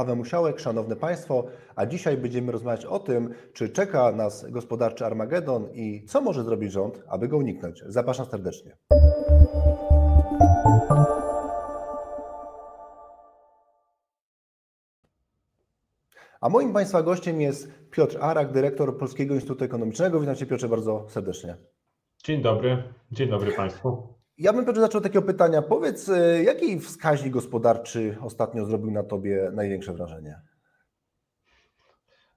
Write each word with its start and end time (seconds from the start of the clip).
Paweł 0.00 0.16
Musiałek, 0.16 0.60
Szanowne 0.60 0.96
Państwo, 0.96 1.44
a 1.76 1.86
dzisiaj 1.86 2.16
będziemy 2.16 2.52
rozmawiać 2.52 2.84
o 2.84 2.98
tym, 2.98 3.34
czy 3.52 3.68
czeka 3.68 4.12
nas 4.12 4.50
gospodarczy 4.50 5.06
Armagedon 5.06 5.68
i 5.72 6.04
co 6.04 6.20
może 6.20 6.44
zrobić 6.44 6.72
rząd, 6.72 7.02
aby 7.08 7.28
go 7.28 7.36
uniknąć. 7.36 7.82
Zapraszam 7.86 8.26
serdecznie. 8.26 8.76
A 16.40 16.48
moim 16.48 16.72
Państwa 16.72 17.02
gościem 17.02 17.40
jest 17.40 17.68
Piotr 17.90 18.18
Arak, 18.20 18.52
dyrektor 18.52 18.98
Polskiego 18.98 19.34
Instytutu 19.34 19.64
Ekonomicznego. 19.64 20.20
Witam 20.20 20.36
Cię 20.36 20.46
Piotrze 20.46 20.68
bardzo 20.68 21.06
serdecznie. 21.08 21.56
Dzień 22.24 22.42
dobry, 22.42 22.82
dzień 23.12 23.30
dobry 23.30 23.52
Państwu. 23.52 24.19
Ja 24.40 24.52
bym 24.52 24.74
zaczął 24.76 24.98
od 24.98 25.04
takiego 25.04 25.22
pytania. 25.22 25.62
Powiedz, 25.62 26.08
e, 26.08 26.42
jaki 26.42 26.80
wskaźnik 26.80 27.32
gospodarczy 27.32 28.16
ostatnio 28.22 28.64
zrobił 28.64 28.90
na 28.90 29.02
Tobie 29.02 29.50
największe 29.54 29.92
wrażenie? 29.92 30.40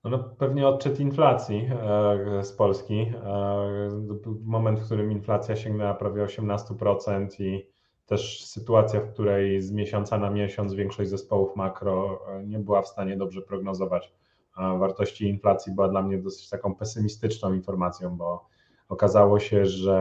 No 0.03 0.19
pewnie 0.19 0.67
odczyt 0.67 0.99
inflacji 0.99 1.69
e, 1.71 2.43
z 2.43 2.53
Polski. 2.53 3.11
E, 3.25 3.89
moment, 4.45 4.79
w 4.79 4.85
którym 4.85 5.11
inflacja 5.11 5.55
sięgnęła 5.55 5.93
prawie 5.93 6.23
18% 6.25 7.41
i 7.43 7.67
też 8.05 8.45
sytuacja, 8.45 9.01
w 9.01 9.13
której 9.13 9.61
z 9.61 9.71
miesiąca 9.71 10.17
na 10.17 10.29
miesiąc 10.29 10.73
większość 10.73 11.09
zespołów 11.09 11.55
makro 11.55 12.25
nie 12.45 12.59
była 12.59 12.81
w 12.81 12.87
stanie 12.87 13.17
dobrze 13.17 13.41
prognozować 13.41 14.13
wartości 14.57 15.29
inflacji, 15.29 15.73
była 15.73 15.89
dla 15.89 16.01
mnie 16.01 16.17
dosyć 16.17 16.49
taką 16.49 16.75
pesymistyczną 16.75 17.53
informacją, 17.53 18.17
bo 18.17 18.52
okazało 18.89 19.39
się, 19.39 19.65
że 19.65 19.95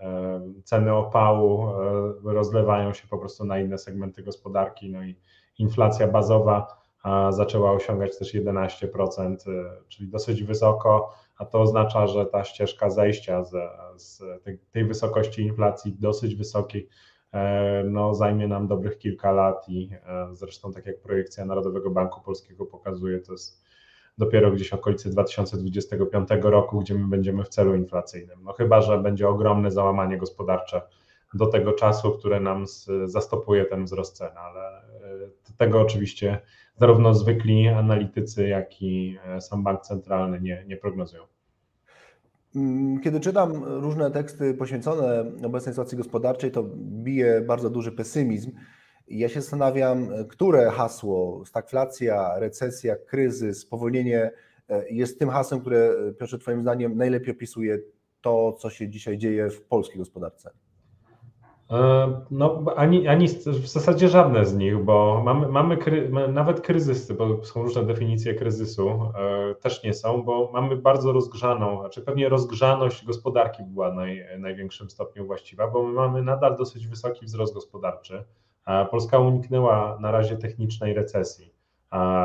e, 0.00 0.40
ceny 0.64 0.94
opału 0.94 1.68
e, 1.68 2.32
rozlewają 2.32 2.92
się 2.92 3.08
po 3.08 3.18
prostu 3.18 3.44
na 3.44 3.58
inne 3.58 3.78
segmenty 3.78 4.22
gospodarki, 4.22 4.90
no 4.90 5.04
i 5.04 5.16
inflacja 5.58 6.08
bazowa 6.08 6.84
zaczęła 7.30 7.72
osiągać 7.72 8.18
też 8.18 8.34
11%, 8.34 9.36
e, 9.48 9.76
czyli 9.88 10.08
dosyć 10.08 10.44
wysoko, 10.44 11.14
a 11.38 11.44
to 11.44 11.60
oznacza, 11.60 12.06
że 12.06 12.26
ta 12.26 12.44
ścieżka 12.44 12.90
zejścia 12.90 13.44
z, 13.44 13.52
z 13.96 14.22
tej, 14.72 14.84
wysokości 14.84 15.42
inflacji 15.42 15.96
dosyć 16.00 16.34
wysokiej 16.34 16.88
no, 17.84 18.14
zajmie 18.14 18.48
nam 18.48 18.68
dobrych 18.68 18.98
kilka 18.98 19.32
lat 19.32 19.68
i 19.68 19.90
zresztą 20.32 20.72
tak 20.72 20.86
jak 20.86 21.00
projekcja 21.00 21.44
Narodowego 21.44 21.90
Banku 21.90 22.20
Polskiego 22.20 22.66
pokazuje, 22.66 23.20
to 23.20 23.32
jest 23.32 23.64
dopiero 24.18 24.52
gdzieś 24.52 24.70
w 24.70 24.74
okolicy 24.74 25.10
2025 25.10 26.28
roku, 26.42 26.78
gdzie 26.78 26.94
my 26.94 27.08
będziemy 27.08 27.44
w 27.44 27.48
celu 27.48 27.74
inflacyjnym. 27.74 28.38
No 28.42 28.52
chyba, 28.52 28.80
że 28.80 28.98
będzie 28.98 29.28
ogromne 29.28 29.70
załamanie 29.70 30.18
gospodarcze 30.18 30.82
do 31.34 31.46
tego 31.46 31.72
czasu, 31.72 32.12
które 32.12 32.40
nam 32.40 32.64
zastopuje 33.04 33.64
ten 33.64 33.84
wzrost 33.84 34.16
cen, 34.16 34.30
ale 34.36 34.78
e, 34.78 34.82
tego 35.56 35.80
oczywiście 35.80 36.40
zarówno 36.76 37.14
zwykli 37.14 37.68
analitycy, 37.68 38.48
jak 38.48 38.82
i 38.82 39.18
e, 39.24 39.40
sam 39.40 39.62
bank 39.62 39.80
centralny 39.80 40.40
nie, 40.40 40.64
nie 40.66 40.76
prognozują. 40.76 41.22
Mm, 42.56 43.00
kiedy 43.00 43.20
czytam 43.20 43.64
różne 43.64 44.10
teksty 44.10 44.54
poświęcone 44.54 45.24
obecnej 45.44 45.72
sytuacji 45.72 45.98
gospodarczej, 45.98 46.50
to 46.50 46.64
bije 46.76 47.40
bardzo 47.40 47.70
duży 47.70 47.92
pesymizm. 47.92 48.52
Ja 49.08 49.28
się 49.28 49.40
zastanawiam, 49.40 50.08
które 50.28 50.70
hasło, 50.70 51.42
stagflacja, 51.46 52.38
recesja, 52.38 52.96
kryzys, 52.96 53.60
spowolnienie 53.60 54.30
e, 54.68 54.88
jest 54.90 55.18
tym 55.18 55.30
hasłem, 55.30 55.60
które, 55.60 55.94
Piotrze, 56.18 56.38
Twoim 56.38 56.62
zdaniem 56.62 56.96
najlepiej 56.96 57.34
opisuje 57.34 57.78
to, 58.20 58.52
co 58.52 58.70
się 58.70 58.88
dzisiaj 58.88 59.18
dzieje 59.18 59.50
w 59.50 59.62
polskiej 59.62 59.98
gospodarce? 59.98 60.50
E, 61.70 62.20
no, 62.30 62.64
ani, 62.76 63.08
ani 63.08 63.28
w 63.28 63.68
zasadzie 63.68 64.08
żadne 64.08 64.46
z 64.46 64.56
nich, 64.56 64.84
bo 64.84 65.22
mamy, 65.24 65.48
mamy 65.48 65.76
kry, 65.76 66.10
nawet 66.32 66.60
kryzysy, 66.60 67.14
bo 67.14 67.44
są 67.44 67.62
różne 67.62 67.84
definicje 67.84 68.34
kryzysu, 68.34 68.90
e, 68.90 69.54
też 69.54 69.82
nie 69.82 69.94
są, 69.94 70.22
bo 70.22 70.50
mamy 70.52 70.76
bardzo 70.76 71.12
rozgrzaną, 71.12 71.80
znaczy 71.80 72.02
pewnie 72.02 72.28
rozgrzaność 72.28 73.06
gospodarki 73.06 73.62
była 73.62 73.94
naj, 73.94 74.26
największym 74.38 74.90
stopniu 74.90 75.26
właściwa, 75.26 75.68
bo 75.68 75.82
my 75.82 75.92
mamy 75.92 76.22
nadal 76.22 76.56
dosyć 76.56 76.86
wysoki 76.86 77.26
wzrost 77.26 77.54
gospodarczy. 77.54 78.24
Polska 78.90 79.18
uniknęła 79.18 79.98
na 80.00 80.10
razie 80.10 80.36
technicznej 80.36 80.94
recesji 80.94 81.54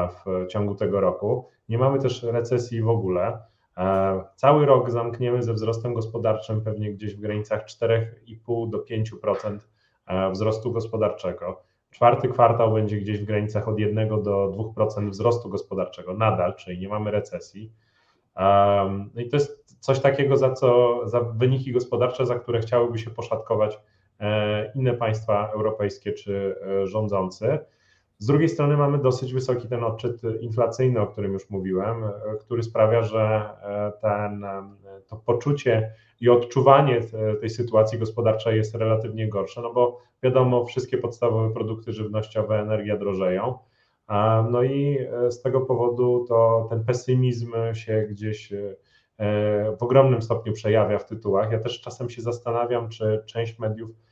w 0.09 0.47
ciągu 0.47 0.75
tego 0.75 1.01
roku. 1.01 1.47
Nie 1.69 1.77
mamy 1.77 1.99
też 1.99 2.23
recesji 2.23 2.81
w 2.81 2.89
ogóle. 2.89 3.37
Cały 4.35 4.65
rok 4.65 4.91
zamkniemy 4.91 5.43
ze 5.43 5.53
wzrostem 5.53 5.93
gospodarczym 5.93 6.61
pewnie 6.61 6.93
gdzieś 6.93 7.15
w 7.15 7.19
granicach 7.19 7.65
4,5 7.65 8.69
do 8.69 8.83
5% 8.83 9.59
wzrostu 10.31 10.71
gospodarczego. 10.71 11.61
Czwarty 11.91 12.27
kwartał 12.27 12.73
będzie 12.73 12.97
gdzieś 12.97 13.19
w 13.19 13.25
granicach 13.25 13.67
od 13.67 13.79
1 13.79 14.23
do 14.23 14.53
2% 14.77 15.09
wzrostu 15.09 15.49
gospodarczego 15.49 16.13
nadal, 16.13 16.55
czyli 16.55 16.79
nie 16.79 16.89
mamy 16.89 17.11
recesji. 17.11 17.73
No 19.15 19.21
i 19.21 19.29
to 19.29 19.35
jest 19.35 19.77
coś 19.79 19.99
takiego, 19.99 20.37
za 20.37 20.53
co 20.53 20.99
za 21.03 21.21
wyniki 21.21 21.71
gospodarcze, 21.71 22.25
za 22.25 22.35
które 22.35 22.59
chciałyby 22.59 22.99
się 22.99 23.09
poszatkować 23.09 23.79
inne 24.75 24.93
państwa 24.93 25.51
europejskie 25.53 26.13
czy 26.13 26.55
e, 26.61 26.87
rządzący. 26.87 27.59
Z 28.17 28.25
drugiej 28.25 28.49
strony 28.49 28.77
mamy 28.77 28.97
dosyć 28.97 29.33
wysoki 29.33 29.67
ten 29.67 29.83
odczyt 29.83 30.21
inflacyjny, 30.41 31.01
o 31.01 31.07
którym 31.07 31.33
już 31.33 31.49
mówiłem, 31.49 32.03
e, 32.03 32.11
który 32.39 32.63
sprawia, 32.63 33.03
że 33.03 33.49
ten, 34.01 34.45
to 35.07 35.15
poczucie 35.15 35.93
i 36.21 36.29
odczuwanie 36.29 37.01
tej 37.39 37.49
sytuacji 37.49 37.99
gospodarczej 37.99 38.57
jest 38.57 38.75
relatywnie 38.75 39.29
gorsze, 39.29 39.61
no 39.61 39.73
bo 39.73 39.99
wiadomo, 40.23 40.65
wszystkie 40.65 40.97
podstawowe 40.97 41.53
produkty 41.53 41.93
żywnościowe, 41.93 42.59
energia 42.59 42.97
drożeją. 42.97 43.57
No 44.51 44.63
i 44.63 44.97
z 45.29 45.41
tego 45.41 45.61
powodu 45.61 46.25
to 46.27 46.67
ten 46.69 46.85
pesymizm 46.85 47.53
się 47.73 48.07
gdzieś 48.09 48.53
w 49.79 49.83
ogromnym 49.83 50.21
stopniu 50.21 50.53
przejawia 50.53 50.99
w 50.99 51.05
tytułach. 51.05 51.51
Ja 51.51 51.59
też 51.59 51.81
czasem 51.81 52.09
się 52.09 52.21
zastanawiam, 52.21 52.89
czy 52.89 53.23
część 53.25 53.59
mediów 53.59 53.91
E, 53.91 54.08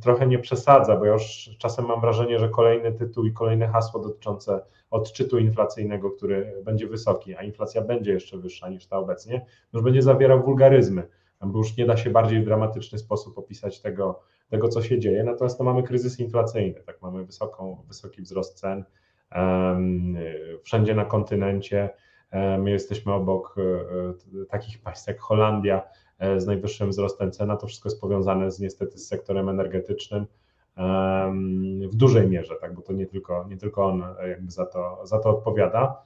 trochę 0.00 0.26
nie 0.26 0.38
przesadza, 0.38 0.96
bo 0.96 1.04
ja 1.04 1.12
już 1.12 1.50
czasem 1.58 1.86
mam 1.86 2.00
wrażenie, 2.00 2.38
że 2.38 2.48
kolejny 2.48 2.92
tytuł 2.92 3.24
i 3.24 3.32
kolejne 3.32 3.68
hasło 3.68 4.00
dotyczące 4.00 4.60
odczytu 4.90 5.38
inflacyjnego, 5.38 6.10
który 6.10 6.54
będzie 6.64 6.86
wysoki, 6.86 7.36
a 7.36 7.42
inflacja 7.42 7.82
będzie 7.82 8.12
jeszcze 8.12 8.38
wyższa 8.38 8.68
niż 8.68 8.86
ta 8.86 8.98
obecnie, 8.98 9.46
już 9.72 9.82
będzie 9.82 10.02
zawierał 10.02 10.42
wulgaryzmy, 10.42 11.02
bo 11.40 11.58
już 11.58 11.76
nie 11.76 11.86
da 11.86 11.96
się 11.96 12.10
bardziej 12.10 12.40
w 12.40 12.44
dramatyczny 12.44 12.98
sposób 12.98 13.38
opisać 13.38 13.80
tego, 13.80 14.20
tego 14.48 14.68
co 14.68 14.82
się 14.82 14.98
dzieje. 14.98 15.24
Natomiast 15.24 15.58
to 15.58 15.64
mamy 15.64 15.82
kryzys 15.82 16.20
inflacyjny, 16.20 16.82
tak 16.86 17.02
mamy 17.02 17.24
wysoką, 17.24 17.84
wysoki 17.88 18.22
wzrost 18.22 18.58
cen 18.58 18.84
um, 19.36 20.16
wszędzie 20.62 20.94
na 20.94 21.04
kontynencie. 21.04 21.90
E, 22.30 22.58
my 22.58 22.70
jesteśmy 22.70 23.12
obok 23.12 23.56
e, 23.58 24.44
takich 24.44 24.82
państw 24.82 25.08
jak 25.08 25.20
Holandia, 25.20 25.82
E, 25.82 26.09
z 26.36 26.46
najwyższym 26.46 26.90
wzrostem 26.90 27.32
cen, 27.32 27.56
to 27.60 27.66
wszystko 27.66 27.88
jest 27.88 28.00
powiązane 28.00 28.50
z, 28.50 28.60
niestety 28.60 28.98
z 28.98 29.08
sektorem 29.08 29.48
energetycznym 29.48 30.26
w 31.90 31.96
dużej 31.96 32.28
mierze, 32.28 32.54
tak, 32.60 32.74
bo 32.74 32.82
to 32.82 32.92
nie 32.92 33.06
tylko, 33.06 33.44
nie 33.48 33.56
tylko 33.56 33.86
on 33.86 34.04
jakby 34.28 34.50
za 34.50 34.66
to, 34.66 35.00
za 35.06 35.18
to 35.18 35.30
odpowiada. 35.30 36.02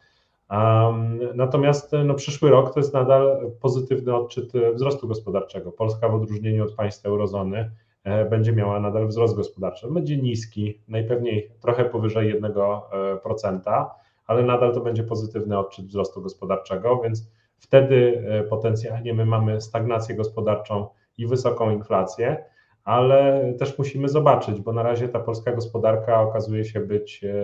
Natomiast 1.35 1.93
no, 2.05 2.15
przyszły 2.15 2.51
rok 2.51 2.75
to 2.75 2.81
jest 2.81 2.95
nadal 2.95 3.51
pozytywny 3.61 4.17
odczyt 4.17 4.53
wzrostu 4.75 5.09
gospodarczego. 5.09 5.73
Polska 5.73 6.09
w 6.09 6.15
odróżnieniu 6.15 6.65
od 6.65 6.75
państw 6.75 7.07
eurozony 7.07 7.71
e, 8.05 8.25
będzie 8.25 8.53
miała 8.53 8.81
nadal 8.81 9.09
wzrost 9.09 9.37
gospodarczy. 9.37 9.89
Będzie 9.91 10.17
niski, 10.17 10.81
najpewniej 10.89 11.51
trochę 11.61 11.85
powyżej 11.85 12.43
1%, 12.43 13.61
e, 13.67 13.87
ale 14.27 14.43
nadal 14.43 14.75
to 14.75 14.81
będzie 14.81 15.05
pozytywny 15.05 15.59
odczyt 15.59 15.87
wzrostu 15.87 16.23
gospodarczego, 16.23 17.01
więc 17.05 17.31
Wtedy 17.65 18.25
e, 18.29 18.43
potencjalnie 18.43 19.15
my 19.15 19.27
mamy 19.27 19.61
stagnację 19.61 20.15
gospodarczą 20.15 20.89
i 21.19 21.27
wysoką 21.27 21.71
inflację, 21.71 22.45
ale 22.85 23.53
też 23.59 23.79
musimy 23.79 24.09
zobaczyć, 24.09 24.61
bo 24.61 24.73
na 24.73 24.83
razie 24.83 25.09
ta 25.09 25.21
polska 25.21 25.53
gospodarka 25.53 26.21
okazuje 26.21 26.65
się 26.65 26.81
być 26.81 27.25
e, 27.25 27.35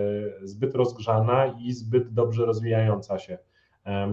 zbyt 0.47 0.75
rozgrzana 0.75 1.55
i 1.59 1.73
zbyt 1.73 2.13
dobrze 2.13 2.45
rozwijająca 2.45 3.19
się, 3.19 3.37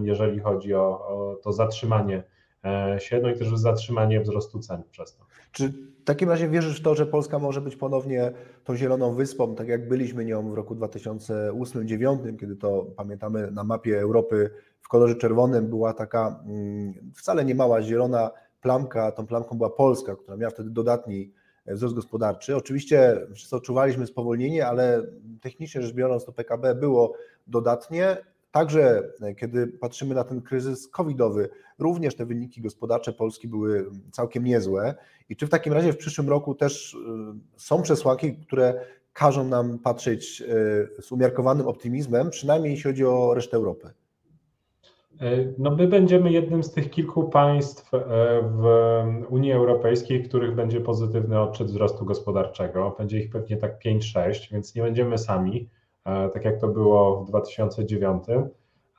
jeżeli 0.03 0.41
chodzi 0.41 0.75
o, 0.75 1.09
o 1.09 1.37
to 1.43 1.53
zatrzymanie 1.53 2.23
e, 2.65 2.97
się, 3.01 3.21
no 3.23 3.31
i 3.31 3.35
też 3.35 3.49
zatrzymanie 3.49 4.21
wzrostu 4.21 4.59
cen 4.59 4.83
przez 4.91 5.17
to. 5.17 5.25
Czy 5.53 5.69
w 5.69 6.05
takim 6.05 6.29
razie 6.29 6.49
wierzysz 6.49 6.81
w 6.81 6.83
to, 6.83 6.95
że 6.95 7.07
Polska 7.07 7.39
może 7.39 7.61
być 7.61 7.77
ponownie 7.77 8.33
tą 8.65 8.77
zieloną 8.77 9.15
wyspą, 9.15 9.55
tak 9.55 9.69
jak 9.69 9.89
byliśmy 9.89 10.25
nią 10.25 10.51
w 10.51 10.55
roku 10.55 10.75
2008-2009, 10.75 12.37
kiedy 12.37 12.57
to 12.57 12.87
pamiętamy 12.97 13.51
na 13.51 13.65
mapie 13.65 14.01
Europy 14.01 14.51
w 14.81 14.89
kolorze 14.89 15.15
czerwonym 15.15 15.69
była 15.69 15.93
taka 15.93 16.43
mm, 16.47 16.95
wcale 17.15 17.45
nie 17.45 17.55
mała 17.55 17.83
zielona 17.83 18.31
plamka, 18.61 19.13
tą 19.13 19.27
plamką 19.27 19.57
była 19.57 19.71
Polska, 19.71 20.17
która 20.17 20.37
miała 20.37 20.51
wtedy 20.51 20.71
dodatni 20.71 21.33
wzrost 21.67 21.95
gospodarczy. 21.95 22.57
Oczywiście 22.57 23.27
wszyscy 23.35 23.57
odczuwaliśmy 23.57 24.07
spowolnienie, 24.07 24.67
ale 24.67 25.03
technicznie 25.41 25.83
rzecz 25.83 25.95
biorąc 25.95 26.25
to 26.25 26.33
PKB 26.33 26.75
było 26.75 27.13
dodatnie. 27.47 28.17
Także 28.51 29.03
kiedy 29.37 29.67
patrzymy 29.67 30.15
na 30.15 30.25
ten 30.25 30.43
kryzys 30.43 30.89
covidowy, 30.89 31.49
również 31.79 32.17
te 32.17 32.27
wyniki 32.27 32.61
gospodarcze 32.61 33.13
Polski 33.13 33.49
były 33.49 33.91
całkiem 34.13 34.45
niezłe. 34.45 34.95
I 35.29 35.37
czy 35.37 35.47
w 35.47 35.51
takim 35.51 35.73
razie 35.73 35.93
w 35.93 35.97
przyszłym 35.97 36.29
roku 36.29 36.55
też 36.55 36.95
y, 36.95 36.99
są 37.57 37.83
przesłanki, 37.83 38.37
które 38.37 38.85
każą 39.13 39.45
nam 39.45 39.79
patrzeć 39.79 40.43
z 41.01 41.13
umiarkowanym 41.13 41.67
optymizmem, 41.67 42.31
przynajmniej 42.31 42.71
jeśli 42.71 42.91
chodzi 42.91 43.05
o 43.05 43.35
resztę 43.35 43.57
Europy. 43.57 43.91
No 45.59 45.77
my 45.77 45.89
będziemy 45.89 46.33
jednym 46.33 46.63
z 46.63 46.73
tych 46.73 46.91
kilku 46.91 47.29
państw 47.29 47.91
w 48.43 48.65
Unii 49.29 49.53
Europejskiej, 49.53 50.23
których 50.23 50.55
będzie 50.55 50.81
pozytywny 50.81 51.41
odczyt 51.41 51.67
wzrostu 51.67 52.05
gospodarczego. 52.05 52.95
Będzie 52.99 53.19
ich 53.19 53.31
pewnie 53.31 53.57
tak 53.57 53.83
5-6, 53.85 54.53
więc 54.53 54.75
nie 54.75 54.83
będziemy 54.83 55.19
sami, 55.19 55.69
tak 56.05 56.45
jak 56.45 56.61
to 56.61 56.69
było 56.69 57.25
w 57.25 57.29
2009. 57.29 58.25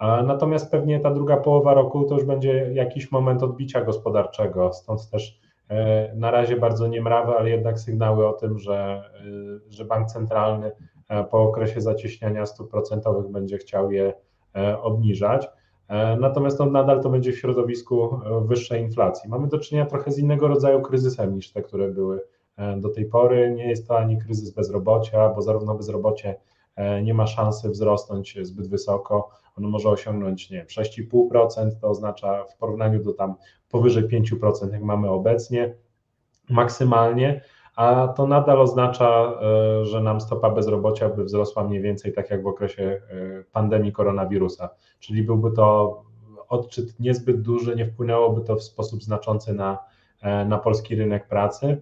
Natomiast 0.01 0.72
pewnie 0.72 1.00
ta 1.00 1.13
druga 1.13 1.38
połowa 1.38 1.74
roku 1.74 2.06
to 2.06 2.16
już 2.16 2.24
będzie 2.24 2.72
jakiś 2.74 3.12
moment 3.12 3.44
odbicia 3.44 3.84
gospodarczego, 3.84 4.74
stąd 4.74 5.10
też 5.10 5.40
e, 5.69 6.13
na 6.16 6.31
razie 6.31 6.57
bardzo 6.57 6.88
niemrawe, 6.88 7.36
ale 7.38 7.50
jednak 7.50 7.80
sygnały 7.80 8.28
o 8.28 8.34
tym, 8.34 8.60
że, 8.60 9.04
e, 9.68 9.69
że 9.69 9.86
bank 9.86 10.07
centralny 10.07 10.72
e, 11.10 11.24
po 11.24 11.42
okresie 11.42 11.81
zacieśniania 11.81 12.46
stóp 12.46 12.72
procentowych 12.72 13.31
będzie 13.31 13.57
chciał 13.57 13.92
je 13.92 14.13
obniżać. 14.81 15.50
Natomiast 16.19 16.60
nadal 16.60 17.04
to 17.04 17.10
będzie 17.10 17.31
w 17.31 17.40
środowisku 17.40 18.19
wyższej 18.42 18.81
inflacji. 18.81 19.30
Mamy 19.30 19.48
do 19.48 19.60
czynienia 19.60 19.86
trochę 19.86 20.12
z 20.12 20.19
innego 20.19 20.48
rodzaju 20.48 20.81
kryzysem 20.81 21.36
niż 21.36 21.52
te, 21.52 21.62
które 21.62 21.88
były 21.88 22.22
do 22.78 22.90
tej 22.90 23.06
pory. 23.06 23.54
Nie 23.56 23.69
jest 23.69 23.88
to 23.88 23.98
ani 23.98 24.18
kryzys 24.18 24.52
bezrobocia, 24.52 25.30
bo 25.30 25.42
zarówno 25.42 25.75
bezrobocie 25.75 26.36
nie 27.04 27.14
ma 27.14 27.28
szansy 27.28 27.70
wzrosnąć 27.70 28.38
zbyt 28.42 28.68
wysoko, 28.68 29.30
ono 29.58 29.70
może 29.70 29.90
osiągnąć 29.90 30.50
nie 30.50 30.66
6,5%, 30.66 31.70
to 31.81 31.90
oznacza 31.90 32.46
w 32.46 32.58
porównaniu 32.58 33.04
do 33.04 33.14
tam 33.14 33.36
powyżej 33.70 34.04
5%, 34.04 34.74
jak 34.74 34.81
mamy 34.81 35.10
obecnie, 35.10 35.76
maksymalnie, 36.50 37.42
a 37.80 38.08
to 38.08 38.28
nadal 38.28 38.62
oznacza, 38.62 39.40
e, 39.42 39.86
że 39.86 40.02
nam 40.02 40.22
stopa 40.22 40.50
bezrobocia 40.50 41.10
by 41.10 41.24
wzrosła 41.24 41.64
mniej 41.64 41.81
więcej 41.81 42.14
tak 42.14 42.30
jak 42.30 42.44
w 42.44 42.48
okresie 42.48 42.84
e, 42.84 43.02
pandemii 43.52 43.92
koronawirusa, 43.92 44.70
czyli 45.00 45.24
byłby 45.24 45.52
to 45.52 46.02
odczyt 46.50 47.00
niezbyt 47.00 47.42
duży, 47.42 47.76
nie 47.76 47.86
wpłynęłoby 47.86 48.42
to 48.42 48.56
w 48.56 48.64
sposób 48.64 49.04
znaczący 49.04 49.54
na, 49.54 49.78
e, 50.22 50.46
na 50.46 50.58
polski 50.58 50.96
rynek 50.96 51.28
pracy. 51.28 51.81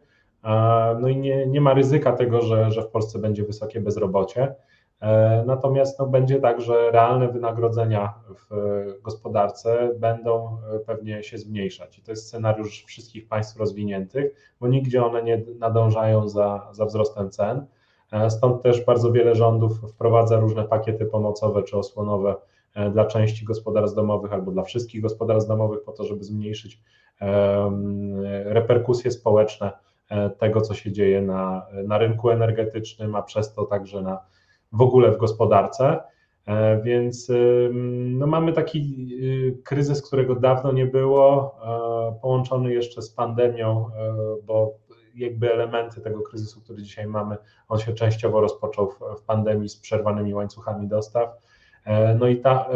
No 0.99 1.07
i 1.07 1.17
nie, 1.17 1.47
nie 1.47 1.61
ma 1.61 1.73
ryzyka 1.73 2.11
tego, 2.11 2.41
że, 2.41 2.71
że 2.71 2.81
w 2.81 2.87
Polsce 2.87 3.19
będzie 3.19 3.43
wysokie 3.43 3.81
bezrobocie. 3.81 4.55
E, 5.01 5.43
natomiast 5.45 5.99
no, 5.99 6.07
będzie 6.07 6.39
tak, 6.39 6.61
że 6.61 6.91
realne 6.91 7.27
wynagrodzenia 7.27 8.13
w 8.29 9.01
gospodarce 9.01 9.89
będą 9.99 10.57
e, 10.75 10.79
pewnie 10.79 11.23
się 11.23 11.37
zmniejszać. 11.37 11.99
I 11.99 12.01
to 12.01 12.11
jest 12.11 12.27
scenariusz 12.27 12.83
wszystkich 12.83 13.27
państw 13.27 13.57
rozwiniętych, 13.59 14.53
bo 14.59 14.67
nigdzie 14.67 15.05
one 15.05 15.23
nie 15.23 15.41
nadążają 15.59 16.27
za, 16.27 16.67
za 16.71 16.85
wzrostem 16.85 17.29
cen. 17.29 17.65
E, 18.11 18.29
stąd 18.29 18.63
też 18.63 18.85
bardzo 18.85 19.11
wiele 19.11 19.35
rządów 19.35 19.91
wprowadza 19.91 20.39
różne 20.39 20.63
pakiety 20.63 21.05
pomocowe 21.05 21.63
czy 21.63 21.77
osłonowe 21.77 22.35
dla 22.91 23.05
części 23.05 23.45
gospodarstw 23.45 23.95
domowych 23.95 24.33
albo 24.33 24.51
dla 24.51 24.63
wszystkich 24.63 25.01
gospodarstw 25.01 25.49
domowych, 25.49 25.83
po 25.83 25.91
to, 25.91 26.03
żeby 26.03 26.23
zmniejszyć 26.23 26.81
reperkusje 28.45 29.11
społeczne 29.11 29.71
tego, 30.37 30.61
co 30.61 30.73
się 30.73 30.91
dzieje 30.91 31.21
na, 31.21 31.65
na 31.87 31.97
rynku 31.97 32.29
energetycznym, 32.29 33.15
a 33.15 33.21
przez 33.21 33.53
to 33.53 33.65
także 33.65 34.01
na 34.01 34.19
w 34.71 34.81
ogóle 34.81 35.11
w 35.11 35.17
gospodarce. 35.17 35.99
E, 36.47 36.81
więc 36.81 37.31
no 37.93 38.27
mamy 38.27 38.53
taki 38.53 39.07
y, 39.21 39.63
kryzys, 39.63 40.01
którego 40.07 40.35
dawno 40.35 40.71
nie 40.71 40.85
było, 40.85 41.55
e, 41.63 42.19
połączony 42.21 42.73
jeszcze 42.73 43.01
z 43.01 43.09
pandemią, 43.09 43.85
e, 43.87 44.15
bo 44.43 44.73
jakby 45.15 45.53
elementy 45.53 46.01
tego 46.01 46.21
kryzysu, 46.21 46.61
który 46.61 46.83
dzisiaj 46.83 47.07
mamy, 47.07 47.37
on 47.67 47.79
się 47.79 47.93
częściowo 47.93 48.41
rozpoczął 48.41 48.89
w, 48.89 49.21
pandemii 49.21 49.69
z 49.69 49.77
przerwanymi 49.77 50.33
łańcuchami 50.33 50.87
dostaw. 50.87 51.29
No 52.19 52.27
i 52.27 52.37
ta 52.37 52.67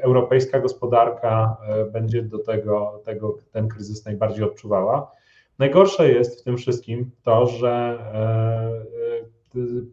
europejska 0.00 0.60
gospodarka 0.60 1.56
będzie 1.92 2.22
do 2.22 2.38
tego, 2.38 3.02
tego 3.04 3.36
ten 3.52 3.68
kryzys 3.68 4.04
najbardziej 4.04 4.44
odczuwała. 4.44 5.10
Najgorsze 5.58 6.12
jest 6.12 6.40
w 6.40 6.44
tym 6.44 6.56
wszystkim 6.56 7.10
to, 7.22 7.46
że 7.46 7.98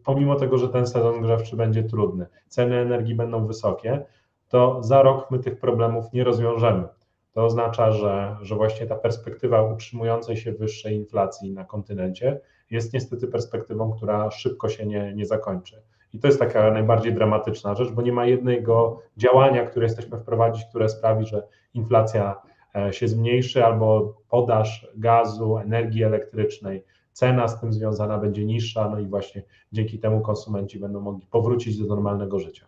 pomimo 0.04 0.36
tego, 0.36 0.58
że 0.58 0.68
ten 0.68 0.86
sezon 0.86 1.22
grzewczy 1.22 1.56
będzie 1.56 1.82
trudny, 1.82 2.26
ceny 2.48 2.76
energii 2.76 3.14
będą 3.14 3.46
wysokie, 3.46 4.04
to 4.48 4.82
za 4.82 5.02
rok 5.02 5.30
my 5.30 5.38
tych 5.38 5.58
problemów 5.58 6.12
nie 6.12 6.24
rozwiążemy. 6.24 6.84
To 7.32 7.44
oznacza, 7.44 7.92
że, 7.92 8.36
że 8.42 8.54
właśnie 8.54 8.86
ta 8.86 8.96
perspektywa 8.96 9.62
utrzymującej 9.62 10.36
się 10.36 10.52
wyższej 10.52 10.96
inflacji 10.96 11.52
na 11.52 11.64
kontynencie 11.64 12.40
jest 12.70 12.92
niestety 12.92 13.28
perspektywą, 13.28 13.92
która 13.92 14.30
szybko 14.30 14.68
się 14.68 14.86
nie, 14.86 15.14
nie 15.14 15.26
zakończy. 15.26 15.82
I 16.12 16.18
to 16.18 16.26
jest 16.26 16.38
taka 16.38 16.70
najbardziej 16.70 17.14
dramatyczna 17.14 17.74
rzecz, 17.74 17.90
bo 17.92 18.02
nie 18.02 18.12
ma 18.12 18.26
jednego 18.26 19.02
działania, 19.16 19.66
które 19.66 19.86
jesteśmy 19.86 20.18
wprowadzić, 20.18 20.64
które 20.64 20.88
sprawi, 20.88 21.26
że 21.26 21.42
inflacja 21.74 22.36
e, 22.74 22.92
się 22.92 23.08
zmniejszy 23.08 23.64
albo 23.64 24.14
podaż 24.28 24.88
gazu, 24.96 25.58
energii 25.58 26.04
elektrycznej 26.04 26.84
cena 27.16 27.48
z 27.48 27.60
tym 27.60 27.72
związana 27.72 28.18
będzie 28.18 28.44
niższa, 28.44 28.90
no 28.90 28.98
i 28.98 29.06
właśnie 29.06 29.42
dzięki 29.72 29.98
temu 29.98 30.20
konsumenci 30.20 30.78
będą 30.78 31.00
mogli 31.00 31.26
powrócić 31.26 31.78
do 31.78 31.86
normalnego 31.86 32.40
życia. 32.40 32.66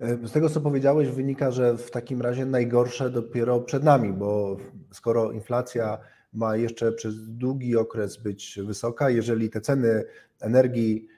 E, 0.00 0.26
z 0.28 0.32
tego, 0.32 0.48
co 0.48 0.60
powiedziałeś, 0.60 1.08
wynika, 1.08 1.50
że 1.50 1.76
w 1.76 1.90
takim 1.90 2.22
razie 2.22 2.46
najgorsze 2.46 3.10
dopiero 3.10 3.60
przed 3.60 3.84
nami, 3.84 4.12
bo 4.12 4.56
skoro 4.90 5.32
inflacja 5.32 5.98
ma 6.32 6.56
jeszcze 6.56 6.92
przez 6.92 7.28
długi 7.28 7.76
okres 7.76 8.16
być 8.16 8.58
wysoka, 8.64 9.10
jeżeli 9.10 9.50
te 9.50 9.60
ceny 9.60 10.04
energii 10.40 11.08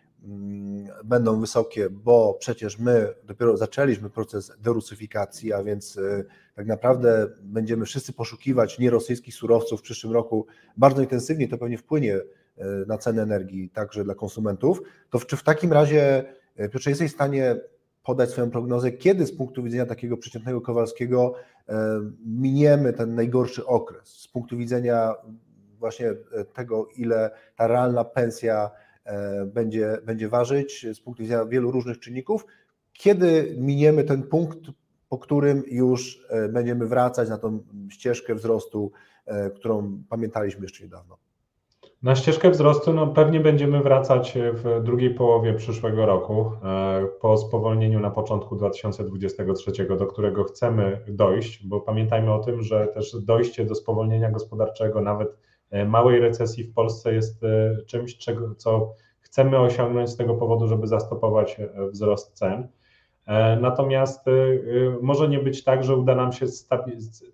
będą 1.05 1.41
wysokie, 1.41 1.91
bo 1.91 2.37
przecież 2.41 2.79
my 2.79 3.15
dopiero 3.25 3.57
zaczęliśmy 3.57 4.11
proces 4.11 4.53
derusyfikacji, 4.61 5.53
a 5.53 5.63
więc 5.63 5.99
e, 5.99 6.25
tak 6.55 6.67
naprawdę 6.67 7.29
będziemy 7.43 7.85
wszyscy 7.85 8.13
poszukiwać 8.13 8.79
nierosyjskich 8.79 9.35
surowców 9.35 9.81
w 9.81 9.83
przyszłym 9.83 10.13
roku. 10.13 10.47
Bardzo 10.77 11.03
intensywnie, 11.03 11.49
to 11.49 11.59
pewnie 11.59 11.79
wpłynie 11.79 12.17
e, 12.17 12.23
na 12.87 12.99
cenę 12.99 13.23
energii 13.23 13.71
także 13.71 14.05
dla 14.05 14.15
konsumentów, 14.15 14.83
to 15.11 15.19
czy 15.19 15.37
w 15.37 15.43
takim 15.43 15.73
razie, 15.73 16.25
e, 16.57 16.69
Piotrze, 16.69 16.91
jesteś 16.91 17.11
w 17.11 17.15
stanie 17.15 17.57
podać 18.03 18.31
swoją 18.31 18.51
prognozę, 18.51 18.93
kiedy 18.93 19.27
z 19.27 19.37
punktu 19.37 19.63
widzenia 19.63 19.87
takiego 19.87 20.17
przeciętnego 20.17 20.61
Kowalskiego 20.61 21.35
miniemy 22.27 22.93
ten 22.93 23.15
najgorszy 23.15 23.67
okres, 23.67 24.09
z 24.09 24.29
punktu 24.29 24.57
widzenia 24.57 25.15
właśnie 25.79 26.15
tego, 26.55 26.89
ile 26.97 27.31
ta 27.57 27.67
realna 27.67 28.05
pensja 28.05 28.71
będzie, 29.46 29.99
będzie 30.04 30.28
ważyć, 30.28 30.87
z 30.94 31.00
punktu 31.00 31.22
widzenia 31.22 31.44
wielu 31.44 31.70
różnych 31.70 31.99
czynników, 31.99 32.46
kiedy 32.93 33.54
miniemy 33.58 34.04
ten 34.04 34.23
punkt, 34.23 34.59
po 35.09 35.18
którym 35.18 35.62
już 35.66 36.26
e, 36.30 36.49
będziemy 36.49 36.87
wracać 36.87 37.28
na 37.28 37.38
tą 37.38 37.64
ścieżkę 37.90 38.35
wzrostu, 38.35 38.92
e, 39.26 39.50
którą 39.50 40.02
pamiętaliśmy 40.09 40.62
jeszcze 40.62 40.85
niedawno. 40.85 41.18
Na 42.02 42.16
ścieżkę 42.16 42.50
wzrostu 42.50 42.92
no, 42.92 43.06
pewnie 43.06 43.40
będziemy 43.40 43.82
wracać 43.82 44.38
w 44.52 44.82
drugiej 44.82 45.14
połowie 45.14 45.54
przyszłego 45.54 46.06
roku, 46.06 46.52
e, 46.64 47.06
po 47.21 47.37
spowolnieniu 47.37 48.00
na 48.00 48.11
początku 48.11 48.56
2023, 48.56 49.97
do 49.97 50.06
którego 50.06 50.44
chcemy 50.44 51.00
dojść, 51.09 51.66
bo 51.66 51.80
pamiętajmy 51.80 52.32
o 52.32 52.38
tym, 52.38 52.62
że 52.62 52.87
też 52.87 53.16
dojście 53.23 53.64
do 53.64 53.75
spowolnienia 53.75 54.30
gospodarczego, 54.30 55.00
nawet 55.00 55.37
małej 55.87 56.21
recesji 56.21 56.64
w 56.64 56.75
Polsce 56.75 57.14
jest 57.14 57.41
czymś, 57.87 58.19
czego, 58.19 58.55
co 58.55 58.95
chcemy 59.21 59.59
osiągnąć 59.59 60.11
z 60.11 60.17
tego 60.17 60.35
powodu, 60.35 60.67
żeby 60.67 60.87
zastopować 60.87 61.57
wzrost 61.93 62.33
cen. 62.33 62.69
E, 63.26 63.57
natomiast 63.57 64.25
może 65.02 65.29
nie 65.29 65.38
być 65.38 65.64
tak, 65.64 65.85
że 65.85 65.97
uda 65.97 66.14
nam 66.14 66.33
się 66.33 66.47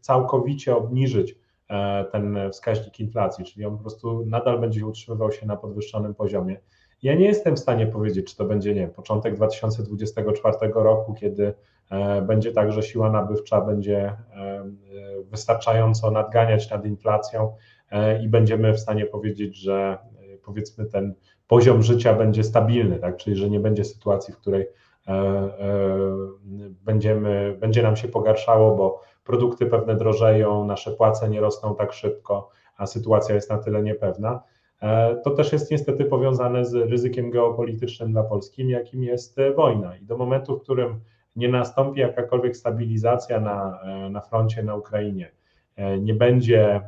całkowicie 0.00 0.76
obniżyć 0.76 1.36
e, 1.70 2.04
ten 2.04 2.38
wskaźnik 2.52 3.00
inflacji, 3.00 3.44
czyli 3.44 3.64
on 3.64 3.76
po 3.76 3.82
prostu 3.82 4.26
nadal 4.26 4.60
będzie 4.60 4.86
utrzymywał 4.86 5.32
się 5.32 5.46
na 5.46 5.56
podwyższonym 5.56 6.14
poziomie. 6.14 6.60
Ja 7.02 7.14
nie 7.14 7.26
jestem 7.26 7.56
w 7.56 7.58
stanie 7.58 7.86
powiedzieć, 7.86 8.30
czy 8.30 8.36
to 8.36 8.44
będzie, 8.44 8.74
nie 8.74 8.88
początek 8.88 9.34
2024 9.34 10.72
roku, 10.74 11.14
kiedy 11.14 11.54
e, 11.90 12.22
będzie 12.22 12.52
tak, 12.52 12.72
że 12.72 12.82
siła 12.82 13.10
nabywcza 13.10 13.60
będzie 13.60 14.16
wystarczająco 15.30 16.10
nadganiać 16.10 16.70
nad 16.70 16.86
inflacją 16.86 17.56
i 18.22 18.28
będziemy 18.28 18.72
w 18.72 18.80
stanie 18.80 19.06
powiedzieć, 19.06 19.56
że 19.56 19.98
powiedzmy 20.44 20.86
ten 20.86 21.14
poziom 21.46 21.82
życia 21.82 22.14
będzie 22.14 22.44
stabilny, 22.44 22.98
tak? 22.98 23.16
czyli 23.16 23.36
że 23.36 23.50
nie 23.50 23.60
będzie 23.60 23.84
sytuacji, 23.84 24.34
w 24.34 24.36
której 24.36 24.66
E, 25.08 25.12
e, 25.12 25.98
będziemy, 26.84 27.56
będzie 27.60 27.82
nam 27.82 27.96
się 27.96 28.08
pogarszało, 28.08 28.76
bo 28.76 29.02
produkty 29.24 29.66
pewne 29.66 29.96
drożeją, 29.96 30.66
nasze 30.66 30.90
płace 30.90 31.28
nie 31.28 31.40
rosną 31.40 31.74
tak 31.74 31.92
szybko, 31.92 32.50
a 32.76 32.86
sytuacja 32.86 33.34
jest 33.34 33.50
na 33.50 33.58
tyle 33.58 33.82
niepewna. 33.82 34.42
E, 34.82 35.16
to 35.16 35.30
też 35.30 35.52
jest 35.52 35.70
niestety 35.70 36.04
powiązane 36.04 36.64
z 36.64 36.74
ryzykiem 36.74 37.30
geopolitycznym 37.30 38.12
dla 38.12 38.22
Polski, 38.22 38.68
jakim 38.68 39.02
jest 39.02 39.36
wojna. 39.56 39.96
I 39.96 40.04
do 40.04 40.16
momentu, 40.16 40.58
w 40.58 40.62
którym 40.62 41.00
nie 41.36 41.48
nastąpi 41.48 42.00
jakakolwiek 42.00 42.56
stabilizacja 42.56 43.40
na, 43.40 43.80
na 44.10 44.20
froncie 44.20 44.62
na 44.62 44.74
Ukrainie, 44.74 45.30
nie 46.00 46.14
będzie 46.14 46.80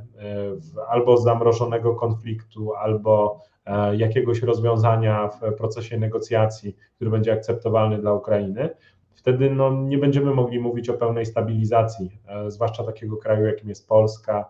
albo 0.88 1.16
zamrożonego 1.16 1.94
konfliktu, 1.94 2.74
albo 2.74 3.40
e, 3.66 3.96
jakiegoś 3.96 4.42
rozwiązania 4.42 5.28
w 5.28 5.54
procesie 5.54 5.98
negocjacji, 5.98 6.76
który 6.96 7.10
będzie 7.10 7.32
akceptowalny 7.32 7.98
dla 7.98 8.12
Ukrainy, 8.14 8.70
wtedy 9.14 9.50
no, 9.50 9.72
nie 9.72 9.98
będziemy 9.98 10.34
mogli 10.34 10.60
mówić 10.60 10.88
o 10.88 10.94
pełnej 10.94 11.26
stabilizacji, 11.26 12.20
e, 12.26 12.50
zwłaszcza 12.50 12.84
takiego 12.84 13.16
kraju, 13.16 13.46
jakim 13.46 13.68
jest 13.68 13.88
Polska, 13.88 14.44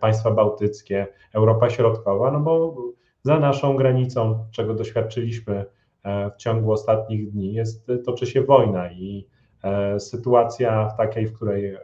państwa 0.00 0.30
bałtyckie, 0.30 1.06
Europa 1.34 1.70
Środkowa, 1.70 2.30
no 2.30 2.40
bo 2.40 2.74
za 3.22 3.38
naszą 3.38 3.76
granicą, 3.76 4.46
czego 4.50 4.74
doświadczyliśmy 4.74 5.64
w 6.04 6.36
ciągu 6.36 6.72
ostatnich 6.72 7.30
dni, 7.30 7.52
jest, 7.52 7.86
toczy 8.04 8.26
się 8.26 8.42
wojna 8.42 8.92
i 8.92 9.26
sytuacja 9.98 10.88
w 10.88 10.96
takiej, 10.96 11.26
w 11.26 11.32
której 11.32 11.76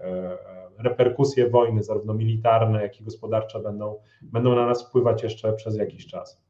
reperkusje 0.83 1.51
wojny, 1.51 1.83
zarówno 1.83 2.15
militarne, 2.15 2.83
jak 2.83 3.01
i 3.01 3.05
gospodarcze, 3.05 3.61
będą, 3.61 3.97
będą 4.23 4.55
na 4.55 4.67
nas 4.67 4.89
wpływać 4.89 5.23
jeszcze 5.23 5.53
przez 5.53 5.77
jakiś 5.77 6.07
czas. 6.07 6.43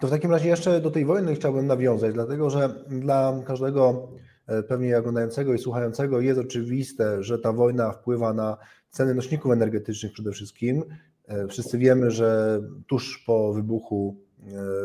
To 0.00 0.06
w 0.06 0.10
takim 0.10 0.30
razie 0.30 0.48
jeszcze 0.48 0.80
do 0.80 0.90
tej 0.90 1.04
wojny 1.04 1.34
chciałbym 1.34 1.66
nawiązać, 1.66 2.14
dlatego 2.14 2.50
że 2.50 2.68
dla 2.88 3.42
każdego 3.46 4.08
e, 4.46 4.62
pewnie 4.62 4.98
oglądającego 4.98 5.54
i 5.54 5.58
słuchającego 5.58 6.20
jest 6.20 6.40
oczywiste, 6.40 7.22
że 7.22 7.38
ta 7.38 7.52
wojna 7.52 7.92
wpływa 7.92 8.32
na 8.32 8.56
ceny 8.90 9.14
nośników 9.14 9.52
energetycznych 9.52 10.12
przede 10.12 10.32
wszystkim. 10.32 10.84
E, 11.28 11.48
wszyscy 11.48 11.78
wiemy, 11.78 12.10
że 12.10 12.60
tuż 12.86 13.24
po 13.26 13.52
wybuchu, 13.52 14.16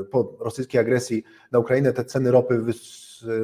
e, 0.01 0.03
po 0.03 0.37
rosyjskiej 0.39 0.81
agresji 0.81 1.23
na 1.51 1.59
Ukrainę 1.59 1.93
te 1.93 2.05
ceny 2.05 2.31
ropy 2.31 2.61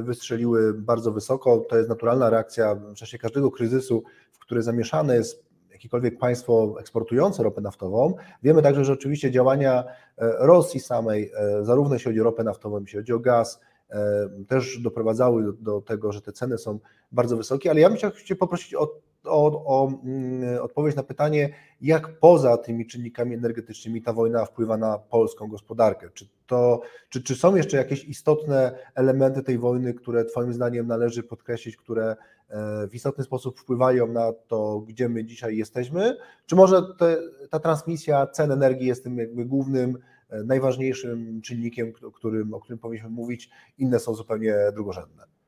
wystrzeliły 0.02 0.74
bardzo 0.74 1.12
wysoko. 1.12 1.60
To 1.70 1.78
jest 1.78 1.90
naturalna 1.90 2.30
reakcja 2.30 2.76
w 2.76 2.94
czasie 2.94 3.18
każdego 3.18 3.52
kryzysu 3.52 4.04
które 4.50 4.64
zamieszane 4.64 5.16
jest 5.16 5.46
jakiekolwiek 5.72 6.18
państwo 6.18 6.76
eksportujące 6.80 7.44
ropę 7.44 7.62
naftową. 7.62 8.14
Wiemy 8.44 8.62
także, 8.62 8.86
że 8.86 8.94
oczywiście 8.94 9.32
działania 9.32 9.84
e, 9.84 10.34
Rosji 10.40 10.80
samej, 10.80 11.32
e, 11.36 11.66
zarówno 11.66 11.96
jeśli 11.96 12.10
chodzi 12.10 12.22
o 12.22 12.24
ropę 12.24 12.44
naftową, 12.44 12.80
jeśli 12.80 13.00
chodzi 13.00 13.14
o 13.14 13.20
gaz, 13.20 13.60
e, 13.90 14.30
też 14.48 14.80
doprowadzały 14.80 15.44
do, 15.44 15.54
do 15.54 15.82
tego, 15.82 16.12
że 16.12 16.22
te 16.22 16.32
ceny 16.32 16.58
są 16.58 16.80
bardzo 17.12 17.38
wysokie, 17.38 17.70
ale 17.70 17.80
ja 17.80 17.90
bym 17.90 17.98
chciał 17.98 18.12
Cię 18.12 18.36
poprosić 18.36 18.76
o 18.76 18.96
o, 19.24 19.66
o 19.66 19.92
mm, 20.04 20.62
odpowiedź 20.62 20.96
na 20.96 21.04
pytanie, 21.04 21.50
jak 21.82 22.20
poza 22.20 22.58
tymi 22.58 22.88
czynnikami 22.88 23.36
energetycznymi 23.36 24.02
ta 24.02 24.14
wojna 24.14 24.46
wpływa 24.46 24.78
na 24.78 24.98
polską 24.98 25.48
gospodarkę. 25.48 26.10
Czy, 26.14 26.30
to, 26.48 26.82
czy, 27.10 27.24
czy 27.24 27.36
są 27.36 27.56
jeszcze 27.56 27.78
jakieś 27.78 28.06
istotne 28.06 28.78
elementy 28.96 29.44
tej 29.44 29.58
wojny, 29.58 29.94
które 29.94 30.26
Twoim 30.26 30.54
zdaniem 30.54 30.88
należy 30.88 31.24
podkreślić, 31.24 31.78
które 31.78 32.16
e, 32.50 32.88
w 32.88 32.96
istotny 32.96 33.24
sposób 33.24 33.60
wpływają 33.60 34.08
na 34.08 34.34
to, 34.48 34.80
gdzie 34.80 35.10
my 35.10 35.26
dzisiaj 35.26 35.58
jesteśmy? 35.58 36.18
Czy 36.46 36.56
może 36.56 36.82
te, 37.00 37.18
ta 37.50 37.60
transmisja 37.60 38.28
cen 38.28 38.52
energii 38.52 38.88
jest 38.88 39.04
tym 39.04 39.18
jakby 39.18 39.46
głównym, 39.46 39.98
e, 40.30 40.44
najważniejszym 40.44 41.42
czynnikiem, 41.42 41.94
którym, 42.14 42.54
o 42.54 42.60
którym 42.60 42.80
powinniśmy 42.80 43.10
mówić, 43.10 43.50
inne 43.78 44.00
są 44.00 44.14
zupełnie 44.16 44.56
drugorzędne? 44.74 45.39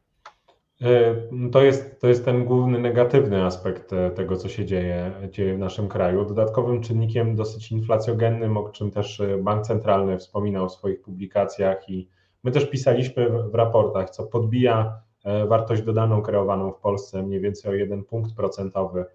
E, 0.82 1.16
to 1.52 1.62
jest, 1.62 2.02
to 2.02 2.08
jest 2.08 2.26
ten 2.26 2.46
główny 2.46 2.80
negatywny 2.80 3.44
aspekt 3.44 3.94
e, 3.94 4.12
tego, 4.12 4.38
co 4.38 4.50
się 4.50 4.66
dzieje, 4.66 5.12
dzieje 5.30 5.56
w 5.56 5.60
naszym 5.60 5.88
kraju. 5.88 6.26
Dodatkowym 6.26 6.82
czynnikiem 6.82 7.36
dosyć 7.36 7.72
inflacjogennym, 7.72 8.58
o 8.58 8.70
czym 8.70 8.92
też 8.92 9.20
e, 9.20 9.38
Bank 9.38 9.66
Centralny 9.66 10.18
wspominał 10.18 10.70
w 10.70 10.72
swoich 10.72 11.02
publikacjach 11.02 11.90
i 11.90 12.08
my 12.44 12.52
też 12.52 12.70
pisaliśmy 12.70 13.30
w 13.30 13.56
raportach, 13.56 14.10
co 14.10 14.24
podbija 14.24 15.02
wartość 15.48 15.82
dodaną 15.82 16.22
kreowaną 16.22 16.72
w 16.72 16.80
Polsce 16.80 17.24
mniej 17.24 17.40
więcej 17.40 17.72
o 17.72 17.74
jeden 17.74 18.04
punkt 18.04 18.36
procentowy 18.36 19.06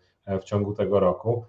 w 0.41 0.45
ciągu 0.45 0.75
tego 0.75 1.01
roku, 1.01 1.45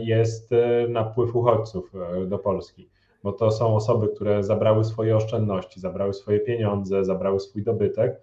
jest 0.00 0.50
napływ 0.88 1.36
uchodźców 1.36 1.92
do 2.26 2.38
Polski. 2.38 2.88
Bo 3.22 3.32
to 3.32 3.50
są 3.50 3.76
osoby, 3.76 4.08
które 4.08 4.44
zabrały 4.44 4.84
swoje 4.84 5.16
oszczędności, 5.16 5.80
zabrały 5.80 6.12
swoje 6.14 6.40
pieniądze, 6.40 7.04
zabrały 7.04 7.40
swój 7.40 7.62
dobytek 7.62 8.20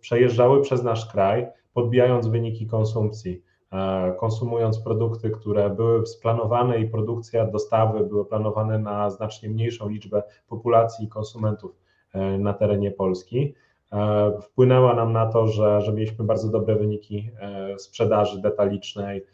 przejeżdżały 0.00 0.62
przez 0.62 0.82
nasz 0.82 1.12
kraj, 1.12 1.46
podbijając 1.74 2.26
wyniki 2.26 2.66
konsumpcji, 2.66 3.42
e, 3.72 4.14
konsumując 4.18 4.80
produkty, 4.80 5.30
które 5.30 5.70
były 5.70 6.06
splanowane 6.06 6.80
i 6.80 6.88
produkcja, 6.88 7.46
dostawy 7.46 8.04
były 8.04 8.24
planowane 8.24 8.78
na 8.78 9.10
znacznie 9.10 9.48
mniejszą 9.48 9.88
liczbę 9.88 10.22
populacji 10.48 11.08
konsumentów 11.08 11.76
e, 12.12 12.38
na 12.38 12.54
terenie 12.54 12.90
Polski. 12.90 13.54
E, 13.92 14.32
wpłynęła 14.42 14.94
nam 14.94 15.12
na 15.12 15.26
to, 15.26 15.46
że, 15.46 15.80
że 15.80 15.92
mieliśmy 15.92 16.24
bardzo 16.24 16.48
dobre 16.48 16.76
wyniki 16.76 17.30
sprzedaży 17.76 18.40
detalicznej 18.40 19.24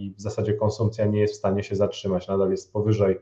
i 0.00 0.14
w 0.16 0.20
zasadzie 0.20 0.54
konsumpcja 0.54 1.06
nie 1.06 1.20
jest 1.20 1.34
w 1.34 1.36
stanie 1.36 1.62
się 1.62 1.76
zatrzymać, 1.76 2.28
nadal 2.28 2.50
jest 2.50 2.72
powyżej 2.72 3.20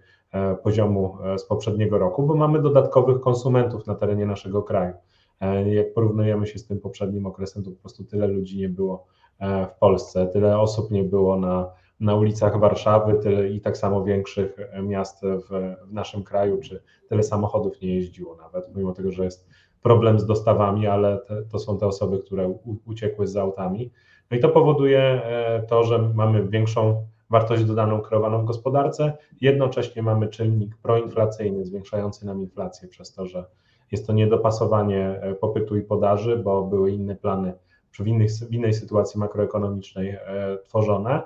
poziomu 0.63 1.19
z 1.37 1.45
poprzedniego 1.45 1.99
roku, 1.99 2.23
bo 2.23 2.35
mamy 2.35 2.63
dodatkowych 2.63 3.21
konsumentów 3.21 3.87
na 3.87 3.95
terenie 3.95 4.27
naszego 4.27 4.63
kraju. 4.63 4.95
E, 5.41 5.75
jak 5.75 5.95
porównujemy 5.95 6.47
się 6.47 6.59
z 6.59 6.67
tym 6.67 6.81
poprzednim 6.81 7.27
okresem, 7.27 7.65
to 7.65 7.71
po 7.71 7.77
prostu 7.81 8.05
tyle 8.05 8.27
ludzi 8.27 8.59
nie 8.59 8.69
było 8.69 9.07
e, 9.39 9.67
w 9.67 9.75
Polsce, 9.75 10.27
tyle 10.27 10.61
osób 10.61 10.91
nie 10.91 11.05
było 11.05 11.37
na, 11.37 11.71
na 12.01 12.15
ulicach 12.15 12.61
Warszawy, 12.61 13.19
tyle 13.23 13.49
i 13.49 13.61
tak 13.61 13.77
samo 13.77 14.05
większych 14.05 14.57
miast 14.83 15.23
w, 15.23 15.49
w 15.89 15.93
naszym 15.93 16.23
kraju, 16.23 16.61
czy 16.61 16.83
tyle 17.09 17.23
samochodów 17.23 17.81
nie 17.81 17.95
jeździło 17.95 18.37
nawet, 18.37 18.77
mimo 18.77 18.93
tego, 18.93 19.13
że 19.13 19.25
jest 19.25 19.49
problem 19.83 20.19
z 20.19 20.27
dostawami, 20.27 20.87
ale 20.87 21.19
te, 21.19 21.43
to 21.43 21.59
są 21.59 21.79
te 21.79 21.87
osoby, 21.87 22.19
które 22.19 22.49
u, 22.49 22.77
uciekły 22.87 23.27
z 23.27 23.37
autami. 23.37 23.91
No 24.31 24.37
i 24.37 24.41
to 24.41 24.49
powoduje 24.49 25.01
e, 25.01 25.63
to, 25.69 25.85
że 25.85 25.99
mamy 26.15 26.49
większą 26.49 27.07
wartość 27.31 27.65
dodaną 27.65 28.01
kreowaną 28.01 28.43
w 28.43 28.45
gospodarce, 28.45 29.13
jednocześnie 29.41 30.03
mamy 30.03 30.29
czynnik 30.29 30.77
proinflacyjny 30.77 31.65
zwiększający 31.65 32.27
nam 32.27 32.41
inflację 32.41 32.89
przez 32.89 33.13
to, 33.13 33.27
że 33.27 33.45
jest 33.93 34.07
to 34.07 34.13
niedopasowanie 34.13 35.21
e, 35.23 35.35
popytu 35.35 35.77
i 35.77 35.83
podaży, 35.83 36.37
bo 36.37 36.63
były 36.63 36.91
inne 36.91 37.17
plany 37.17 37.53
w, 37.93 38.07
innych, 38.07 38.31
w 38.31 38.53
innej 38.53 38.73
sytuacji 38.73 39.21
makroekonomicznej 39.21 40.09
e, 40.11 40.59
tworzone, 40.65 41.23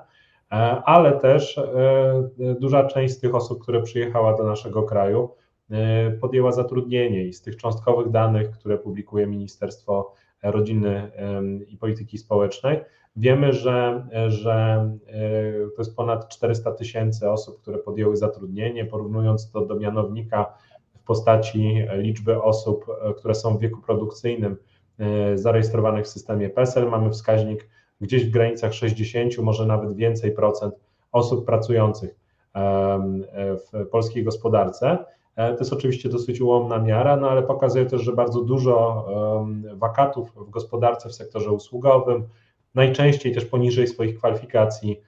e, 0.52 0.54
ale 0.84 1.12
też 1.12 1.60
duża 2.60 2.84
część 2.84 3.14
z 3.14 3.20
tych 3.20 3.34
osób, 3.34 3.62
które 3.62 3.82
przyjechała 3.82 4.36
do 4.36 4.44
naszego 4.44 4.82
kraju, 4.82 5.30
podjęła 6.20 6.52
zatrudnienie 6.52 7.24
i 7.24 7.32
z 7.32 7.42
tych 7.42 7.56
cząstkowych 7.56 8.10
danych, 8.10 8.50
które 8.50 8.78
publikuje 8.78 9.26
Ministerstwo 9.26 10.14
Rodziny 10.42 11.10
i 11.68 11.76
Polityki 11.76 12.18
Społecznej, 12.18 12.80
wiemy, 13.16 13.52
że, 13.52 14.06
że 14.28 14.88
to 15.76 15.82
jest 15.82 15.96
ponad 15.96 16.28
400 16.28 16.72
tysięcy 16.72 17.30
osób, 17.30 17.62
które 17.62 17.78
podjęły 17.78 18.16
zatrudnienie. 18.16 18.84
Porównując 18.84 19.50
to 19.50 19.66
do 19.66 19.76
mianownika 19.76 20.54
w 21.02 21.04
postaci 21.04 21.84
liczby 21.92 22.42
osób, 22.42 22.86
e, 22.88 23.14
które 23.14 23.34
są 23.34 23.56
w 23.56 23.60
wieku 23.60 23.80
produkcyjnym 23.80 24.56
e, 24.98 25.38
zarejestrowanych 25.38 26.04
w 26.04 26.08
systemie 26.08 26.50
PESEL. 26.50 26.90
Mamy 26.90 27.10
wskaźnik 27.10 27.68
gdzieś 28.00 28.26
w 28.26 28.30
granicach 28.30 28.74
60, 28.74 29.38
może 29.38 29.66
nawet 29.66 29.96
więcej 29.96 30.32
procent 30.32 30.74
osób 31.12 31.46
pracujących 31.46 32.22
w 33.34 33.86
polskiej 33.90 34.24
gospodarce. 34.24 35.04
E, 35.36 35.52
to 35.52 35.58
jest 35.58 35.72
oczywiście 35.72 36.08
dosyć 36.08 36.40
ułomna 36.40 36.78
miara, 36.78 37.16
no 37.16 37.30
ale 37.30 37.42
pokazuje 37.42 37.86
też, 37.86 38.02
że 38.02 38.12
bardzo 38.12 38.40
dużo 38.40 39.06
wakatów 39.74 40.32
w 40.36 40.50
gospodarce, 40.50 41.08
w 41.08 41.14
sektorze 41.14 41.50
usługowym, 41.50 42.28
najczęściej 42.74 43.34
też 43.34 43.44
poniżej 43.44 43.86
swoich 43.86 44.18
kwalifikacji 44.18 45.00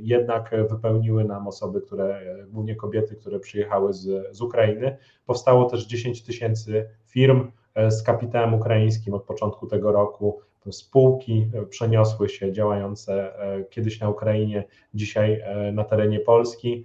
jednak 0.00 0.54
wypełniły 0.70 1.24
nam 1.24 1.48
osoby, 1.48 1.80
które, 1.80 2.20
głównie 2.48 2.74
kobiety, 2.74 3.16
które 3.16 3.40
przyjechały 3.40 3.92
z, 3.92 4.36
z 4.36 4.40
Ukrainy. 4.40 4.96
Powstało 5.26 5.64
też 5.64 5.86
10 5.86 6.22
tysięcy 6.22 6.88
firm 7.06 7.50
e, 7.74 7.90
z 7.90 8.02
kapitałem 8.02 8.54
ukraińskim 8.54 9.14
od 9.14 9.24
początku 9.24 9.66
tego 9.66 9.92
roku. 9.92 10.40
Spółki 10.70 11.50
e, 11.54 11.66
przeniosły 11.66 12.28
się 12.28 12.52
działające 12.52 13.38
e, 13.38 13.64
kiedyś 13.64 14.00
na 14.00 14.08
Ukrainie, 14.08 14.64
dzisiaj 14.94 15.42
na 15.72 15.84
terenie 15.84 16.20
Polski. 16.20 16.84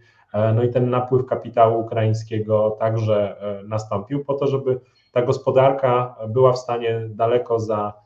No 0.55 0.63
i 0.63 0.69
ten 0.69 0.89
napływ 0.89 1.25
kapitału 1.25 1.81
ukraińskiego 1.81 2.77
także 2.79 3.36
nastąpił 3.67 4.25
po 4.25 4.33
to, 4.33 4.48
żeby 4.48 4.79
ta 5.12 5.21
gospodarka 5.21 6.15
była 6.29 6.53
w 6.53 6.57
stanie 6.57 7.01
daleko 7.10 7.60
za 7.60 8.00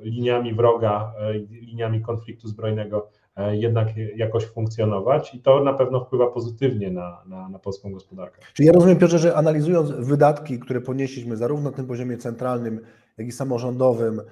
liniami 0.00 0.54
wroga, 0.54 1.12
e, 1.20 1.32
liniami 1.38 2.02
konfliktu 2.02 2.48
zbrojnego 2.48 3.10
e, 3.36 3.56
jednak 3.56 3.88
jakoś 4.16 4.44
funkcjonować 4.44 5.34
i 5.34 5.42
to 5.42 5.64
na 5.64 5.72
pewno 5.72 6.04
wpływa 6.04 6.26
pozytywnie 6.26 6.90
na, 6.90 7.22
na, 7.26 7.48
na 7.48 7.58
polską 7.58 7.92
gospodarkę. 7.92 8.40
Czyli 8.54 8.66
ja 8.66 8.72
rozumiem, 8.72 8.98
Piotrze, 8.98 9.18
że 9.18 9.36
analizując 9.36 9.90
wydatki, 9.90 10.58
które 10.58 10.80
ponieśliśmy 10.80 11.36
zarówno 11.36 11.70
na 11.70 11.76
tym 11.76 11.86
poziomie 11.86 12.16
centralnym, 12.16 12.80
jak 13.18 13.26
i 13.26 13.32
samorządowym, 13.32 14.22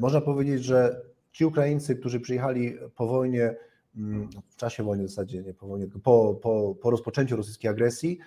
można 0.00 0.20
powiedzieć, 0.20 0.64
że 0.64 1.00
ci 1.32 1.44
Ukraińcy, 1.44 1.96
którzy 1.96 2.20
przyjechali 2.20 2.74
po 2.96 3.06
wojnie, 3.06 3.56
mm, 3.96 4.28
w 4.48 4.56
czasie 4.56 4.82
wojny 4.82 5.04
w 5.04 5.08
zasadzie, 5.08 5.42
nie 5.42 5.54
po 5.54 5.66
wojnie, 5.66 5.86
po, 6.02 6.34
po, 6.42 6.74
po 6.82 6.90
rozpoczęciu 6.90 7.36
rosyjskiej 7.36 7.70
agresji, 7.70 8.18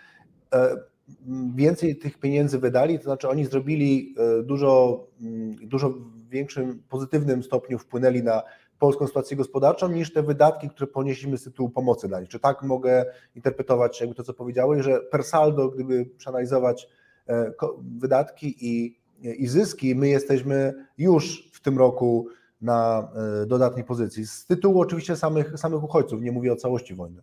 więcej 1.56 1.98
tych 1.98 2.20
pieniędzy 2.20 2.60
wydali, 2.60 2.98
to 2.98 3.04
znaczy 3.04 3.30
oni 3.30 3.46
zrobili 3.46 4.16
dużo, 4.44 5.04
mm, 5.22 5.56
dużo 5.68 5.94
w 6.28 6.30
większym 6.30 6.84
pozytywnym 6.90 7.44
stopniu 7.44 7.80
wpłynęli 7.80 8.24
na 8.24 8.44
polską 8.80 9.08
sytuację 9.08 9.38
gospodarczą 9.38 9.88
niż 9.88 10.14
te 10.14 10.24
wydatki, 10.24 10.70
które 10.70 10.88
ponieśliśmy 10.88 11.38
z 11.38 11.44
tytułu 11.44 11.70
pomocy 11.70 12.08
dla 12.08 12.20
nich. 12.20 12.30
Czy 12.30 12.40
tak 12.40 12.64
mogę 12.64 13.06
interpretować 13.36 14.02
jakby 14.02 14.16
to, 14.16 14.24
co 14.24 14.34
powiedziałeś, 14.34 14.84
że 14.84 15.00
per 15.00 15.24
saldo, 15.24 15.70
gdyby 15.70 16.06
przeanalizować 16.18 16.88
e, 17.30 17.52
wydatki 17.98 18.56
i, 18.60 19.00
i 19.22 19.48
zyski, 19.48 19.96
my 19.96 20.10
jesteśmy 20.10 20.74
już 20.98 21.52
w 21.54 21.62
tym 21.62 21.78
roku 21.78 22.28
na 22.62 23.10
e, 23.44 23.46
dodatniej 23.46 23.86
pozycji. 23.86 24.28
Z 24.28 24.46
tytułu 24.46 24.82
oczywiście 24.82 25.16
samych, 25.16 25.60
samych 25.60 25.84
uchodźców, 25.84 26.22
nie 26.22 26.32
mówię 26.32 26.54
o 26.54 26.56
całości 26.56 26.96
wojny. 26.96 27.22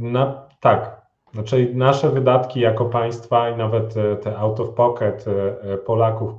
Na, 0.00 0.48
tak. 0.60 1.05
Znaczy 1.36 1.70
nasze 1.74 2.10
wydatki 2.10 2.60
jako 2.60 2.84
państwa 2.84 3.50
i 3.50 3.56
nawet 3.56 3.96
e, 3.96 4.16
te 4.16 4.38
out 4.38 4.60
of 4.60 4.70
pocket 4.70 5.24
e, 5.28 5.78
Polaków 5.78 6.32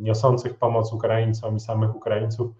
niosących 0.00 0.54
pomoc 0.58 0.92
Ukraińcom 0.92 1.56
i 1.56 1.60
samych 1.60 1.96
Ukraińców, 1.96 2.52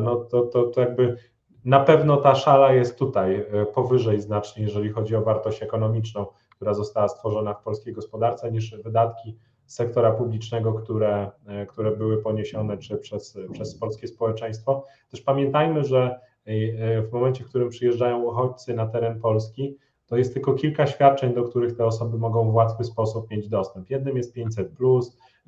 no 0.00 0.16
to, 0.16 0.42
to, 0.42 0.62
to 0.64 0.80
jakby 0.80 1.16
na 1.64 1.80
pewno 1.80 2.16
ta 2.16 2.34
szala 2.34 2.72
jest 2.72 2.98
tutaj 2.98 3.46
powyżej 3.74 4.20
znacznie, 4.20 4.62
jeżeli 4.62 4.90
chodzi 4.90 5.16
o 5.16 5.22
wartość 5.22 5.62
ekonomiczną, 5.62 6.26
która 6.50 6.74
została 6.74 7.08
stworzona 7.08 7.54
w 7.54 7.62
polskiej 7.62 7.92
gospodarce, 7.92 8.52
niż 8.52 8.76
wydatki 8.76 9.36
sektora 9.66 10.10
publicznego, 10.12 10.72
które, 10.72 11.30
e, 11.46 11.66
które 11.66 11.96
były 11.96 12.22
poniesione 12.22 12.78
czy 12.78 12.96
przez, 12.98 13.38
przez 13.52 13.78
polskie 13.78 14.08
społeczeństwo. 14.08 14.84
Też 15.10 15.20
pamiętajmy, 15.20 15.84
że 15.84 16.20
e, 16.46 17.02
w 17.02 17.12
momencie, 17.12 17.44
w 17.44 17.48
którym 17.48 17.68
przyjeżdżają 17.68 18.22
uchodźcy 18.22 18.74
na 18.74 18.86
teren 18.86 19.20
Polski, 19.20 19.78
to 20.06 20.16
jest 20.16 20.34
tylko 20.34 20.54
kilka 20.54 20.86
świadczeń, 20.86 21.34
do 21.34 21.44
których 21.44 21.76
te 21.76 21.86
osoby 21.86 22.18
mogą 22.18 22.50
w 22.50 22.54
łatwy 22.54 22.84
sposób 22.84 23.30
mieć 23.30 23.48
dostęp. 23.48 23.90
Jednym 23.90 24.16
jest 24.16 24.32
500, 24.32 24.68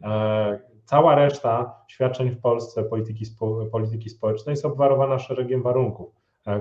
e, 0.02 0.60
cała 0.84 1.14
reszta 1.14 1.84
świadczeń 1.88 2.30
w 2.30 2.40
Polsce 2.40 2.84
polityki, 2.84 3.24
polityki 3.72 4.10
społecznej 4.10 4.52
jest 4.52 4.64
obwarowana 4.64 5.18
szeregiem 5.18 5.62
warunków, 5.62 6.14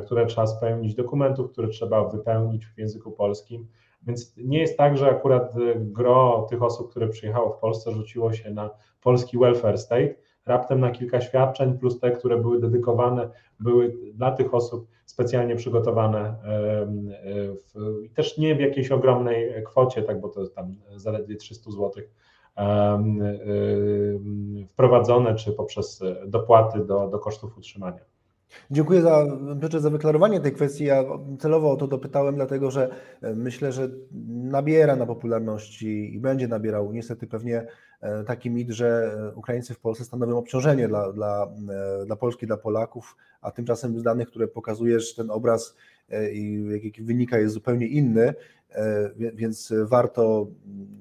które 0.05 0.25
trzeba 0.25 0.47
spełnić, 0.47 0.95
dokumentów, 0.95 1.51
które 1.51 1.67
trzeba 1.67 2.09
wypełnić 2.09 2.65
w 2.65 2.77
języku 2.77 3.11
polskim. 3.11 3.67
Więc 4.01 4.37
nie 4.37 4.59
jest 4.59 4.77
tak, 4.77 4.97
że 4.97 5.09
akurat 5.09 5.53
gro 5.75 6.47
tych 6.49 6.63
osób, 6.63 6.89
które 6.89 7.07
przyjechało 7.07 7.49
w 7.49 7.59
Polsce, 7.59 7.91
rzuciło 7.91 8.33
się 8.33 8.51
na 8.51 8.69
polski 9.01 9.37
welfare 9.37 9.77
state. 9.77 10.15
Raptem 10.45 10.79
na 10.79 10.91
kilka 10.91 11.21
świadczeń, 11.21 11.77
plus 11.77 11.99
te, 11.99 12.11
które 12.11 12.37
były 12.37 12.59
dedykowane, 12.59 13.29
były 13.59 13.97
dla 14.13 14.31
tych 14.31 14.53
osób 14.53 14.87
specjalnie 15.05 15.55
przygotowane 15.55 16.35
i 18.03 18.09
też 18.09 18.37
nie 18.37 18.55
w 18.55 18.59
jakiejś 18.59 18.91
ogromnej 18.91 19.63
kwocie, 19.65 20.03
tak, 20.03 20.21
bo 20.21 20.29
to 20.29 20.39
jest 20.39 20.55
tam 20.55 20.75
zaledwie 20.95 21.35
300 21.35 21.71
zł 21.71 22.03
wprowadzone, 24.67 25.35
czy 25.35 25.53
poprzez 25.53 26.03
dopłaty 26.27 26.85
do, 26.85 27.07
do 27.07 27.19
kosztów 27.19 27.57
utrzymania. 27.57 27.99
Dziękuję 28.71 29.01
za, 29.01 29.25
za 29.79 29.89
wyklarowanie 29.89 30.39
tej 30.39 30.51
kwestii. 30.51 30.85
Ja 30.85 31.03
celowo 31.39 31.71
o 31.71 31.75
to 31.75 31.87
dopytałem, 31.87 32.35
dlatego 32.35 32.71
że 32.71 32.89
e, 33.21 33.33
myślę, 33.33 33.71
że 33.71 33.89
nabiera 34.27 34.95
na 34.95 35.05
popularności 35.05 36.15
i 36.15 36.19
będzie 36.19 36.47
nabierał 36.47 36.91
niestety 36.91 37.27
pewnie 37.27 37.57
e, 37.57 37.67
taki 38.27 38.49
mit, 38.49 38.71
że 38.71 39.17
e, 39.31 39.35
Ukraińcy 39.35 39.73
w 39.73 39.79
Polsce 39.79 40.05
stanowią 40.05 40.37
obciążenie 40.37 40.87
dla, 40.87 41.13
dla, 41.13 41.47
dla 42.05 42.15
Polski, 42.15 42.47
dla 42.47 42.57
Polaków, 42.57 43.15
a 43.41 43.51
tymczasem 43.51 43.99
z 43.99 44.03
danych, 44.03 44.27
które 44.27 44.47
pokazujesz, 44.47 45.15
ten 45.15 45.31
obraz, 45.31 45.75
jaki 46.83 47.01
wynika, 47.03 47.37
jest 47.37 47.53
zupełnie 47.53 47.87
inny, 47.87 48.33
więc 49.33 49.73
warto 49.83 50.47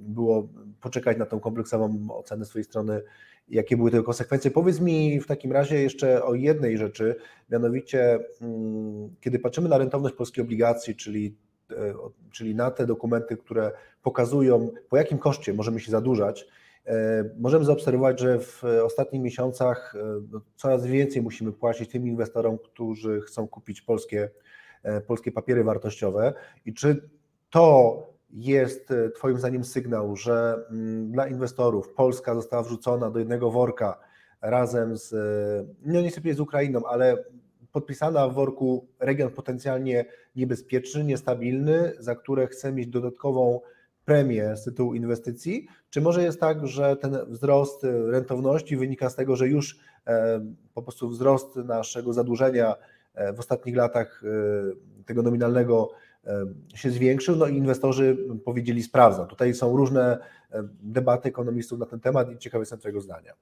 było 0.06 0.48
poczekać 0.80 1.18
na 1.18 1.26
tą 1.26 1.40
kompleksową 1.40 2.06
ocenę 2.10 2.44
swojej 2.44 2.64
strony 2.64 3.02
jakie 3.48 3.76
były 3.76 3.90
tego 3.90 4.04
konsekwencje. 4.04 4.50
Powiedz 4.50 4.80
mi 4.80 5.20
w 5.20 5.26
takim 5.26 5.52
razie 5.52 5.82
jeszcze 5.82 6.24
o 6.24 6.34
jednej 6.34 6.78
rzeczy, 6.78 7.16
mianowicie 7.50 8.18
mm, 8.40 9.14
kiedy 9.20 9.38
patrzymy 9.38 9.68
na 9.68 9.78
rentowność 9.78 10.14
polskiej 10.14 10.44
obligacji, 10.44 10.96
czyli, 10.96 11.36
e, 11.70 11.94
czyli 12.30 12.54
na 12.54 12.70
te 12.70 12.86
dokumenty, 12.86 13.36
które 13.36 13.72
pokazują 14.02 14.70
po 14.88 14.96
jakim 14.96 15.18
koszcie 15.18 15.54
możemy 15.54 15.80
się 15.80 15.90
zadłużać, 15.90 16.42
e, 16.42 16.46
możemy 17.38 17.64
zaobserwować, 17.64 18.20
że 18.20 18.38
w 18.38 18.62
ostatnich 18.84 19.22
miesiącach 19.22 19.94
e, 19.96 20.20
no, 20.30 20.40
coraz 20.56 20.86
więcej 20.86 21.22
musimy 21.22 21.52
płacić 21.52 21.90
tym 21.90 22.06
inwestorom, 22.06 22.58
którzy 22.58 23.20
chcą 23.20 23.48
kupić 23.48 23.82
polskie, 23.82 24.30
polskie 25.06 25.32
papiery 25.32 25.64
wartościowe. 25.64 26.34
I 26.66 26.74
czy 26.74 27.08
to 27.50 28.14
jest 28.34 28.90
e, 28.90 29.10
Twoim 29.10 29.38
zdaniem 29.38 29.64
sygnał, 29.64 30.16
że 30.16 30.66
mm, 30.70 31.12
dla 31.12 31.28
inwestorów 31.28 31.88
Polska 31.88 32.34
została 32.34 32.62
wrzucona 32.62 33.10
do 33.10 33.18
jednego 33.18 33.50
worka 33.50 33.98
razem 34.40 34.96
z, 34.96 35.12
e, 35.12 35.74
no 35.82 36.00
niestety 36.00 36.34
z 36.34 36.40
Ukrainą, 36.40 36.86
ale 36.86 37.24
podpisana 37.72 38.28
w 38.28 38.34
worku 38.34 38.86
region 39.00 39.30
potencjalnie 39.30 40.04
niebezpieczny, 40.36 41.04
niestabilny, 41.04 41.92
za 41.98 42.14
które 42.14 42.46
chce 42.46 42.72
mieć 42.72 42.86
dodatkową 42.86 43.60
premię 44.04 44.56
z 44.56 44.64
tytułu 44.64 44.94
inwestycji? 44.94 45.66
Czy 45.90 46.00
może 46.00 46.22
jest 46.22 46.40
tak, 46.40 46.66
że 46.66 46.96
ten 46.96 47.16
wzrost 47.28 47.86
rentowności 48.06 48.76
wynika 48.76 49.10
z 49.10 49.16
tego, 49.16 49.36
że 49.36 49.48
już 49.48 49.78
e, 50.06 50.40
po 50.74 50.82
prostu 50.82 51.08
wzrost 51.08 51.56
naszego 51.56 52.12
zadłużenia 52.12 52.74
w 53.36 53.40
ostatnich 53.40 53.76
latach 53.76 54.22
tego 55.06 55.22
nominalnego 55.22 55.90
się 56.74 56.90
zwiększył, 56.90 57.36
no 57.36 57.46
i 57.46 57.56
inwestorzy 57.56 58.16
powiedzieli 58.44 58.82
sprawdzam. 58.82 59.26
Tutaj 59.26 59.54
są 59.54 59.76
różne 59.76 60.18
debaty 60.82 61.28
ekonomistów 61.28 61.78
na 61.78 61.86
ten 61.86 62.00
temat 62.00 62.32
i 62.32 62.38
ciekawy 62.38 62.62
jestem 62.62 62.78
Twojego 62.78 63.00
zdania. 63.00 63.34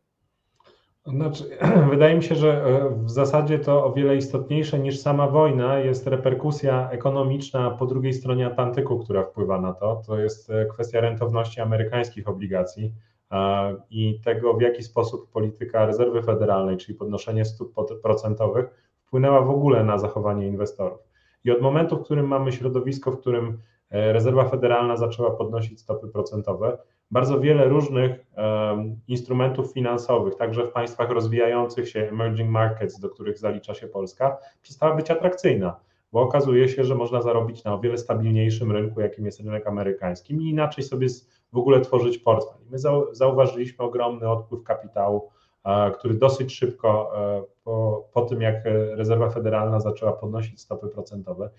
Znaczy, 1.06 1.44
wydaje 1.90 2.16
mi 2.16 2.22
się, 2.22 2.34
że 2.34 2.64
e, 2.64 2.90
w 3.04 3.10
zasadzie 3.10 3.58
to 3.58 3.84
o 3.84 3.92
wiele 3.92 4.16
istotniejsze 4.16 4.78
niż 4.78 5.00
sama 5.00 5.28
wojna 5.28 5.78
jest 5.78 6.06
reperkusja 6.06 6.90
ekonomiczna 6.90 7.70
po 7.70 7.86
drugiej 7.86 8.12
stronie 8.12 8.46
Atlantyku, 8.46 8.98
która 8.98 9.24
wpływa 9.24 9.60
na 9.60 9.72
to. 9.72 10.02
To 10.06 10.18
jest 10.18 10.50
e, 10.50 10.66
kwestia 10.66 11.00
rentowności 11.00 11.60
amerykańskich 11.60 12.28
obligacji 12.28 12.94
i 13.90 14.20
tego, 14.24 14.54
w 14.54 14.60
jaki 14.60 14.82
sposób 14.82 15.30
polityka 15.30 15.86
rezerwy 15.86 16.22
federalnej, 16.22 16.76
czyli 16.76 16.98
podnoszenie 16.98 17.44
stóp 17.44 17.74
procentowych, 18.02 18.66
wpłynęła 19.06 19.42
w 19.42 19.50
ogóle 19.50 19.84
na 19.84 19.98
zachowanie 19.98 20.46
inwestorów. 20.46 20.98
I 21.44 21.50
od 21.50 21.60
momentu, 21.60 21.96
w 21.96 22.02
którym 22.02 22.26
mamy 22.26 22.52
środowisko, 22.52 23.10
w 23.10 23.20
którym 23.20 23.58
e, 23.90 24.12
rezerwa 24.12 24.44
federalna 24.44 24.96
zaczęła 24.96 25.30
podnosić 25.30 25.80
stopy 25.80 26.08
procentowe, 26.08 26.78
bardzo 27.12 27.40
wiele 27.40 27.68
różnych 27.68 28.26
um, 28.36 29.00
instrumentów 29.08 29.72
finansowych, 29.72 30.36
także 30.36 30.66
w 30.66 30.72
państwach 30.72 31.10
rozwijających 31.10 31.88
się, 31.88 32.00
emerging 32.00 32.50
markets, 32.50 33.00
do 33.00 33.08
których 33.08 33.38
zalicza 33.38 33.74
się 33.74 33.86
Polska, 33.86 34.38
przestała 34.62 34.94
być 34.94 35.10
atrakcyjna, 35.10 35.76
bo 36.12 36.20
okazuje 36.20 36.68
się, 36.68 36.84
że 36.84 36.94
można 36.94 37.22
zarobić 37.22 37.64
na 37.64 37.74
o 37.74 37.80
wiele 37.80 37.98
stabilniejszym 37.98 38.72
rynku, 38.72 39.00
jakim 39.00 39.26
jest 39.26 39.40
rynek 39.40 39.66
amerykański, 39.66 40.34
i 40.34 40.50
inaczej 40.50 40.84
sobie 40.84 41.06
w 41.52 41.58
ogóle 41.58 41.80
tworzyć 41.80 42.18
portfel. 42.18 42.58
My 42.70 42.78
zauważyliśmy 43.12 43.84
ogromny 43.84 44.30
odpływ 44.30 44.62
kapitału 44.62 45.28
który 45.94 46.14
dosyć 46.14 46.54
szybko 46.54 47.12
e, 47.16 47.42
po, 47.64 48.08
po 48.12 48.22
tym, 48.22 48.40
jak 48.40 48.64
rezerwa 48.90 49.30
federalna 49.30 49.80
zaczęła 49.80 50.12
podnosić 50.12 50.60
stopy 50.60 50.88
procentowe, 50.88 51.50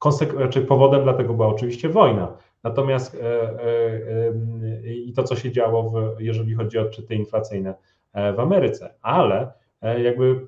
konsek- 0.00 0.36
znaczy 0.36 0.62
powodem 0.62 1.02
dla 1.02 1.14
tego 1.14 1.34
była 1.34 1.48
oczywiście 1.48 1.88
wojna. 1.88 2.36
Natomiast 2.64 3.14
e, 3.14 3.20
e, 3.22 4.94
i 4.94 5.12
to, 5.12 5.22
co 5.22 5.36
się 5.36 5.52
działo, 5.52 5.90
w, 5.90 6.20
jeżeli 6.20 6.54
chodzi 6.54 6.78
o 6.78 6.82
odczyty 6.82 7.14
inflacyjne 7.14 7.74
w 8.36 8.40
Ameryce, 8.40 8.94
ale 9.02 9.52
jakby 9.82 10.46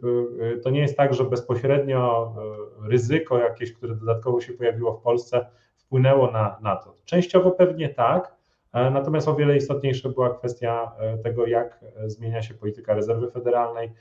to 0.63 0.71
nie 0.71 0.81
jest 0.81 0.97
tak, 0.97 1.15
że 1.15 1.25
bezpośrednio 1.25 2.35
ryzyko 2.89 3.39
jakieś, 3.39 3.73
które 3.73 3.95
dodatkowo 3.95 4.41
się 4.41 4.53
pojawiło 4.53 4.93
w 4.93 5.03
Polsce, 5.03 5.47
wpłynęło 5.77 6.31
na, 6.31 6.59
na 6.63 6.77
to. 6.77 6.95
Częściowo 7.05 7.51
pewnie 7.51 7.89
tak, 7.89 8.37
E, 8.77 8.91
natomiast 8.91 9.29
o 9.29 9.35
wiele 9.35 9.57
istotniejsza 9.57 10.09
była 10.09 10.35
kwestia 10.35 10.93
e, 10.99 11.19
tego, 11.19 11.47
jak 11.47 11.85
e, 11.97 12.11
zmienia 12.11 12.43
się 12.43 12.55
polityka 12.55 12.95
rezerwy 12.95 13.31
federalnej, 13.31 13.93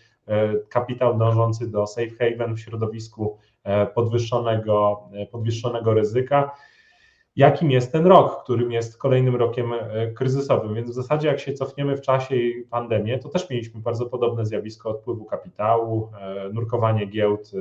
kapitał 0.69 1.17
dążący 1.17 1.71
do 1.71 1.87
safe 1.87 2.09
haven 2.09 2.55
w 2.55 2.59
środowisku 2.59 3.37
podwyższonego, 3.95 5.09
podwyższonego 5.31 5.93
ryzyka. 5.93 6.51
Jakim 7.35 7.71
jest 7.71 7.91
ten 7.91 8.07
rok, 8.07 8.43
którym 8.43 8.71
jest 8.71 8.97
kolejnym 8.97 9.35
rokiem 9.35 9.73
kryzysowym? 10.15 10.75
Więc 10.75 10.91
w 10.91 10.93
zasadzie, 10.93 11.27
jak 11.27 11.39
się 11.39 11.53
cofniemy 11.53 11.97
w 11.97 12.01
czasie 12.01 12.35
i 12.35 12.63
pandemię, 12.63 13.19
to 13.19 13.29
też 13.29 13.49
mieliśmy 13.49 13.81
bardzo 13.81 14.05
podobne 14.05 14.45
zjawisko 14.45 14.89
odpływu 14.89 15.25
kapitału, 15.25 16.11
nurkowanie 16.53 17.05
giełd 17.05 17.51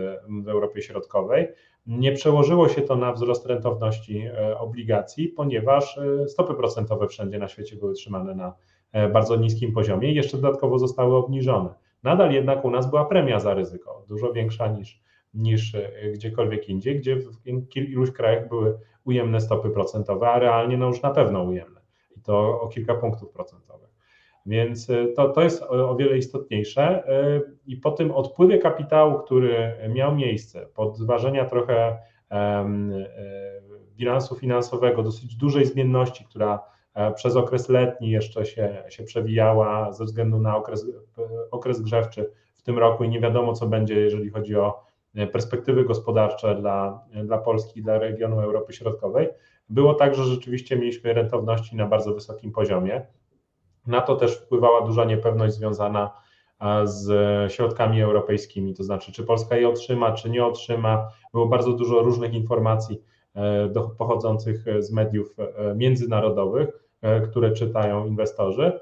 w 0.45 0.49
Europie 0.49 0.83
Środkowej. 0.83 1.49
Nie 1.87 2.13
przełożyło 2.13 2.69
się 2.69 2.83
to 2.83 2.97
na 2.97 3.13
wzrost 3.13 3.47
rentowności 3.47 4.19
e, 4.19 4.59
obligacji, 4.59 5.29
ponieważ 5.29 5.99
e, 5.99 6.29
stopy 6.29 6.55
procentowe 6.55 7.09
wszędzie 7.09 7.39
na 7.39 7.49
świecie 7.49 7.77
były 7.77 7.95
trzymane 7.95 8.35
na 8.35 8.55
e, 8.93 9.09
bardzo 9.09 9.37
niskim 9.37 9.73
poziomie 9.73 10.13
i 10.13 10.15
jeszcze 10.15 10.37
dodatkowo 10.37 10.79
zostały 10.79 11.17
obniżone. 11.17 11.75
Nadal 12.03 12.33
jednak 12.33 12.65
u 12.65 12.71
nas 12.71 12.91
była 12.91 13.05
premia 13.05 13.41
za 13.41 13.55
ryzyko, 13.55 14.05
dużo 14.09 14.33
większa 14.33 14.67
niż, 14.69 15.01
niż 15.35 15.77
gdziekolwiek 16.15 16.69
indziej, 16.69 16.99
gdzie 16.99 17.17
w 17.17 17.77
iluś 17.77 18.11
krajach 18.11 18.49
były 18.49 18.79
ujemne 19.05 19.41
stopy 19.41 19.71
procentowe, 19.71 20.29
a 20.29 20.39
realnie 20.39 20.77
no 20.77 20.87
już 20.87 21.03
na 21.03 21.11
pewno 21.11 21.43
ujemne 21.43 21.81
i 22.17 22.21
to 22.21 22.61
o 22.61 22.69
kilka 22.69 22.95
punktów 22.95 23.31
procentowych. 23.31 23.91
Więc 24.47 24.89
to, 25.17 25.29
to 25.29 25.43
jest 25.43 25.63
o 25.63 25.97
wiele 25.97 26.19
istotniejsze. 26.19 27.05
I 27.67 27.77
po 27.77 27.91
tym 27.91 28.11
odpływie 28.11 28.59
kapitału, 28.59 29.19
który 29.19 29.75
miał 29.89 30.15
miejsce, 30.15 30.67
pod 30.75 30.97
zważenia 30.97 31.45
trochę 31.45 31.99
bilansu 33.97 34.35
finansowego, 34.35 35.03
dosyć 35.03 35.37
dużej 35.37 35.65
zmienności, 35.65 36.25
która 36.25 36.61
przez 37.15 37.37
okres 37.37 37.69
letni 37.69 38.11
jeszcze 38.11 38.47
się, 38.47 38.83
się 38.89 39.05
przewijała 39.05 39.93
ze 39.93 40.05
względu 40.05 40.39
na 40.39 40.57
okres, 40.57 40.87
okres 41.51 41.83
grzewczy 41.83 42.31
w 42.55 42.63
tym 42.63 42.79
roku 42.79 43.05
i 43.05 43.09
nie 43.09 43.21
wiadomo, 43.21 43.53
co 43.53 43.67
będzie, 43.67 44.01
jeżeli 44.01 44.31
chodzi 44.31 44.57
o 44.57 44.84
perspektywy 45.33 45.85
gospodarcze 45.85 46.55
dla, 46.55 47.01
dla 47.25 47.39
Polski 47.39 47.83
dla 47.83 47.99
regionu 47.99 48.41
Europy 48.41 48.73
Środkowej. 48.73 49.29
Było 49.69 49.95
tak, 49.95 50.15
że 50.15 50.25
rzeczywiście 50.25 50.77
mieliśmy 50.77 51.13
rentowności 51.13 51.77
na 51.77 51.87
bardzo 51.87 52.15
wysokim 52.15 52.53
poziomie. 52.53 53.07
Na 53.87 54.01
to 54.01 54.17
też 54.17 54.37
wpływała 54.37 54.87
duża 54.87 55.05
niepewność 55.05 55.55
związana 55.55 56.11
z 56.85 57.53
środkami 57.53 58.03
europejskimi, 58.03 58.75
to 58.75 58.85
znaczy, 58.85 59.13
czy 59.13 59.25
Polska 59.25 59.57
je 59.57 59.69
otrzyma, 59.69 60.13
czy 60.13 60.31
nie 60.31 60.47
otrzyma. 60.47 61.09
Było 61.33 61.47
bardzo 61.47 61.73
dużo 61.73 62.03
różnych 62.03 62.35
informacji 62.35 63.03
e, 63.35 63.71
pochodzących 63.99 64.65
z 64.79 64.93
mediów 64.93 65.37
e, 65.39 65.75
międzynarodowych, 65.75 66.69
e, 67.03 67.21
które 67.21 67.53
czytają 67.53 68.07
inwestorzy. 68.07 68.81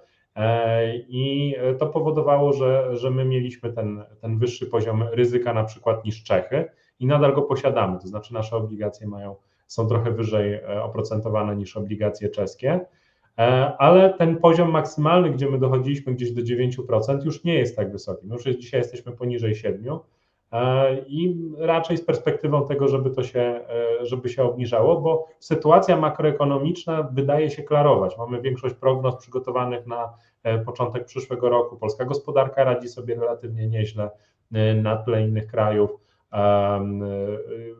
I 1.08 1.54
to 1.78 1.86
powodowało, 1.86 2.52
że, 2.52 2.96
że 2.96 3.10
my 3.10 3.24
mieliśmy 3.24 3.72
ten, 3.72 4.04
ten 4.20 4.38
wyższy 4.38 4.66
poziom 4.66 5.02
ryzyka 5.02 5.54
na 5.54 5.64
przykład 5.64 6.04
niż 6.04 6.24
Czechy 6.24 6.64
i 6.98 7.06
nadal 7.06 7.34
go 7.34 7.42
posiadamy, 7.42 7.98
to 7.98 8.06
znaczy 8.06 8.34
nasze 8.34 8.56
obligacje 8.56 9.06
mają, 9.06 9.36
są 9.66 9.86
trochę 9.86 10.10
wyżej 10.10 10.64
oprocentowane 10.64 11.56
niż 11.56 11.76
obligacje 11.76 12.28
czeskie. 12.28 12.80
E, 13.38 13.76
ale 13.78 14.14
ten 14.14 14.36
poziom 14.36 14.70
maksymalny, 14.70 15.30
gdzie 15.30 15.50
my 15.50 15.58
dochodziliśmy 15.58 16.14
gdzieś 16.14 16.32
do 16.32 16.42
9%, 16.42 17.24
już 17.24 17.44
nie 17.44 17.54
jest 17.54 17.76
tak 17.76 17.92
wysoki. 17.92 18.26
My 18.26 18.34
już 18.34 18.44
dzisiaj 18.44 18.80
jesteśmy 18.80 19.12
poniżej 19.12 19.54
7% 19.54 19.94
e, 19.94 19.98
i 21.06 21.36
raczej 21.58 21.96
z 21.96 22.04
perspektywą 22.04 22.66
tego, 22.66 22.88
żeby 22.88 23.10
to 23.10 23.22
się, 23.22 23.40
e, 23.40 24.06
żeby 24.06 24.28
się 24.28 24.42
obniżało, 24.42 25.00
bo 25.00 25.28
sytuacja 25.38 25.96
makroekonomiczna 25.96 27.02
wydaje 27.12 27.50
się 27.50 27.62
klarować. 27.62 28.18
Mamy 28.18 28.40
większość 28.40 28.74
prognoz 28.74 29.16
przygotowanych 29.16 29.86
na 29.86 30.12
początek 30.66 31.04
przyszłego 31.04 31.48
roku. 31.48 31.76
Polska 31.76 32.04
gospodarka 32.04 32.64
radzi 32.64 32.88
sobie 32.88 33.14
relatywnie 33.14 33.68
nieźle 33.68 34.10
na 34.82 34.96
tle 34.96 35.22
innych 35.22 35.46
krajów. 35.46 35.90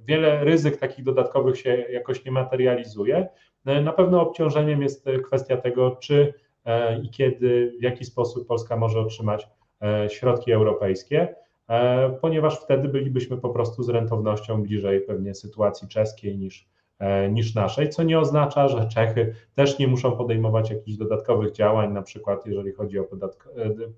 Wiele 0.04 0.44
ryzyk 0.44 0.76
takich 0.76 1.04
dodatkowych 1.04 1.58
się 1.58 1.70
jakoś 1.70 2.24
nie 2.24 2.32
materializuje. 2.32 3.28
Na 3.64 3.92
pewno 3.92 4.20
obciążeniem 4.20 4.82
jest 4.82 5.06
kwestia 5.26 5.56
tego, 5.56 5.90
czy 5.90 6.34
e, 6.64 7.00
i 7.00 7.10
kiedy, 7.10 7.74
w 7.80 7.82
jaki 7.82 8.04
sposób 8.04 8.46
Polska 8.48 8.76
może 8.76 9.00
otrzymać 9.00 9.48
e, 9.82 10.10
środki 10.10 10.52
europejskie, 10.52 11.20
e, 11.20 11.34
ponieważ 12.20 12.60
wtedy 12.60 12.88
bylibyśmy 12.88 13.36
po 13.36 13.50
prostu 13.50 13.82
z 13.82 13.88
rentownością 13.88 14.62
bliżej 14.62 15.00
pewnie 15.00 15.34
sytuacji 15.34 15.88
czeskiej 15.88 16.38
niż, 16.38 16.68
niż 17.30 17.54
naszej, 17.54 17.88
co 17.88 18.02
nie 18.02 18.18
oznacza, 18.18 18.68
że 18.68 18.88
Czechy 18.88 19.34
też 19.54 19.78
nie 19.78 19.88
muszą 19.88 20.12
podejmować 20.12 20.70
jakichś 20.70 20.98
dodatkowych 20.98 21.52
działań, 21.52 21.92
na 21.92 22.02
przykład 22.02 22.46
jeżeli 22.46 22.72
chodzi 22.72 22.98
o 22.98 23.02
podatk- 23.02 23.48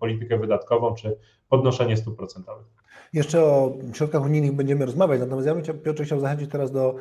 politykę 0.00 0.38
wydatkową 0.38 0.94
czy 0.94 1.16
podnoszenie 1.48 1.96
stóp 1.96 2.16
procentowych. 2.16 2.66
Jeszcze 3.12 3.42
o 3.42 3.72
środkach 3.92 4.24
unijnych 4.24 4.52
będziemy 4.52 4.86
rozmawiać, 4.86 5.20
natomiast 5.20 5.46
ja 5.46 5.54
bym 5.54 5.78
Piotr 5.82 6.04
chciał 6.04 6.20
zachęcić 6.20 6.50
teraz 6.50 6.72
do, 6.72 6.94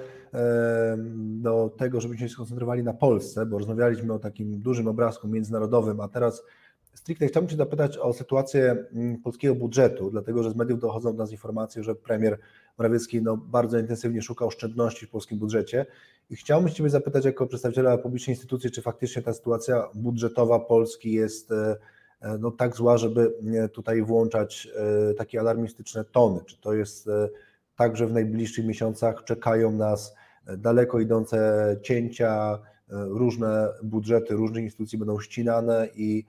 do 1.15 1.69
tego, 1.77 2.01
żebyśmy 2.01 2.27
się 2.27 2.33
skoncentrowali 2.33 2.83
na 2.83 2.93
Polsce, 2.93 3.45
bo 3.45 3.57
rozmawialiśmy 3.57 4.13
o 4.13 4.19
takim 4.19 4.59
dużym 4.59 4.87
obrazku 4.87 5.27
międzynarodowym, 5.27 5.99
a 5.99 6.07
teraz 6.07 6.43
stricte 6.93 7.27
chciałbym 7.27 7.49
Cię 7.49 7.55
zapytać 7.55 7.97
o 7.97 8.13
sytuację 8.13 8.85
mm, 8.93 9.17
polskiego 9.21 9.55
budżetu, 9.55 10.11
dlatego 10.11 10.43
że 10.43 10.51
z 10.51 10.55
mediów 10.55 10.79
dochodzą 10.79 11.11
do 11.11 11.23
nas 11.23 11.31
informacje, 11.31 11.83
że 11.83 11.95
premier 11.95 12.39
Morawiecki 12.77 13.21
no, 13.21 13.37
bardzo 13.37 13.79
intensywnie 13.79 14.21
szuka 14.21 14.45
oszczędności 14.45 15.05
w 15.05 15.09
polskim 15.09 15.39
budżecie 15.39 15.85
i 16.29 16.35
chciałbym 16.35 16.69
Ciebie 16.69 16.89
zapytać 16.89 17.25
jako 17.25 17.47
przedstawiciela 17.47 17.97
publicznej 17.97 18.35
instytucji, 18.35 18.71
czy 18.71 18.81
faktycznie 18.81 19.21
ta 19.21 19.33
sytuacja 19.33 19.89
budżetowa 19.95 20.59
Polski 20.59 21.11
jest 21.11 21.51
e, 21.51 21.75
E, 22.23 22.37
no, 22.37 22.51
tak 22.51 22.75
zła, 22.75 22.97
żeby 22.97 23.33
tutaj 23.73 24.01
włączać 24.01 24.67
e, 25.11 25.13
takie 25.13 25.39
alarmistyczne 25.39 26.03
tony? 26.03 26.39
Czy 26.45 26.61
to 26.61 26.73
jest 26.73 27.07
e, 27.07 27.29
tak, 27.75 27.97
że 27.97 28.07
w 28.07 28.13
najbliższych 28.13 28.65
miesiącach 28.65 29.23
czekają 29.23 29.71
nas 29.71 30.15
daleko 30.57 30.99
idące 30.99 31.77
cięcia, 31.81 32.59
różne 32.89 33.69
budżety 33.83 34.33
różnych 34.33 34.63
instytucji 34.63 34.97
będą 34.97 35.19
ścinane 35.19 35.87
i 35.95 36.25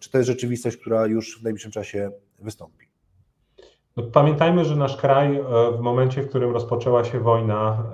czy 0.00 0.10
to 0.10 0.18
jest 0.18 0.28
rzeczywistość, 0.28 0.76
która 0.76 1.06
już 1.06 1.40
w 1.40 1.42
najbliższym 1.42 1.72
czasie 1.72 2.10
wystąpi? 2.38 2.86
No, 3.96 4.02
pamiętajmy, 4.02 4.64
że 4.64 4.76
nasz 4.76 4.96
kraj 4.96 5.40
w 5.78 5.80
momencie, 5.80 6.22
w 6.22 6.28
którym 6.28 6.52
rozpoczęła 6.52 7.04
się 7.04 7.20
wojna, 7.20 7.92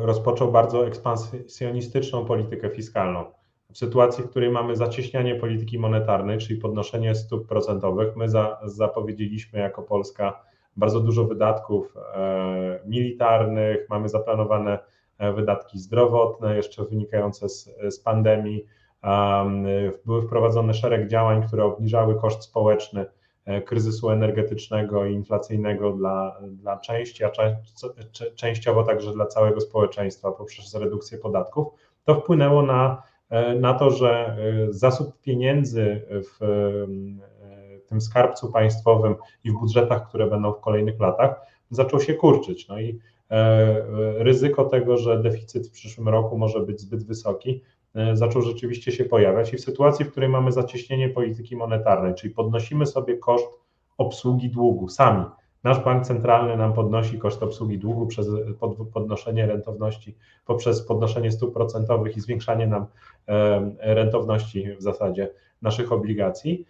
rozpoczął 0.00 0.52
bardzo 0.52 0.86
ekspansjonistyczną 0.86 2.24
politykę 2.24 2.70
fiskalną 2.70 3.24
w 3.72 3.78
sytuacji, 3.78 4.24
w 4.24 4.30
której 4.30 4.50
mamy 4.50 4.76
zacieśnianie 4.76 5.34
polityki 5.34 5.78
monetarnej, 5.78 6.38
czyli 6.38 6.60
podnoszenie 6.60 7.14
stóp 7.14 7.48
procentowych, 7.48 8.16
my 8.16 8.28
za, 8.28 8.60
zapowiedzieliśmy 8.64 9.58
jako 9.58 9.82
Polska 9.82 10.40
bardzo 10.76 11.00
dużo 11.00 11.24
wydatków 11.24 11.94
e, 12.14 12.80
militarnych, 12.86 13.88
mamy 13.88 14.08
zaplanowane 14.08 14.78
e, 15.18 15.32
wydatki 15.32 15.78
zdrowotne, 15.78 16.56
jeszcze 16.56 16.84
wynikające 16.84 17.48
z, 17.48 17.70
z 17.88 18.00
pandemii. 18.00 18.66
Były 20.06 20.22
wprowadzone 20.22 20.74
szereg 20.74 21.08
działań, 21.08 21.46
które 21.46 21.64
obniżały 21.64 22.20
koszt 22.20 22.42
społeczny 22.42 23.06
e, 23.44 23.62
kryzysu 23.62 24.10
energetycznego 24.10 25.06
i 25.06 25.14
inflacyjnego 25.14 25.92
dla, 25.92 26.40
dla 26.42 26.78
części, 26.78 27.24
a 27.24 27.30
częściowo 28.34 28.82
także 28.82 29.12
dla 29.12 29.26
całego 29.26 29.60
społeczeństwa 29.60 30.32
poprzez 30.32 30.74
redukcję 30.74 31.18
podatków. 31.18 31.66
To 32.04 32.14
wpłynęło 32.14 32.62
na 32.62 33.02
E, 33.30 33.54
na 33.54 33.74
to, 33.74 33.90
że 33.90 34.36
e, 34.68 34.72
zasób 34.72 35.20
pieniędzy 35.20 36.02
w 36.10 36.38
tym 37.86 38.00
skarbcu 38.00 38.52
państwowym 38.52 39.14
i 39.44 39.50
w 39.50 39.54
budżetach, 39.54 40.08
które 40.08 40.26
będą 40.26 40.52
w 40.52 40.60
kolejnych 40.60 41.00
latach, 41.00 41.40
zaczął 41.70 42.00
się 42.00 42.14
kurczyć. 42.14 42.68
No 42.68 42.80
i 42.80 42.98
ryzyko 44.16 44.64
tego, 44.64 44.96
że 44.96 45.22
deficyt 45.22 45.68
w 45.68 45.70
przyszłym 45.70 46.08
roku 46.08 46.38
może 46.38 46.60
być 46.60 46.80
zbyt 46.80 47.04
wysoki, 47.04 47.62
zaczął 48.12 48.42
rzeczywiście 48.42 48.92
się 48.92 49.04
pojawiać. 49.04 49.52
I 49.52 49.56
w 49.56 49.60
sytuacji, 49.60 50.04
w 50.04 50.10
której 50.10 50.28
mamy 50.28 50.52
zacieśnienie 50.52 51.08
polityki 51.08 51.56
monetarnej, 51.56 52.14
czyli 52.14 52.34
podnosimy 52.34 52.86
sobie 52.86 53.16
koszt 53.16 53.48
obsługi 53.98 54.50
długu 54.50 54.88
sami, 54.88 55.24
Nasz 55.64 55.84
bank 55.84 56.06
centralny 56.06 56.56
nam 56.56 56.72
podnosi 56.72 57.18
koszt 57.18 57.42
obsługi 57.42 57.78
długu 57.78 58.06
przez 58.06 58.28
podnoszenie 58.92 59.46
rentowności, 59.46 60.16
poprzez 60.46 60.82
podnoszenie 60.82 61.30
stóp 61.30 61.54
procentowych 61.54 62.16
i 62.16 62.20
zwiększanie 62.20 62.66
nam 62.66 62.86
rentowności 63.78 64.76
w 64.76 64.82
zasadzie 64.82 65.30
naszych 65.62 65.92
obligacji. 65.92 66.64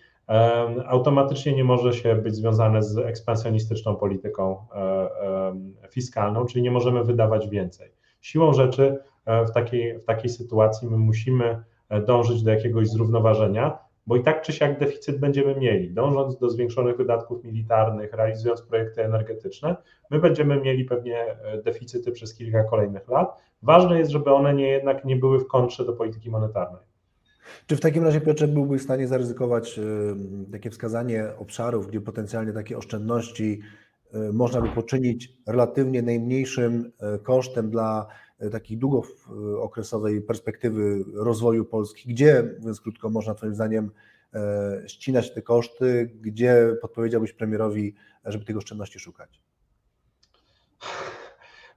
Automatycznie 0.86 1.52
nie 1.52 1.64
może 1.64 1.92
się 1.92 2.14
być 2.14 2.34
związane 2.34 2.82
z 2.82 2.98
ekspansjonistyczną 2.98 3.96
polityką 3.96 4.56
e, 4.74 5.90
fiskalną, 5.90 6.44
czyli 6.44 6.62
nie 6.62 6.70
możemy 6.70 7.04
wydawać 7.04 7.48
więcej. 7.48 7.90
Siłą 8.20 8.52
rzeczy 8.52 8.82
e, 8.88 8.98
w 9.44 9.50
takiej, 9.50 9.98
w 9.98 10.04
takiej 10.04 10.30
sytuacji 10.30 10.88
my 10.88 10.96
musimy 10.96 11.62
e, 11.88 12.00
dążyć 12.00 12.42
do 12.42 12.50
jakiegoś 12.50 12.88
zrównoważenia, 12.88 13.78
bo 14.06 14.16
i 14.16 14.22
tak 14.22 14.42
czy 14.42 14.52
siak 14.52 14.78
deficyt 14.78 15.18
będziemy 15.18 15.54
mieli. 15.54 15.90
Dążąc 15.90 16.38
do 16.38 16.48
zwiększonych 16.48 16.96
wydatków 16.96 17.44
militarnych, 17.44 18.12
realizując 18.12 18.62
projekty 18.62 19.04
energetyczne, 19.04 19.76
my 20.10 20.18
będziemy 20.18 20.60
mieli 20.60 20.84
pewnie 20.84 21.18
e, 21.18 21.62
deficyty 21.62 22.12
przez 22.12 22.34
kilka 22.34 22.64
kolejnych 22.64 23.08
lat. 23.08 23.42
Ważne 23.62 23.98
jest, 23.98 24.10
żeby 24.10 24.32
one 24.32 24.54
nie, 24.54 24.68
jednak 24.68 25.04
nie 25.04 25.16
były 25.16 25.38
w 25.38 25.46
kontrze 25.46 25.84
do 25.84 25.92
polityki 25.92 26.30
monetarnej. 26.30 26.82
Czy 27.66 27.76
w 27.76 27.80
takim 27.80 28.04
razie, 28.04 28.20
Piotrze, 28.20 28.48
byłbyś 28.48 28.80
w 28.80 28.84
stanie 28.84 29.08
zaryzykować 29.08 29.78
e, 29.78 29.82
takie 30.52 30.70
wskazanie 30.70 31.24
obszarów, 31.38 31.86
gdzie 31.86 32.00
potencjalnie 32.00 32.52
takie 32.52 32.78
oszczędności 32.78 33.60
e, 34.12 34.32
można 34.32 34.60
by 34.60 34.68
poczynić 34.68 35.32
relatywnie 35.46 36.02
najmniejszym 36.02 36.92
kosztem 37.22 37.70
dla 37.70 38.06
takiej 38.52 38.78
długookresowej 38.78 40.22
perspektywy 40.22 41.04
rozwoju 41.14 41.64
Polski, 41.64 42.08
gdzie, 42.08 42.54
mówiąc 42.58 42.80
krótko, 42.80 43.10
można 43.10 43.34
Twoim 43.34 43.54
zdaniem 43.54 43.90
e, 44.34 44.82
ścinać 44.86 45.34
te 45.34 45.42
koszty, 45.42 46.10
gdzie 46.20 46.76
podpowiedziałbyś 46.80 47.32
premierowi, 47.32 47.94
żeby 48.24 48.44
tych 48.44 48.56
oszczędności 48.56 48.98
szukać? 48.98 49.40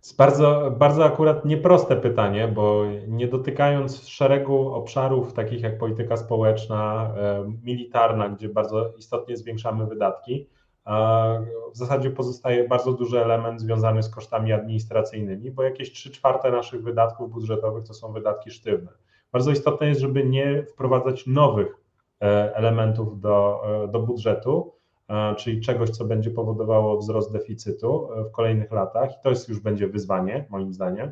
jest 0.04 0.18
bardzo, 0.18 0.76
bardzo 0.80 1.06
akurat 1.06 1.46
nieproste 1.46 1.96
pytanie, 1.96 2.48
bo 2.48 2.86
nie 3.08 3.28
dotykając 3.28 4.08
szeregu 4.08 4.74
obszarów, 4.74 5.34
takich 5.34 5.62
jak 5.62 5.78
polityka 5.78 6.18
społeczna, 6.18 7.14
e, 7.18 7.54
militarna, 7.64 8.30
gdzie 8.30 8.50
bardzo 8.50 8.94
istotnie 8.98 9.38
zwiększamy 9.38 9.86
wydatki, 9.86 10.50
w 11.74 11.78
zasadzie 11.78 12.10
pozostaje 12.10 12.68
bardzo 12.68 12.94
duży 12.94 13.24
element 13.24 13.62
związany 13.62 14.04
z 14.04 14.10
kosztami 14.10 14.52
administracyjnymi, 14.52 15.52
bo 15.52 15.64
jakieś 15.64 15.92
3 15.92 16.12
czwarte 16.12 16.52
naszych 16.52 16.84
wydatków 16.84 17.32
budżetowych 17.32 17.84
to 17.84 17.94
są 17.94 18.14
wydatki 18.14 18.52
sztywne. 18.52 18.92
Bardzo 19.32 19.52
istotne 19.52 19.88
jest, 19.88 20.02
żeby 20.02 20.26
nie 20.26 20.64
wprowadzać 20.64 21.28
nowych 21.28 21.76
elementów 22.54 23.20
do, 23.20 23.64
do 23.92 24.00
budżetu, 24.00 24.74
czyli 25.38 25.62
czegoś, 25.62 25.90
co 25.90 26.06
będzie 26.06 26.32
powodowało 26.32 26.98
wzrost 26.98 27.34
deficytu 27.34 28.10
w 28.30 28.32
kolejnych 28.32 28.72
latach. 28.72 29.12
I 29.12 29.24
to 29.24 29.30
jest 29.30 29.50
już 29.50 29.60
będzie 29.60 29.88
wyzwanie, 29.88 30.46
moim 30.50 30.74
zdaniem. 30.74 31.12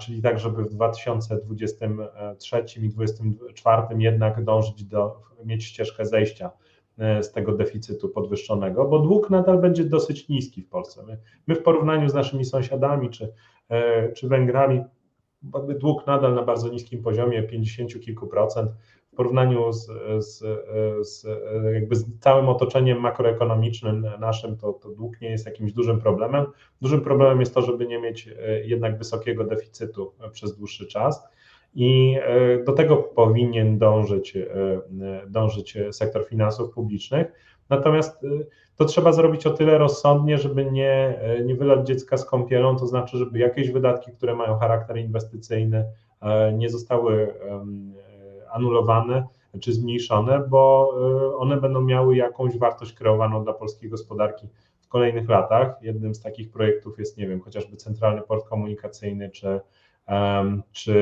Czyli 0.00 0.22
tak, 0.22 0.38
żeby 0.38 0.64
w 0.64 0.68
2023 0.68 2.64
i 2.82 2.88
2024 2.88 3.82
jednak 3.98 4.44
dążyć 4.44 4.84
do 4.84 5.20
mieć 5.44 5.64
ścieżkę 5.64 6.06
zejścia 6.06 6.50
E, 6.50 6.61
z 6.98 7.32
tego 7.32 7.52
deficytu 7.52 8.08
podwyższonego, 8.08 8.84
bo 8.84 8.98
dług 8.98 9.30
nadal 9.30 9.58
będzie 9.58 9.84
dosyć 9.84 10.28
niski 10.28 10.62
w 10.62 10.68
Polsce. 10.68 11.02
My, 11.06 11.18
my 11.46 11.54
w 11.54 11.62
porównaniu 11.62 12.08
z 12.08 12.14
naszymi 12.14 12.44
sąsiadami 12.44 13.10
czy, 13.10 13.32
e, 13.68 14.12
czy 14.12 14.28
Węgrami, 14.28 14.82
dług 15.80 16.06
nadal 16.06 16.34
na 16.34 16.42
bardzo 16.42 16.68
niskim 16.68 17.02
poziomie, 17.02 17.42
50 17.42 18.00
kilku 18.00 18.26
procent, 18.26 18.70
w 19.12 19.16
porównaniu 19.16 19.72
z, 19.72 19.86
z, 20.18 20.38
z, 21.08 21.26
jakby 21.74 21.96
z 21.96 22.18
całym 22.20 22.48
otoczeniem 22.48 23.00
makroekonomicznym 23.00 24.06
naszym, 24.20 24.56
to, 24.56 24.72
to 24.72 24.88
dług 24.88 25.20
nie 25.20 25.30
jest 25.30 25.46
jakimś 25.46 25.72
dużym 25.72 26.00
problemem. 26.00 26.46
Dużym 26.80 27.00
problemem 27.00 27.40
jest 27.40 27.54
to, 27.54 27.62
żeby 27.62 27.86
nie 27.86 27.98
mieć 27.98 28.28
e, 28.28 28.64
jednak 28.64 28.98
wysokiego 28.98 29.44
deficytu 29.44 30.12
przez 30.32 30.56
dłuższy 30.56 30.86
czas. 30.86 31.28
I 31.74 32.18
e, 32.22 32.64
do 32.64 32.72
tego 32.72 32.96
powinien 32.96 33.78
dążyć, 33.78 34.36
e, 34.36 34.46
dążyć 35.26 35.78
sektor 35.90 36.26
finansów 36.26 36.70
publicznych. 36.74 37.32
Natomiast 37.68 38.24
e, 38.24 38.28
to 38.76 38.84
trzeba 38.84 39.12
zrobić 39.12 39.46
o 39.46 39.50
tyle 39.50 39.78
rozsądnie, 39.78 40.38
żeby 40.38 40.64
nie, 40.64 41.20
nie 41.44 41.54
wylać 41.54 41.86
dziecka 41.86 42.16
z 42.16 42.24
kąpielą, 42.24 42.76
to 42.76 42.86
znaczy, 42.86 43.16
żeby 43.16 43.38
jakieś 43.38 43.70
wydatki, 43.70 44.12
które 44.12 44.34
mają 44.34 44.58
charakter 44.58 44.96
inwestycyjny, 44.96 45.84
nie 46.54 46.70
zostały 46.70 47.34
anulowane 48.52 49.26
czy 49.60 49.72
zmniejszone, 49.72 50.48
bo 50.48 50.94
one 51.38 51.56
będą 51.56 51.80
miały 51.80 52.16
jakąś 52.16 52.58
wartość 52.58 52.92
kreowaną 52.92 53.44
dla 53.44 53.52
polskiej 53.52 53.90
gospodarki 53.90 54.48
w 54.80 54.88
kolejnych 54.88 55.28
latach. 55.28 55.82
Jednym 55.82 56.14
z 56.14 56.20
takich 56.20 56.50
projektów 56.50 56.98
jest, 56.98 57.18
nie 57.18 57.28
wiem, 57.28 57.40
chociażby 57.40 57.76
Centralny 57.76 58.22
Port 58.22 58.48
Komunikacyjny 58.48 59.30
czy 59.30 59.60
czy, 60.72 60.94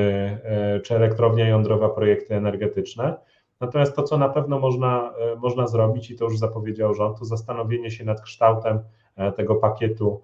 e, 0.43 0.79
czy 0.79 0.95
elektrownia 0.95 1.47
jądrowa, 1.47 1.89
projekty 1.89 2.35
energetyczne. 2.35 3.17
Natomiast 3.59 3.95
to, 3.95 4.03
co 4.03 4.17
na 4.17 4.29
pewno 4.29 4.59
można, 4.59 5.13
e, 5.19 5.35
można 5.35 5.67
zrobić, 5.67 6.11
i 6.11 6.15
to 6.15 6.25
już 6.25 6.37
zapowiedział 6.37 6.93
rząd, 6.93 7.19
to 7.19 7.25
zastanowienie 7.25 7.91
się 7.91 8.05
nad 8.05 8.21
kształtem 8.21 8.79
e, 9.15 9.31
tego 9.31 9.55
pakietu 9.55 10.21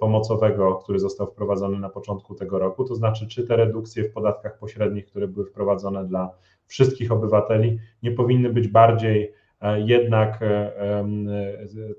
pomocowego, 0.00 0.74
który 0.74 0.98
został 0.98 1.26
wprowadzony 1.26 1.78
na 1.78 1.88
początku 1.88 2.34
tego 2.34 2.58
roku, 2.58 2.84
to 2.84 2.94
znaczy, 2.94 3.26
czy 3.26 3.46
te 3.46 3.56
redukcje 3.56 4.04
w 4.04 4.12
podatkach 4.12 4.58
pośrednich, 4.58 5.06
które 5.06 5.28
były 5.28 5.46
wprowadzone 5.46 6.04
dla 6.04 6.30
wszystkich 6.66 7.12
obywateli, 7.12 7.78
nie 8.02 8.10
powinny 8.10 8.52
być 8.52 8.68
bardziej 8.68 9.32
jednak 9.76 10.40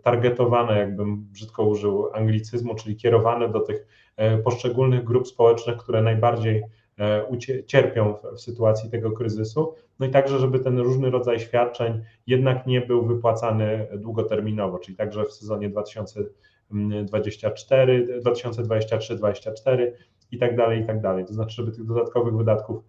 targetowane, 0.03 0.79
jakbym 0.79 1.23
brzydko 1.23 1.63
użył 1.63 2.09
anglicyzmu, 2.13 2.75
czyli 2.75 2.95
kierowane 2.95 3.49
do 3.49 3.59
tych 3.59 3.85
E, 4.17 4.37
poszczególnych 4.37 5.03
grup 5.03 5.27
społecznych, 5.27 5.77
które 5.77 6.01
najbardziej 6.01 6.63
e, 6.99 7.25
cierpią 7.65 8.15
w 8.35 8.41
sytuacji 8.41 8.89
tego 8.89 9.11
kryzysu. 9.11 9.75
No 9.99 10.05
i 10.05 10.09
także, 10.09 10.39
żeby 10.39 10.59
ten 10.59 10.79
różny 10.79 11.09
rodzaj 11.09 11.39
świadczeń 11.39 12.01
jednak 12.27 12.67
nie 12.67 12.81
był 12.81 13.05
wypłacany 13.05 13.87
długoterminowo, 13.97 14.79
czyli 14.79 14.97
także 14.97 15.25
w 15.25 15.33
sezonie 15.33 15.69
2024, 15.69 18.21
2023-2024 18.21 19.91
i 20.31 20.37
tak 20.37 20.55
dalej, 20.55 20.81
i 20.81 20.85
tak 20.85 21.01
dalej. 21.01 21.25
To 21.25 21.33
znaczy, 21.33 21.55
żeby 21.55 21.71
tych 21.71 21.85
dodatkowych 21.85 22.37
wydatków 22.37 22.77
e, 22.77 22.81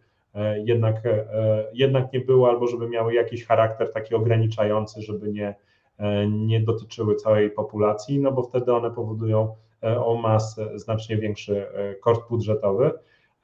jednak, 0.64 1.03
jednak 1.73 2.12
nie 2.12 2.21
było, 2.21 2.49
albo 2.49 2.67
żeby 2.67 2.88
miały 2.88 3.14
jakiś 3.14 3.47
charakter 3.47 3.93
taki 3.93 4.14
ograniczający, 4.14 5.03
żeby 5.03 5.33
nie, 5.33 5.55
nie 6.29 6.61
dotyczyły 6.61 7.14
całej 7.14 7.51
populacji, 7.51 8.21
no 8.21 8.33
bo 8.33 8.43
wtedy 8.43 8.75
one 8.75 8.91
powodują 8.91 9.55
E, 9.83 10.05
o 10.05 10.14
masę 10.14 10.79
znacznie 10.79 11.17
większy 11.17 11.69
e, 11.69 11.95
koszt 11.95 12.23
budżetowy. 12.31 12.91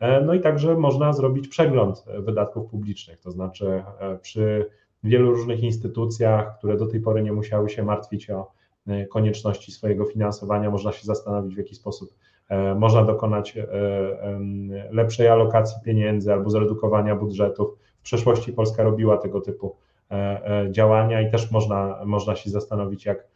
E, 0.01 0.21
no 0.21 0.35
i 0.35 0.41
także 0.41 0.75
można 0.75 1.13
zrobić 1.13 1.49
przegląd 1.49 2.05
wydatków 2.19 2.71
publicznych, 2.71 3.19
to 3.21 3.31
znaczy 3.31 3.85
przy 4.23 4.71
wielu 5.05 5.31
różnych 5.31 5.63
instytucjach, 5.63 6.59
które 6.59 6.77
do 6.77 6.87
tej 6.87 7.01
pory 7.01 7.23
nie 7.23 7.33
musiały 7.33 7.71
się 7.71 7.83
martwić 7.83 8.31
o 8.31 8.53
konieczności 9.11 9.73
swojego 9.73 10.05
finansowania, 10.05 10.71
można 10.71 10.93
się 10.93 11.05
zastanowić, 11.05 11.55
w 11.55 11.59
jaki 11.59 11.75
sposób 11.75 12.15
można 12.77 13.05
dokonać 13.05 13.59
lepszej 14.91 15.29
alokacji 15.29 15.77
pieniędzy 15.85 16.33
albo 16.33 16.51
zredukowania 16.51 17.17
budżetów. 17.17 17.79
W 18.01 18.03
przeszłości 18.03 18.53
Polska 18.53 18.83
robiła 18.83 19.17
tego 19.17 19.41
typu 19.41 19.77
działania 20.71 21.21
i 21.21 21.31
też 21.31 21.51
można, 21.51 22.01
można 22.05 22.37
się 22.37 22.51
zastanowić, 22.51 23.05
jak, 23.05 23.29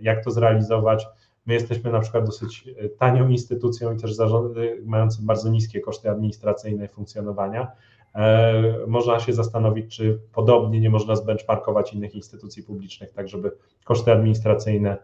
jak 0.00 0.24
to 0.24 0.30
zrealizować. 0.30 1.06
My 1.46 1.54
jesteśmy 1.54 1.92
na 1.92 2.00
przykład 2.00 2.26
dosyć 2.26 2.68
e, 2.78 2.88
tanią 2.88 3.28
instytucją 3.28 3.92
i 3.94 3.96
też 3.96 4.14
zarządy 4.14 4.82
bardzo 5.20 5.48
niskie 5.48 5.80
koszty 5.80 6.10
administracyjne 6.10 6.88
funkcjonowania. 6.88 7.72
E, 8.14 8.62
można 8.86 9.20
się 9.20 9.32
zastanowić, 9.32 9.96
czy 9.96 10.20
podobnie 10.32 10.80
nie 10.80 10.90
można 10.90 11.16
zbenchmarkować 11.16 11.92
innych 11.92 12.14
instytucji 12.14 12.62
publicznych, 12.62 13.12
tak 13.12 13.28
żeby 13.28 13.52
koszty 13.84 14.12
administracyjne 14.12 14.90
e, 14.90 14.98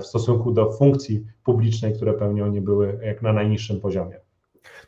w 0.00 0.06
stosunku 0.06 0.52
do 0.52 0.72
funkcji 0.72 1.26
publicznej, 1.44 1.94
które 1.94 2.14
pełnią, 2.14 2.46
nie 2.46 2.62
były 2.62 2.98
jak 3.02 3.22
na 3.22 3.32
najniższym 3.32 3.80
poziomie. 3.80 4.20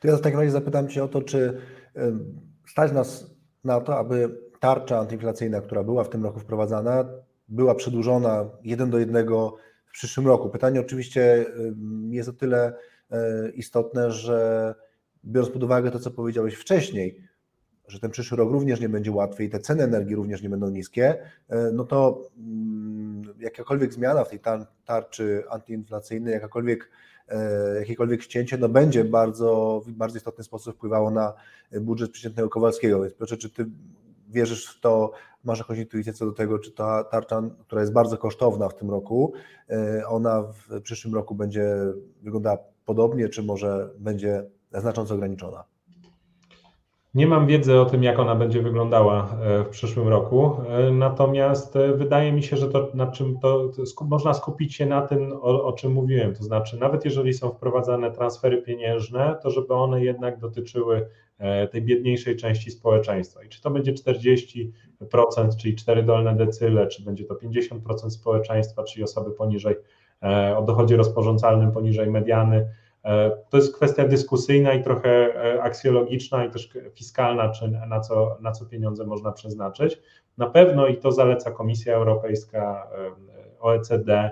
To 0.01 0.09
ja 0.09 0.17
w 0.17 0.21
takim 0.21 0.39
razie 0.39 0.51
zapytam 0.51 0.89
Cię 0.89 1.05
o 1.05 1.09
to, 1.09 1.23
czy 1.23 1.61
stać 2.67 2.93
nas 2.93 3.31
na 3.65 3.81
to, 3.81 3.99
aby 3.99 4.41
tarcza 4.61 4.99
antyinflacyjna, 4.99 5.61
która 5.61 5.85
była 5.85 6.05
w 6.05 6.09
tym 6.09 6.25
roku 6.25 6.41
wprowadzana, 6.41 7.05
była 7.49 7.75
przedłużona 7.75 8.51
jeden 8.65 8.91
do 8.91 8.99
jednego 8.99 9.57
w 9.87 9.93
przyszłym 9.93 10.27
roku. 10.27 10.51
Pytanie 10.51 10.81
oczywiście 10.81 11.47
jest 12.11 12.29
o 12.29 12.33
tyle 12.33 12.73
e, 13.11 13.51
istotne, 13.51 14.11
że 14.11 14.75
biorąc 15.25 15.53
pod 15.53 15.63
uwagę 15.63 15.91
to, 15.91 15.99
co 15.99 16.11
powiedziałeś 16.11 16.55
wcześniej, 16.55 17.23
że 17.89 18.01
ten 18.01 18.11
przyszły 18.11 18.37
rok 18.37 18.51
również 18.51 18.81
nie 18.81 18.89
będzie 18.89 19.13
łatwy 19.13 19.45
i 19.45 19.51
te 19.51 19.59
ceny 19.59 19.83
energii 19.83 20.17
również 20.17 20.43
nie 20.43 20.51
będą 20.51 20.71
niskie, 20.71 21.23
e, 21.49 21.71
no 21.73 21.85
to 21.85 22.29
mm, 22.39 23.10
jakakolwiek 23.39 23.93
zmiana 23.93 24.25
w 24.25 24.29
tej 24.29 24.41
tarczy 24.85 25.45
antyinflacyjnej, 25.51 26.35
jakakolwiek, 26.35 26.91
e, 27.29 27.79
jakiekolwiek 27.79 28.23
ścięcie, 28.23 28.59
no 28.59 28.69
będzie 28.69 29.05
bardzo, 29.05 29.81
w 29.87 29.91
bardzo 29.91 30.17
istotny 30.17 30.45
sposób 30.45 30.75
wpływało 30.75 31.11
na 31.11 31.35
budżet 31.81 32.11
przeciętnego 32.11 32.49
Kowalskiego. 32.49 33.01
Więc 33.03 33.15
proszę, 33.15 33.37
czy 33.37 33.51
ty 33.51 33.67
wierzysz 34.29 34.67
w 34.67 34.81
to, 34.81 35.13
masz 35.45 35.59
jakąś 35.59 35.79
intuicję 35.79 36.13
co 36.13 36.27
do 36.27 36.33
tego, 36.33 36.59
czy 36.59 36.73
ta 36.73 37.05
tarcza, 37.05 37.43
która 37.61 37.81
jest 37.81 37.93
bardzo 37.93 38.19
kosztowna 38.19 38.69
w 38.69 38.75
tym 38.75 38.91
roku, 38.91 39.33
e, 39.71 40.07
ona 40.07 40.43
w 40.43 40.81
przyszłym 40.83 41.15
roku 41.15 41.35
będzie 41.35 41.77
wyglądała 42.23 42.59
podobnie, 42.85 43.29
czy 43.29 43.43
może 43.43 43.91
będzie 43.99 44.45
znacząco 44.73 45.15
ograniczona? 45.15 45.65
Nie 47.15 47.27
mam 47.27 47.47
wiedzy 47.47 47.81
o 47.81 47.85
tym, 47.85 48.03
jak 48.03 48.19
ona 48.19 48.35
będzie 48.35 48.63
wyglądała 48.63 49.37
e, 49.43 49.65
w 49.65 49.69
przyszłym 49.69 50.09
roku, 50.09 50.57
e, 50.69 50.91
natomiast 50.91 51.79
wydaje 51.95 52.33
mi 52.33 52.43
się, 52.43 52.57
że 52.57 52.69
to, 52.69 52.89
na 52.95 53.07
czym 53.07 53.39
to, 53.39 53.69
to 53.69 54.05
można 54.05 54.35
skupić 54.35 54.75
się 54.75 54.87
na 54.87 55.03
tym, 55.03 55.33
o, 55.33 55.65
o, 55.65 55.73
czym 55.73 55.93
mówiłem, 55.93 56.35
to 56.35 56.45
znaczy 56.45 56.79
nawet 56.81 57.05
jeżeli 57.05 57.35
są 57.35 57.51
wprowadzane 57.51 58.11
transfery 58.11 58.63
pieniężne, 58.63 59.37
to 59.43 59.51
żeby 59.51 59.75
one 59.75 60.05
jednak 60.05 60.39
dotyczyły 60.39 61.07
E, 61.41 61.69
tej 61.69 61.83
biedniejszej 61.83 62.37
części 62.37 62.71
społeczeństwa. 62.71 63.43
I 63.43 63.49
czy 63.49 63.63
to 63.63 63.71
będzie 63.71 63.93
40%, 63.93 64.71
czyli 65.61 65.77
4 65.77 66.03
dolne 66.03 66.37
decyle, 66.37 66.87
czy 66.87 67.05
będzie 67.05 67.25
to 67.25 67.35
50% 67.35 68.11
społeczeństwa, 68.11 68.85
czyli 68.85 69.05
osoby 69.05 69.31
poniżej, 69.31 69.77
e, 70.23 70.57
o 70.57 70.63
dochodzie 70.63 70.97
rozporządzalnym 70.97 71.73
poniżej 71.73 72.11
mediany, 72.11 72.57
e, 72.57 72.71
to 73.49 73.57
jest 73.57 73.77
kwestia 73.77 74.09
dyskusyjna 74.09 74.73
i 74.73 74.83
trochę 74.83 75.33
aksjologiczna 75.63 76.45
i 76.45 76.51
też 76.51 76.71
fiskalna, 76.95 77.49
czy 77.49 77.69
na 77.69 78.01
co, 78.01 78.37
na 78.41 78.53
co 78.53 78.67
pieniądze 78.67 79.07
można 79.07 79.33
przeznaczyć. 79.33 79.99
Na 80.39 80.51
pewno 80.51 80.87
i 80.87 80.97
to 80.97 81.13
zaleca 81.13 81.51
Komisja 81.51 81.95
Europejska, 81.95 82.89
OECD, 83.61 84.31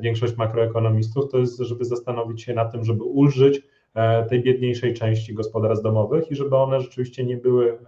większość 0.00 0.36
makroekonomistów, 0.36 1.30
to 1.30 1.38
jest, 1.38 1.58
żeby 1.58 1.84
zastanowić 1.84 2.42
się 2.42 2.54
na 2.54 2.64
tym, 2.64 2.84
żeby 2.84 3.02
ulżyć 3.04 3.62
E, 3.96 4.24
tej 4.24 4.42
biedniejszej 4.42 4.94
części 4.94 5.34
gospodarstw 5.34 5.84
domowych 5.84 6.30
i 6.30 6.34
żeby 6.34 6.56
one 6.56 6.80
rzeczywiście 6.80 7.24
nie 7.24 7.36
były 7.36 7.72
e, 7.72 7.78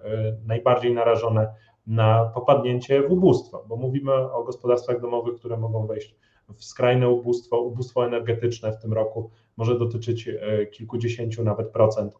najbardziej 0.47 0.95
narażone 0.95 1.55
na 1.87 2.31
popadnięcie 2.35 3.03
w 3.03 3.13
ubóstwo, 3.13 3.65
bo 3.69 3.77
mówimy 3.77 4.13
o 4.13 4.45
gospodarstwach 4.45 5.01
domowych, 5.01 5.35
które 5.35 5.57
mogą 5.57 5.87
wejść 5.87 6.15
w 6.57 6.65
skrajne 6.65 7.09
ubóstwo, 7.09 7.61
ubóstwo 7.61 8.07
energetyczne 8.07 8.73
w 8.73 8.79
tym 8.79 8.93
roku 8.93 9.31
może 9.59 9.79
dotyczyć 9.79 10.29
e, 10.29 10.67
kilkudziesięciu 10.67 11.45
nawet 11.45 11.69
procent 11.69 12.19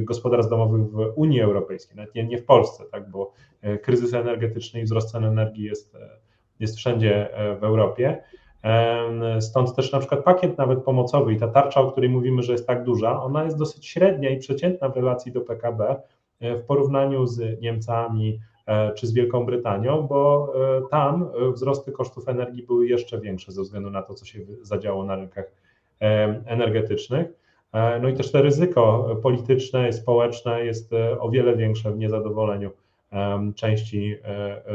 gospodarstw 0.00 0.50
domowych 0.50 0.82
w 0.90 1.12
Unii 1.16 1.40
Europejskiej, 1.40 1.96
nawet 1.96 2.14
nie, 2.14 2.24
nie 2.24 2.38
w 2.38 2.44
Polsce, 2.44 2.84
tak, 2.92 3.10
bo 3.10 3.32
kryzys 3.82 4.14
energetyczny 4.14 4.80
i 4.80 4.84
wzrost 4.84 5.10
cen 5.10 5.24
energii 5.24 5.64
jest, 5.64 5.96
jest 6.60 6.76
wszędzie 6.76 7.28
w 7.60 7.64
Europie. 7.64 8.22
Stąd 9.40 9.76
też 9.76 9.92
na 9.92 9.98
przykład 9.98 10.24
pakiet 10.24 10.58
nawet 10.58 10.84
pomocowy 10.84 11.32
i 11.32 11.36
ta 11.36 11.48
tarcza, 11.48 11.80
o 11.80 11.92
której 11.92 12.10
mówimy, 12.10 12.42
że 12.42 12.52
jest 12.52 12.66
tak 12.66 12.84
duża, 12.84 13.22
ona 13.22 13.44
jest 13.44 13.58
dosyć 13.58 13.86
średnia 13.86 14.30
i 14.30 14.38
przeciętna 14.38 14.88
w 14.88 14.96
relacji 14.96 15.32
do 15.32 15.40
PKB 15.40 15.96
w 16.40 16.62
porównaniu 16.62 17.26
z 17.26 17.60
Niemcami 17.60 18.40
czy 18.96 19.06
z 19.06 19.12
Wielką 19.12 19.46
Brytanią, 19.46 20.02
bo 20.02 20.52
tam 20.90 21.28
wzrosty 21.52 21.92
kosztów 21.92 22.28
energii 22.28 22.62
były 22.62 22.86
jeszcze 22.86 23.20
większe 23.20 23.52
ze 23.52 23.62
względu 23.62 23.90
na 23.90 24.02
to, 24.02 24.14
co 24.14 24.24
się 24.24 24.38
zadziało 24.62 25.04
na 25.04 25.16
rynkach 25.16 25.52
energetycznych. 26.46 27.26
No 28.02 28.08
i 28.08 28.14
też 28.14 28.32
to 28.32 28.42
ryzyko 28.42 29.16
polityczne 29.22 29.88
i 29.88 29.92
społeczne 29.92 30.64
jest 30.64 30.92
o 31.18 31.30
wiele 31.30 31.56
większe 31.56 31.92
w 31.92 31.98
niezadowoleniu 31.98 32.70
części, 33.54 34.16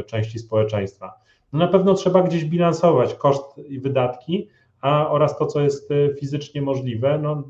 części 0.05 0.39
społeczeństwa. 0.39 1.13
No 1.53 1.59
na 1.59 1.67
pewno 1.67 1.93
trzeba 1.93 2.23
gdzieś 2.23 2.45
bilansować 2.45 3.13
koszt 3.13 3.57
i 3.57 3.79
wydatki, 3.79 4.49
a 4.81 5.09
oraz 5.09 5.37
to, 5.37 5.45
co 5.45 5.61
jest 5.61 5.91
e, 5.91 6.15
fizycznie 6.15 6.61
możliwe. 6.61 7.19
No, 7.19 7.31
e, 7.31 7.43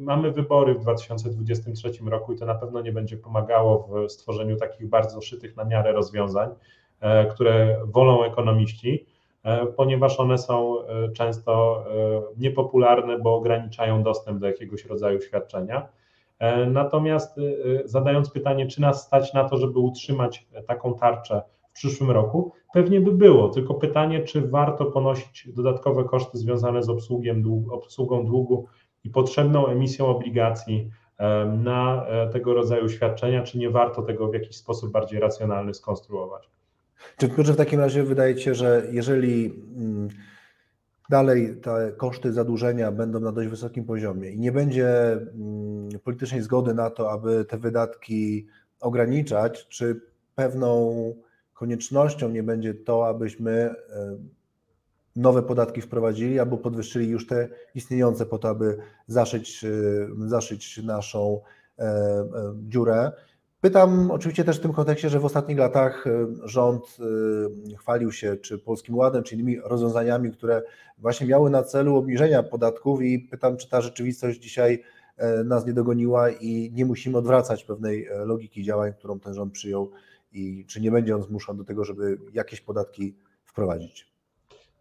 mamy 0.00 0.32
wybory 0.32 0.74
w 0.74 0.80
2023 0.80 1.90
roku 2.06 2.32
i 2.32 2.36
to 2.36 2.46
na 2.46 2.54
pewno 2.54 2.80
nie 2.80 2.92
będzie 2.92 3.16
pomagało 3.16 3.88
w 3.88 4.12
stworzeniu 4.12 4.56
takich 4.56 4.88
bardzo 4.88 5.20
szytych 5.20 5.56
na 5.56 5.64
miarę 5.64 5.92
rozwiązań, 5.92 6.50
e, 7.00 7.26
które 7.26 7.80
wolą 7.84 8.24
ekonomiści, 8.24 9.06
ponieważ 9.76 10.20
one 10.20 10.38
są 10.38 10.76
często 11.14 11.84
niepopularne, 12.36 13.18
bo 13.18 13.34
ograniczają 13.34 14.02
dostęp 14.02 14.38
do 14.38 14.46
jakiegoś 14.46 14.84
rodzaju 14.84 15.20
świadczenia. 15.20 15.88
Natomiast 16.66 17.40
zadając 17.84 18.30
pytanie, 18.30 18.66
czy 18.66 18.80
nas 18.80 19.06
stać 19.06 19.34
na 19.34 19.48
to, 19.48 19.56
żeby 19.56 19.78
utrzymać 19.78 20.46
taką 20.66 20.94
tarczę 20.94 21.42
w 21.70 21.72
przyszłym 21.72 22.10
roku, 22.10 22.52
pewnie 22.74 23.00
by 23.00 23.12
było, 23.12 23.48
tylko 23.48 23.74
pytanie, 23.74 24.24
czy 24.24 24.48
warto 24.48 24.84
ponosić 24.84 25.48
dodatkowe 25.52 26.04
koszty 26.04 26.38
związane 26.38 26.82
z 26.82 26.88
obsługiem, 26.88 27.44
obsługą 27.70 28.26
długu 28.26 28.66
i 29.04 29.10
potrzebną 29.10 29.66
emisją 29.66 30.06
obligacji 30.06 30.90
na 31.62 32.06
e, 32.06 32.28
tego 32.28 32.54
rodzaju 32.54 32.88
świadczenia, 32.88 33.42
czy 33.42 33.58
nie 33.58 33.70
warto 33.70 34.02
tego 34.02 34.28
w 34.28 34.34
jakiś 34.34 34.56
sposób 34.56 34.92
bardziej 34.92 35.20
racjonalny 35.20 35.74
skonstruować. 35.74 36.50
Czy 37.18 37.28
w 37.28 37.56
takim 37.56 37.80
razie 37.80 38.02
wydaje 38.02 38.38
się, 38.38 38.54
że 38.54 38.86
jeżeli 38.90 39.46
mm, 39.76 40.08
dalej 41.10 41.60
te 41.62 41.92
koszty 41.96 42.32
zadłużenia 42.32 42.92
będą 42.92 43.20
na 43.20 43.32
dość 43.32 43.48
wysokim 43.48 43.84
poziomie 43.84 44.30
i 44.30 44.38
nie 44.38 44.52
będzie 44.52 45.12
mm, 45.12 45.88
politycznej 46.04 46.42
zgody 46.42 46.74
na 46.74 46.90
to, 46.90 47.10
aby 47.10 47.44
te 47.44 47.58
wydatki 47.58 48.46
ograniczać, 48.80 49.68
czy 49.68 50.00
pewną 50.34 50.92
koniecznością 51.60 52.28
nie 52.28 52.42
będzie 52.42 52.74
to, 52.74 53.08
abyśmy 53.08 53.52
e, 53.52 53.74
nowe 55.16 55.42
podatki 55.42 55.80
wprowadzili 55.80 56.38
albo 56.38 56.56
podwyższyli 56.56 57.08
już 57.08 57.26
te 57.26 57.48
istniejące 57.74 58.26
po 58.26 58.38
to, 58.38 58.48
aby 58.48 58.78
zaszyć, 59.06 59.64
e, 59.64 59.68
zaszyć 60.28 60.82
naszą 60.82 61.40
e, 61.78 62.24
dziurę. 62.68 63.12
Pytam 63.60 64.10
oczywiście 64.10 64.44
też 64.44 64.58
w 64.58 64.62
tym 64.62 64.72
kontekście, 64.72 65.08
że 65.08 65.20
w 65.20 65.24
ostatnich 65.24 65.58
latach 65.58 66.04
rząd 66.44 66.96
chwalił 67.78 68.12
się 68.12 68.36
czy 68.36 68.58
Polskim 68.58 68.96
Ładem, 68.96 69.22
czy 69.22 69.34
innymi 69.34 69.60
rozwiązaniami, 69.64 70.30
które 70.30 70.62
właśnie 70.98 71.26
miały 71.26 71.50
na 71.50 71.62
celu 71.62 71.96
obniżenia 71.96 72.42
podatków 72.42 73.02
i 73.02 73.18
pytam, 73.18 73.56
czy 73.56 73.68
ta 73.68 73.80
rzeczywistość 73.80 74.40
dzisiaj 74.40 74.82
nas 75.44 75.66
nie 75.66 75.72
dogoniła 75.72 76.30
i 76.30 76.72
nie 76.74 76.84
musimy 76.84 77.18
odwracać 77.18 77.64
pewnej 77.64 78.08
logiki 78.26 78.64
działań, 78.64 78.92
którą 78.92 79.20
ten 79.20 79.34
rząd 79.34 79.52
przyjął 79.52 79.90
i 80.32 80.64
czy 80.66 80.80
nie 80.80 80.90
będzie 80.90 81.14
on 81.14 81.22
zmuszał 81.22 81.54
do 81.54 81.64
tego, 81.64 81.84
żeby 81.84 82.18
jakieś 82.32 82.60
podatki 82.60 83.16
wprowadzić? 83.44 84.10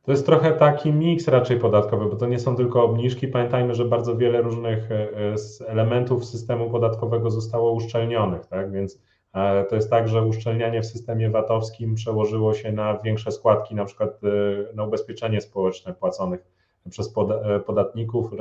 To 0.04 0.12
jest 0.12 0.26
trochę 0.26 0.52
taki 0.52 0.94
miks 0.94 1.28
raczej 1.28 1.60
podatkowy, 1.60 2.06
bo 2.06 2.16
to 2.16 2.28
nie 2.28 2.40
są 2.40 2.56
tylko 2.56 2.84
obniżki. 2.84 3.28
Pamiętajmy, 3.28 3.76
że 3.76 3.86
bardzo 3.86 4.18
wiele 4.18 4.42
różnych 4.42 4.92
e, 4.92 5.36
elementów 5.68 6.26
systemu 6.26 6.70
podatkowego 6.70 7.32
zostało 7.32 7.72
uszczelnionych, 7.72 8.46
tak? 8.46 8.72
Więc 8.72 9.02
e, 9.34 9.64
to 9.64 9.76
jest 9.76 9.90
tak, 9.90 10.08
że 10.08 10.24
uszczelnianie 10.24 10.82
w 10.82 10.86
systemie 10.86 11.30
VAT-owskim 11.30 11.96
przełożyło 11.96 12.54
się 12.54 12.72
na 12.72 12.98
większe 12.98 13.32
składki, 13.32 13.76
na 13.76 13.86
przykład 13.86 14.20
e, 14.24 14.76
na 14.76 14.84
ubezpieczenie 14.84 15.42
społeczne 15.42 15.94
płaconych 15.94 16.46
przez 16.90 17.14
podatników, 17.66 18.32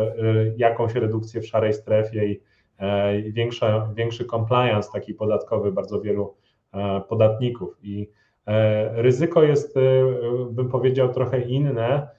jakąś 0.56 0.94
redukcję 0.94 1.40
w 1.40 1.46
szarej 1.46 1.72
strefie 1.72 2.26
i 2.26 2.40
większy, 3.96 4.24
compliance 4.30 4.92
taki 4.92 5.14
podatkowy 5.14 5.72
bardzo 5.72 6.00
wielu 6.00 6.34
E, 6.34 6.47
podatników. 7.08 7.76
I 7.82 8.10
e, 8.46 9.02
ryzyko 9.02 9.42
jest, 9.42 9.76
e, 9.76 9.80
bym 10.50 10.68
powiedział, 10.68 11.12
trochę 11.12 11.40
inne, 11.40 12.18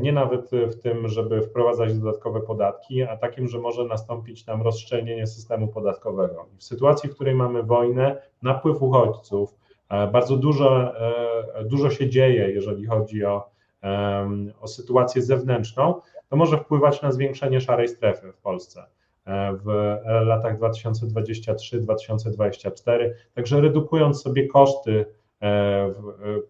nie 0.00 0.12
nawet 0.12 0.50
w 0.50 0.80
tym, 0.82 1.08
żeby 1.08 1.42
wprowadzać 1.42 1.98
dodatkowe 1.98 2.40
podatki, 2.40 3.02
a 3.02 3.16
takim, 3.16 3.48
że 3.48 3.58
może 3.58 3.84
nastąpić 3.84 4.46
nam 4.46 4.62
rozszczelnienie 4.62 5.26
systemu 5.26 5.68
podatkowego. 5.68 6.46
W 6.58 6.64
sytuacji, 6.64 7.10
w 7.10 7.14
której 7.14 7.34
mamy 7.34 7.62
wojnę, 7.62 8.22
napływ 8.42 8.82
uchodźców, 8.82 9.56
bardzo 10.12 10.36
dużo, 10.36 10.92
dużo 11.64 11.90
się 11.90 12.08
dzieje, 12.08 12.50
jeżeli 12.50 12.86
chodzi 12.86 13.24
o, 13.24 13.50
o 14.60 14.68
sytuację 14.68 15.22
zewnętrzną, 15.22 16.00
to 16.28 16.36
może 16.36 16.58
wpływać 16.58 17.02
na 17.02 17.12
zwiększenie 17.12 17.60
szarej 17.60 17.88
strefy 17.88 18.32
w 18.32 18.38
Polsce 18.38 18.86
w 19.64 19.98
latach 20.24 20.58
2023-2024. 20.58 23.10
Także 23.34 23.60
redukując 23.60 24.22
sobie 24.22 24.46
koszty, 24.46 25.06
e, 25.42 25.92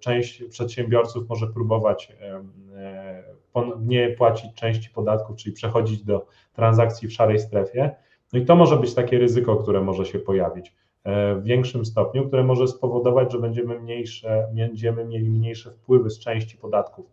część 0.00 0.44
przedsiębiorców 0.44 1.28
może 1.28 1.46
próbować 1.46 2.12
e, 2.20 2.44
nie 3.80 4.11
płacić 4.11 4.54
części 4.54 4.90
podatków, 4.90 5.37
czyli 5.37 5.54
przechodzić 5.54 6.04
do 6.04 6.26
transakcji 6.52 7.09
w 7.09 7.12
szarej 7.12 7.38
strefie. 7.38 7.90
No 8.33 8.38
i 8.38 8.44
to 8.44 8.56
może 8.56 8.76
być 8.76 8.94
takie 8.94 9.18
ryzyko, 9.18 9.56
które 9.56 9.80
może 9.80 10.06
się 10.06 10.18
pojawić 10.18 10.74
e, 11.04 11.35
w 11.35 11.44
większym 11.44 11.85
stopniu, 11.85 12.26
które 12.26 12.44
może 12.44 12.68
spowodować, 12.68 13.33
że 13.33 13.38
będziemy, 13.38 13.80
mniejsze, 13.80 14.48
będziemy 14.54 15.04
mieli 15.04 15.30
mniejsze 15.30 15.70
wpływy 15.70 16.11
z 16.11 16.18
części 16.18 16.56
podatków 16.56 17.06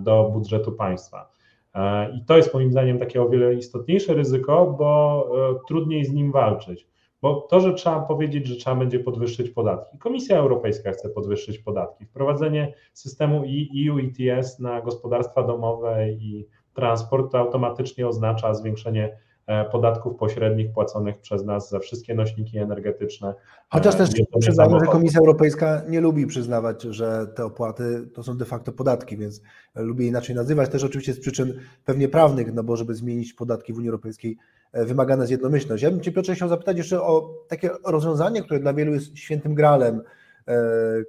do 0.00 0.30
budżetu 0.32 0.72
państwa. 0.72 1.32
E, 1.74 2.10
I 2.16 2.24
to 2.24 2.36
jest 2.36 2.54
moim 2.54 2.72
zdaniem 2.72 2.98
takie 2.98 3.22
o 3.22 3.28
wiele 3.28 3.54
istotniejsze 3.54 4.14
ryzyko, 4.14 4.76
bo 4.78 5.26
e, 5.50 5.66
trudniej 5.68 6.04
z 6.04 6.12
nim 6.12 6.32
walczyć. 6.32 6.86
Bo 7.22 7.46
to, 7.50 7.60
że 7.60 7.74
trzeba 7.74 8.00
powiedzieć, 8.00 8.46
że 8.46 8.56
trzeba 8.56 8.76
będzie 8.76 9.00
podwyższyć 9.00 9.50
podatki. 9.50 9.98
Komisja 9.98 10.38
Europejska 10.38 10.92
chce 10.92 11.08
podwyższyć 11.08 11.58
podatki. 11.58 12.04
Wprowadzenie 12.04 12.74
systemu 12.92 13.42
EU 13.88 13.98
ETS 13.98 14.58
na 14.58 14.80
gospodarstwa 14.80 15.42
domowe 15.42 16.10
i 16.10 16.46
transport 16.74 17.32
to 17.32 17.38
automatycznie 17.38 18.08
oznacza 18.08 18.54
zwiększenie 18.54 19.04
E, 19.04 19.31
podatków 19.72 20.16
pośrednich 20.16 20.72
płaconych 20.72 21.18
przez 21.18 21.44
nas 21.44 21.70
za 21.70 21.78
wszystkie 21.78 22.14
nośniki 22.14 22.58
energetyczne. 22.58 23.34
Chociaż 23.68 23.94
też 23.94 24.10
przyznamy, 24.40 24.78
że 24.80 24.86
Komisja 24.86 25.20
Europejska 25.20 25.82
nie 25.88 26.00
lubi 26.00 26.26
przyznawać, 26.26 26.82
że 26.82 27.26
te 27.26 27.44
opłaty 27.44 28.06
to 28.14 28.22
są 28.22 28.36
de 28.36 28.44
facto 28.44 28.72
podatki, 28.72 29.16
więc 29.16 29.42
lubi 29.74 30.06
inaczej 30.06 30.36
nazywać. 30.36 30.70
Też 30.70 30.84
oczywiście 30.84 31.12
z 31.12 31.20
przyczyn 31.20 31.58
pewnie 31.84 32.08
prawnych, 32.08 32.54
no 32.54 32.62
bo 32.62 32.76
żeby 32.76 32.94
zmienić 32.94 33.34
podatki 33.34 33.72
w 33.72 33.76
Unii 33.76 33.88
Europejskiej 33.88 34.36
e, 34.72 34.84
wymagana 34.84 35.22
jest 35.22 35.32
jednomyślność. 35.32 35.82
Ja 35.82 35.90
bym 35.90 36.00
Cię 36.00 36.12
Piotrze 36.12 36.34
chciał 36.34 36.48
zapytać 36.48 36.76
jeszcze 36.76 37.02
o 37.02 37.34
takie 37.48 37.70
rozwiązanie, 37.86 38.42
które 38.42 38.60
dla 38.60 38.74
wielu 38.74 38.94
jest 38.94 39.18
świętym 39.18 39.54
gralem, 39.54 40.00
E, 40.00 40.02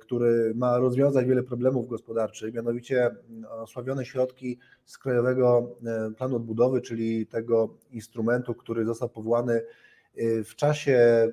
który 0.01 0.53
ma 0.55 0.77
rozwiązać 0.77 1.25
wiele 1.25 1.43
problemów 1.43 1.87
gospodarczych, 1.87 2.53
mianowicie 2.53 3.05
mm, 3.05 3.45
osławione 3.49 4.05
środki 4.05 4.59
z 4.85 4.97
Krajowego 4.97 5.75
e, 5.85 6.11
Planu 6.11 6.35
Odbudowy, 6.35 6.81
czyli 6.81 7.27
tego 7.27 7.77
instrumentu, 7.91 8.55
który 8.55 8.85
został 8.85 9.09
powołany 9.09 9.53
e, 9.53 10.43
w 10.43 10.55
czasie 10.55 11.27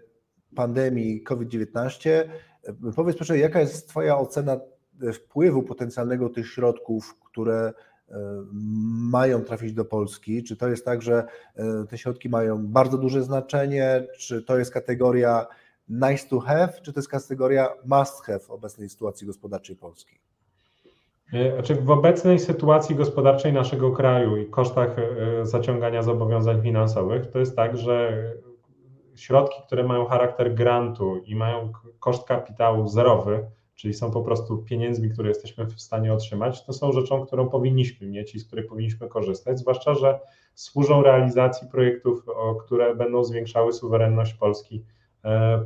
pandemii 0.54 1.22
COVID-19. 1.22 2.10
Powiedz 2.96 3.16
proszę, 3.16 3.38
jaka 3.38 3.60
jest 3.60 3.88
Twoja 3.88 4.18
ocena 4.18 4.60
wpływu 5.12 5.62
potencjalnego 5.62 6.28
tych 6.28 6.48
środków, 6.48 7.18
które 7.24 7.72
mają 9.10 9.42
trafić 9.44 9.72
do 9.72 9.84
Polski? 9.84 10.42
Czy 10.42 10.56
to 10.56 10.68
jest 10.68 10.84
tak, 10.84 11.02
że 11.02 11.26
te 11.90 11.98
środki 11.98 12.28
mają 12.28 12.66
bardzo 12.66 12.98
duże 12.98 13.22
znaczenie? 13.22 14.06
Czy 14.18 14.42
to 14.42 14.58
jest 14.58 14.72
kategoria 14.72 15.46
nice 15.90 16.29
to 16.29 16.40
have, 16.40 16.72
czy 16.83 16.92
to 16.92 17.00
jest 17.00 17.09
kategoria 17.09 17.68
must 17.85 18.24
have 18.24 18.40
w 18.40 18.50
obecnej 18.50 18.88
sytuacji 18.88 19.26
gospodarczej 19.26 19.76
Polski? 19.76 20.18
E, 21.33 21.53
znaczy 21.53 21.74
w 21.74 21.90
obecnej 21.90 22.38
sytuacji 22.38 22.94
gospodarczej 22.94 23.53
naszego 23.53 23.92
kraju 23.92 24.37
i 24.37 24.46
kosztach 24.46 24.96
e, 24.98 25.46
zaciągania 25.46 26.02
zobowiązań 26.02 26.62
finansowych, 26.62 27.31
to 27.31 27.38
jest 27.38 27.56
tak, 27.56 27.77
że 27.77 28.23
środki, 29.14 29.62
które 29.67 29.85
mają 29.85 30.06
charakter 30.06 30.54
grantu 30.54 31.17
i 31.17 31.35
mają 31.35 31.73
koszt 31.98 32.25
kapitału 32.25 32.88
zerowy, 32.88 33.46
czyli 33.75 33.94
są 33.94 34.10
po 34.10 34.23
prostu 34.23 34.58
pieniędzmi, 34.58 35.10
które 35.10 35.29
jesteśmy 35.29 35.67
w 35.67 35.81
stanie 35.81 36.12
otrzymać, 36.12 36.67
to 36.67 36.73
są 36.73 36.92
rzeczą, 36.92 37.27
którą 37.27 37.48
powinniśmy 37.48 38.06
mieć 38.06 38.35
i 38.35 38.40
z 38.40 38.46
której 38.46 38.64
powinniśmy 38.64 39.08
korzystać, 39.08 39.58
zwłaszcza, 39.58 39.94
że 39.94 40.21
służą 40.54 41.02
realizacji 41.02 41.69
projektów, 41.69 42.25
które 42.64 42.94
będą 42.94 43.25
zwiększały 43.25 43.73
suwerenność 43.73 44.35
Polski 44.35 44.85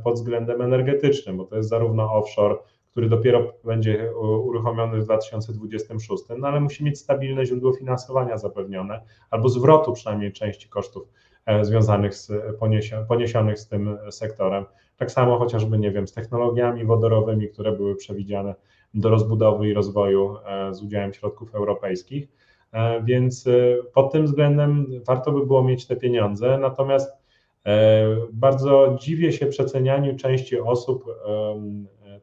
pod 0.03 0.15
względem 0.15 0.61
energetycznym, 0.61 1.37
bo 1.37 1.45
to 1.45 1.55
jest 1.55 1.69
zarówno 1.69 2.13
offshore, 2.13 2.55
który 2.91 3.09
dopiero 3.09 3.53
będzie 3.63 4.11
uruchomiony 4.43 5.01
w 5.01 5.03
2026, 5.03 6.23
no 6.37 6.47
ale 6.47 6.59
musi 6.59 6.83
mieć 6.83 6.99
stabilne 6.99 7.45
źródło 7.45 7.73
finansowania 7.73 8.37
zapewnione, 8.37 9.01
albo 9.29 9.49
zwrotu 9.49 9.93
przynajmniej 9.93 10.31
części 10.31 10.69
kosztów 10.69 11.07
e, 11.45 11.65
związanych 11.65 12.15
z 12.15 12.31
poniesionych 13.07 13.59
z 13.59 13.67
tym 13.67 13.97
sektorem. 14.09 14.65
Tak 14.97 15.11
samo 15.11 15.37
chociażby, 15.37 15.77
nie 15.77 15.91
wiem, 15.91 16.07
z 16.07 16.13
technologiami 16.13 16.85
wodorowymi, 16.85 17.49
które 17.49 17.71
były 17.71 17.95
przewidziane 17.95 18.55
do 18.93 19.09
rozbudowy 19.09 19.69
i 19.69 19.73
rozwoju 19.73 20.35
z 20.71 20.83
udziałem 20.83 21.13
środków 21.13 21.55
europejskich. 21.55 22.27
Więc 23.03 23.45
pod 23.93 24.11
tym 24.11 24.25
względem 24.25 24.85
warto 25.07 25.31
by 25.31 25.45
było 25.45 25.63
mieć 25.63 25.87
te 25.87 25.95
pieniądze. 25.95 26.57
Natomiast 26.57 27.24
bardzo 28.33 28.97
dziwię 28.99 29.31
się 29.31 29.45
przecenianiu 29.45 30.15
części 30.15 30.59
osób 30.59 31.05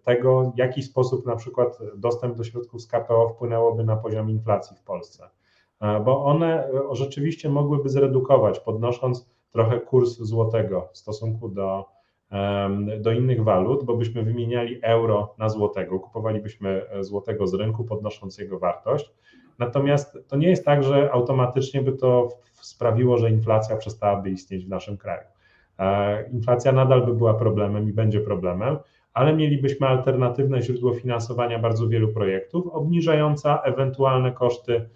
tego, 0.05 0.53
w 0.55 0.59
jaki 0.59 0.82
sposób 0.82 1.26
na 1.26 1.36
przykład 1.36 1.78
dostęp 1.97 2.36
do 2.36 2.45
środków 2.45 2.82
z 2.82 2.86
KPO 2.86 3.28
wpłynęłoby 3.28 3.84
na 3.84 3.97
poziom 3.97 4.30
inflacji 4.30 4.76
w 4.76 4.82
Polsce. 4.82 5.28
Bo 6.05 6.24
one 6.24 6.68
rzeczywiście 6.93 7.51
mogłyby 7.51 7.88
zredukować, 7.88 8.61
podnosząc 8.61 9.30
trochę 9.53 9.80
kurs 9.80 10.18
złotego 10.18 10.88
w 10.93 10.99
stosunku 10.99 11.49
do, 11.49 11.84
do 13.01 13.12
innych 13.12 13.45
walut, 13.45 13.84
bo 13.84 13.97
byśmy 13.97 14.22
wymieniali 14.22 14.78
euro 14.82 15.34
na 15.38 15.49
złotego, 15.49 16.01
kupowalibyśmy 16.01 16.86
złotego 17.01 17.47
z 17.47 17.55
rynku, 17.55 17.84
podnosząc 17.84 18.38
jego 18.38 18.59
wartość. 18.59 19.12
Natomiast 19.59 20.18
to 20.28 20.36
nie 20.36 20.49
jest 20.49 20.64
tak, 20.64 20.84
że 20.84 21.12
automatycznie 21.12 21.82
by 21.82 21.93
to 21.93 22.28
sprawiło, 22.53 23.18
że 23.18 23.30
inflacja 23.30 23.76
przestałaby 23.76 24.30
istnieć 24.30 24.66
w 24.66 24.68
naszym 24.68 24.97
kraju. 24.97 25.32
Inflacja 26.33 26.72
nadal 26.72 27.07
by 27.07 27.14
była 27.14 27.35
problemem 27.35 27.89
i 27.89 27.93
będzie 27.93 28.20
problemem, 28.20 28.76
ale 29.14 29.37
mielibyśmy 29.37 29.87
alternatywne 29.87 30.62
źródło 30.62 30.95
finansowania 30.95 31.59
bardzo 31.59 31.89
wielu 31.89 32.09
projektów, 32.09 32.66
obniżająca 32.66 33.62
ewentualne 33.62 34.33
koszty 34.33 34.89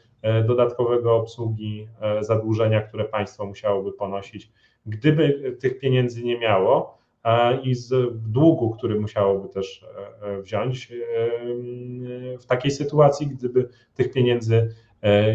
dodatkowego 0.47 1.17
obsługi 1.17 1.89
zadłużenia, 2.21 2.81
które 2.81 3.05
państwo 3.05 3.47
musiałoby 3.47 3.93
ponosić, 3.93 4.51
gdyby 4.87 5.57
tych 5.61 5.79
pieniędzy 5.79 6.25
nie 6.25 6.39
miało 6.39 6.99
i 7.63 7.75
z 7.75 7.95
długu, 8.33 8.71
który 8.71 9.01
musiałoby 9.01 9.49
też 9.49 9.87
wziąć 10.43 10.93
w 12.41 12.47
takiej 12.47 12.71
sytuacji, 12.71 13.27
gdyby 13.27 13.69
tych 13.95 14.13
pieniędzy 14.13 14.69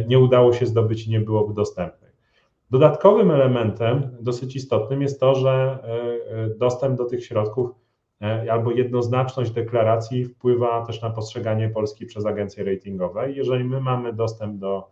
nie 0.08 0.20
udało 0.20 0.54
się 0.54 0.66
zdobyć 0.66 1.08
i 1.08 1.12
nie 1.12 1.20
byłoby 1.20 1.54
dostępnych. 1.54 2.01
Dodatkowym 2.72 3.32
elementem 3.32 4.18
dosyć 4.22 4.56
istotnym 4.56 5.02
jest 5.02 5.20
to, 5.20 5.36
że 5.36 5.80
dostęp 6.58 6.98
do 6.98 7.06
tych 7.06 7.26
środków 7.26 7.70
albo 8.52 8.72
jednoznaczność 8.72 9.52
deklaracji 9.52 10.26
wpływa 10.26 10.86
też 10.86 11.02
na 11.02 11.10
postrzeganie 11.10 11.70
Polski 11.70 12.06
przez 12.06 12.26
agencje 12.26 12.64
ratingowe. 12.64 13.32
Jeżeli 13.32 13.64
my 13.64 13.82
mamy 13.82 14.14
dostęp 14.14 14.58
do, 14.60 14.88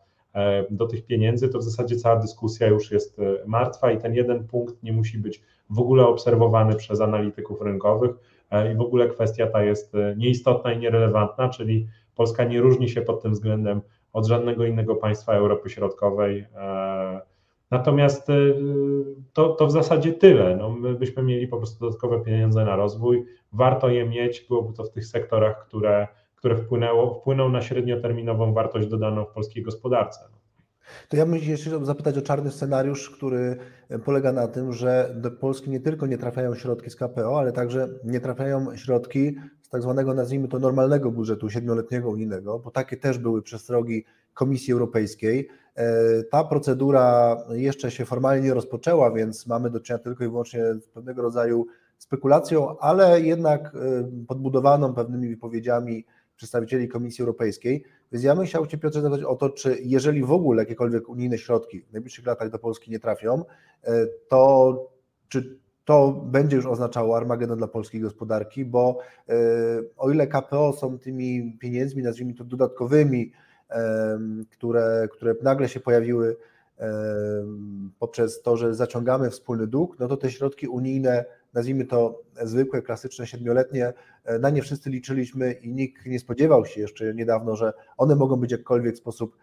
do 0.69 0.88
tych 0.88 1.05
pieniędzy, 1.05 1.49
to 1.49 1.59
w 1.59 1.63
zasadzie 1.63 1.95
cała 1.95 2.15
dyskusja 2.15 2.67
już 2.67 2.91
jest 2.91 3.21
martwa 3.45 3.91
i 3.91 3.97
ten 3.97 4.13
jeden 4.13 4.47
punkt 4.47 4.84
nie 4.84 4.93
musi 4.93 5.17
być 5.17 5.41
w 5.69 5.80
ogóle 5.80 6.07
obserwowany 6.07 6.75
przez 6.75 7.01
analityków 7.01 7.61
rynkowych 7.61 8.11
i 8.73 8.75
w 8.75 8.82
ogóle 8.82 9.07
kwestia 9.07 9.47
ta 9.47 9.63
jest 9.63 9.93
nieistotna 10.17 10.73
i 10.73 10.80
nierelewantna, 10.80 11.49
czyli 11.49 11.88
Polska 12.15 12.43
nie 12.43 12.61
różni 12.61 12.89
się 12.89 13.01
pod 13.01 13.21
tym 13.21 13.32
względem 13.32 13.82
od 14.13 14.25
żadnego 14.25 14.65
innego 14.65 14.95
państwa 14.95 15.34
Europy 15.34 15.69
Środkowej. 15.69 16.45
Natomiast 17.72 18.30
y, 18.30 18.55
to, 19.34 19.49
to 19.49 19.67
w 19.67 19.72
zasadzie 19.72 20.13
tyle. 20.13 20.57
No, 20.57 20.70
my 20.70 20.93
byśmy 20.93 21.24
mieli 21.24 21.47
po 21.47 21.57
prostu 21.57 21.80
dodatkowe 21.80 22.22
pieniądze 22.22 22.65
na 22.65 22.76
rozwój. 22.76 23.26
Warto 23.53 23.89
je 23.89 24.05
mieć, 24.05 24.45
byłoby 24.49 24.74
to 24.74 24.84
w 24.84 24.91
tych 24.91 25.05
sektorach, 25.05 25.67
które, 25.67 26.07
które 26.36 26.55
wpłynęło, 26.55 27.13
wpłyną 27.13 27.49
na 27.49 27.61
średnioterminową 27.61 28.53
wartość 28.53 28.88
dodaną 28.88 29.26
w 29.26 29.32
polskiej 29.32 29.63
gospodarce. 29.63 30.39
To 31.10 31.18
ja 31.18 31.26
bym 31.26 31.36
jeszcze 31.36 31.86
zapytać 31.86 32.18
o 32.18 32.22
czarny 32.22 32.52
scenariusz, 32.52 33.10
który 33.10 33.58
polega 34.06 34.32
na 34.32 34.48
tym, 34.48 34.74
że 34.74 35.16
do 35.16 35.32
Polski 35.32 35.70
nie 35.70 35.80
tylko 35.80 36.08
nie 36.08 36.18
trafiają 36.18 36.56
środki 36.56 36.90
z 36.90 36.96
KPO, 36.96 37.40
ale 37.40 37.52
także 37.52 37.90
nie 38.04 38.20
trafiają 38.20 38.78
środki 38.78 39.36
z 39.62 39.70
tak 39.70 39.82
zwanego, 39.82 40.14
nazwijmy 40.14 40.48
to, 40.48 40.60
normalnego 40.60 41.12
budżetu 41.12 41.50
siedmioletniego 41.50 42.10
unijnego, 42.10 42.60
bo 42.60 42.72
takie 42.72 42.98
też 42.98 43.18
były 43.18 43.42
przestrogi 43.42 44.06
Komisji 44.34 44.74
Europejskiej. 44.74 45.50
E, 45.76 46.24
ta 46.24 46.44
procedura 46.44 47.38
jeszcze 47.50 47.92
się 47.92 48.06
formalnie 48.06 48.48
nie 48.48 48.54
rozpoczęła, 48.54 49.12
więc 49.12 49.48
mamy 49.48 49.70
do 49.70 49.80
czynienia 49.80 50.04
tylko 50.04 50.24
i 50.24 50.28
wyłącznie 50.28 50.74
z 50.74 50.88
pewnego 50.88 51.22
rodzaju 51.22 51.66
spekulacją, 51.98 52.80
ale 52.80 53.22
jednak 53.22 53.76
e, 53.76 54.26
podbudowaną 54.28 54.94
pewnymi 54.94 55.30
wypowiedziami 55.30 56.06
przedstawicieli 56.40 56.88
Komisji 56.88 57.22
Europejskiej. 57.22 57.84
Więc 58.12 58.24
ja 58.24 58.36
bym 58.36 58.46
chciał 58.46 58.68
Cię 58.68 58.78
Piotrze 58.78 59.02
zapytać 59.02 59.26
o 59.26 59.36
to, 59.36 59.50
czy 59.50 59.78
jeżeli 59.82 60.24
w 60.24 60.32
ogóle 60.32 60.62
jakiekolwiek 60.62 61.10
unijne 61.10 61.38
środki 61.38 61.82
w 61.82 61.94
najbliższych 61.94 62.26
latach 62.26 62.50
do 62.50 62.60
Polski 62.60 62.92
nie 62.92 63.00
trafią, 63.00 63.44
e, 63.84 64.08
to 64.30 64.92
czy 65.30 65.60
to 65.86 66.12
będzie 66.12 66.56
już 66.56 66.66
oznaczało 66.66 67.18
Armagedon 67.18 67.58
dla 67.58 67.68
polskiej 67.68 68.02
gospodarki, 68.02 68.66
bo 68.66 69.00
o 69.98 70.12
ile 70.12 70.28
KPO 70.28 70.74
są 70.74 71.00
tymi 71.00 71.58
pieniędzmi, 71.60 72.04
nazwijmy 72.04 72.34
to 72.34 72.44
dodatkowymi, 72.44 73.32
które, 74.50 75.08
które 75.12 75.36
nagle 75.42 75.70
się 75.70 75.80
pojawiły 75.80 76.38
poprzez 78.00 78.42
to, 78.42 78.58
że 78.58 78.76
zaciągamy 78.76 79.30
wspólny 79.30 79.68
dług, 79.68 80.00
no 80.00 80.08
to 80.08 80.18
te 80.18 80.32
środki 80.32 80.68
unijne, 80.68 81.26
nazwijmy 81.54 81.86
to 81.86 82.22
zwykłe, 82.43 82.82
klasyczne, 82.82 83.28
siedmioletnie, 83.28 83.93
e, 84.24 84.39
na 84.39 84.50
nie 84.50 84.62
wszyscy 84.62 84.89
liczyliśmy 84.89 85.52
i 85.52 85.74
nikt 85.74 86.06
nie 86.06 86.20
spodziewał 86.20 86.66
się 86.66 86.82
jeszcze 86.82 87.14
niedawno, 87.14 87.56
że 87.56 87.74
one 87.97 88.16
mogą 88.16 88.36
być 88.36 88.50
w 88.50 88.58
jakkolwiek 88.58 88.97
sposób 88.97 89.38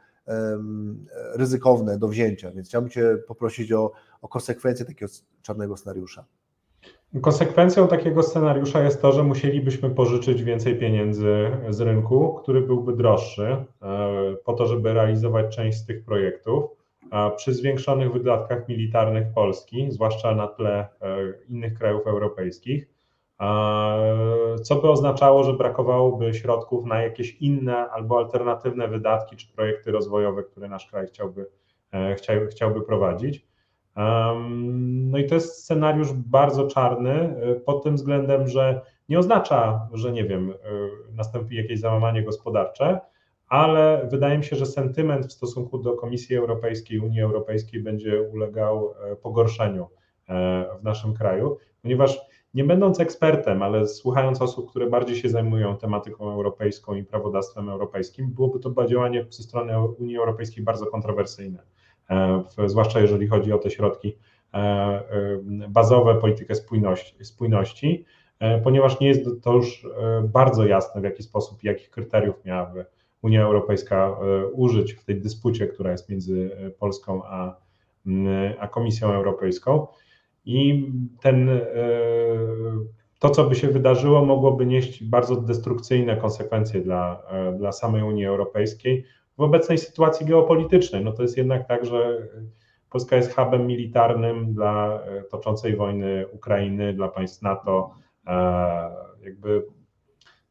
ryzykowne 1.35 1.99
do 1.99 2.09
wzięcia. 2.09 2.51
Więc 2.51 2.69
chciałbym 2.69 2.91
Cię 2.91 3.17
poprosić 3.29 3.73
o, 3.73 3.93
o 4.23 4.29
konsekwencje 4.29 4.87
takiego 4.87 5.13
czarnego 5.43 5.77
scenariusza. 5.77 6.25
Konsekwencją 7.21 7.89
takiego 7.89 8.23
scenariusza 8.23 8.85
jest 8.85 9.03
to, 9.03 9.13
że 9.13 9.23
musielibyśmy 9.23 9.91
pożyczyć 9.91 10.43
więcej 10.43 10.79
pieniędzy 10.79 11.51
z 11.71 11.81
rynku, 11.81 12.35
który 12.43 12.61
byłby 12.61 12.97
droższy, 12.97 13.43
e, 13.43 13.67
po 14.45 14.53
to, 14.53 14.67
żeby 14.67 14.93
realizować 14.93 15.57
część 15.57 15.79
z 15.79 15.87
tych 15.87 16.05
projektów. 16.05 16.71
Przy 17.37 17.55
zwiększonych 17.55 18.13
wydatkach 18.13 18.69
militarnych 18.69 19.27
Polski, 19.35 19.91
zwłaszcza 19.91 20.35
na 20.35 20.47
tle 20.47 20.79
e, 20.79 20.89
innych 21.49 21.75
krajów 21.75 22.07
europejskich, 22.07 22.89
co 24.63 24.77
by 24.77 24.91
oznaczało, 24.91 25.45
że 25.45 25.53
brakowałoby 25.53 26.35
środków 26.35 26.85
na 26.85 27.03
jakieś 27.03 27.37
inne 27.37 27.91
albo 27.91 28.19
alternatywne 28.19 28.89
wydatki 28.89 29.37
czy 29.37 29.53
projekty 29.53 29.93
rozwojowe, 29.93 30.43
które 30.43 30.69
nasz 30.69 30.87
kraj 30.87 31.07
chciałby, 31.07 31.47
e, 31.93 32.17
chciałby, 32.51 32.83
prowadzić. 32.83 33.47
No 34.77 35.19
i 35.19 35.27
to 35.27 35.35
jest 35.35 35.63
scenariusz 35.63 36.13
bardzo 36.13 36.67
czarny 36.67 37.37
y, 37.57 37.61
pod 37.61 37.83
tym 37.83 37.95
względem, 37.95 38.49
że 38.49 38.81
nie 39.09 39.19
oznacza, 39.19 39.89
że 39.93 40.13
nie 40.13 40.25
wiem, 40.25 40.55
nastąpi 41.11 41.57
jakieś 41.57 41.81
załamanie 41.81 42.23
gospodarcze, 42.23 43.01
ale 43.49 44.09
wydaje 44.11 44.39
mi 44.39 44.45
się, 44.45 44.57
że 44.57 44.67
sentyment 44.67 45.27
w 45.27 45.33
stosunku 45.33 45.79
do 45.79 45.93
Komisji 45.93 46.37
Europejskiej, 46.37 46.99
Unii 46.99 47.21
Europejskiej 47.21 47.83
będzie 47.83 48.23
ulegał 48.23 48.95
e, 49.13 49.17
pogorszeniu 49.17 49.89
e, 50.29 50.67
w 50.81 50.85
naszym 50.85 51.15
kraju, 51.15 51.59
ponieważ 51.83 52.21
nie 52.55 52.65
będąc 52.65 53.01
ekspertem, 53.01 53.63
ale 53.63 53.89
słuchając 53.89 54.43
osób, 54.43 54.71
które 54.71 54.91
bardziej 54.91 55.17
się 55.17 55.29
zajmują 55.29 55.77
tematyką 55.77 56.33
europejską 56.33 56.95
i 56.95 57.05
prawodawstwem 57.05 57.69
europejskim, 57.69 58.31
byłoby 58.31 58.61
to 58.61 58.87
działanie 58.87 59.27
ze 59.31 59.43
strony 59.43 59.81
Unii 59.83 60.17
Europejskiej 60.17 60.65
bardzo 60.65 60.87
kontrowersyjne 60.87 61.63
E, 62.11 62.45
zwłaszcza 62.67 63.01
jeżeli 63.01 63.27
chodzi 63.27 63.53
o 63.53 63.59
te 63.59 63.71
środki 63.71 64.17
bazowe, 65.69 66.15
politykę 66.15 66.55
spójności, 67.23 68.05
ponieważ 68.65 69.01
nie 69.01 69.09
jest 69.09 69.43
to 69.43 69.53
już 69.53 69.87
bardzo 70.23 70.67
jasne, 70.67 71.01
w 71.01 71.05
jaki 71.05 71.23
sposób 71.23 71.65
i 71.65 71.67
jakich 71.67 71.91
kryteriów 71.91 72.45
miałaby 72.45 72.87
Unia 73.23 73.43
Europejska 73.45 74.17
użyć 74.53 74.93
w 74.93 75.05
tej 75.05 75.21
dyspucie, 75.21 75.67
która 75.67 75.91
jest 75.91 76.09
między 76.09 76.51
Polską 76.79 77.23
a, 77.25 77.57
a 78.59 78.69
Komisją 78.69 79.13
Europejską. 79.13 79.87
I 80.45 80.91
ten, 81.21 81.61
to, 83.19 83.31
co 83.31 83.45
by 83.45 83.55
się 83.55 83.69
wydarzyło, 83.69 84.25
mogłoby 84.25 84.67
nieść 84.67 85.05
bardzo 85.05 85.37
destrukcyjne 85.37 86.17
konsekwencje 86.17 86.81
dla, 86.81 87.23
dla 87.59 87.73
samej 87.73 88.03
Unii 88.03 88.27
Europejskiej, 88.27 89.05
w 89.39 89.41
obecnej 89.41 89.79
sytuacji 89.79 90.27
geopolitycznej. 90.27 91.05
No 91.05 91.13
to 91.13 91.23
jest 91.23 91.37
jednak 91.37 91.69
tak, 91.69 91.87
że 91.87 92.29
Polska 92.91 93.17
jest 93.17 93.35
hubem 93.35 93.67
militarnym 93.67 94.53
dla 94.53 95.01
e, 95.03 95.23
toczącej 95.23 95.77
wojny 95.77 96.27
Ukrainy, 96.33 96.93
dla 96.93 97.09
państw 97.09 97.43
NATO. 97.43 97.95
E, 98.27 98.91
jakby 99.25 99.67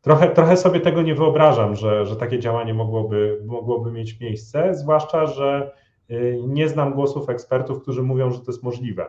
trochę, 0.06 0.30
trochę 0.30 0.58
sobie 0.58 0.80
tego 0.80 1.02
nie 1.02 1.16
wyobrażam, 1.16 1.76
że, 1.76 2.06
że 2.06 2.16
takie 2.16 2.40
działanie 2.40 2.74
mogłoby, 2.74 3.42
mogłoby 3.46 3.92
mieć 3.92 4.20
miejsce, 4.20 4.76
zwłaszcza, 4.76 5.26
że 5.26 5.72
e, 6.10 6.16
nie 6.48 6.70
znam 6.70 6.94
głosów 6.94 7.30
ekspertów, 7.30 7.82
którzy 7.82 8.04
mówią, 8.04 8.32
że 8.32 8.40
to 8.40 8.52
jest 8.52 8.64
możliwe 8.64 9.08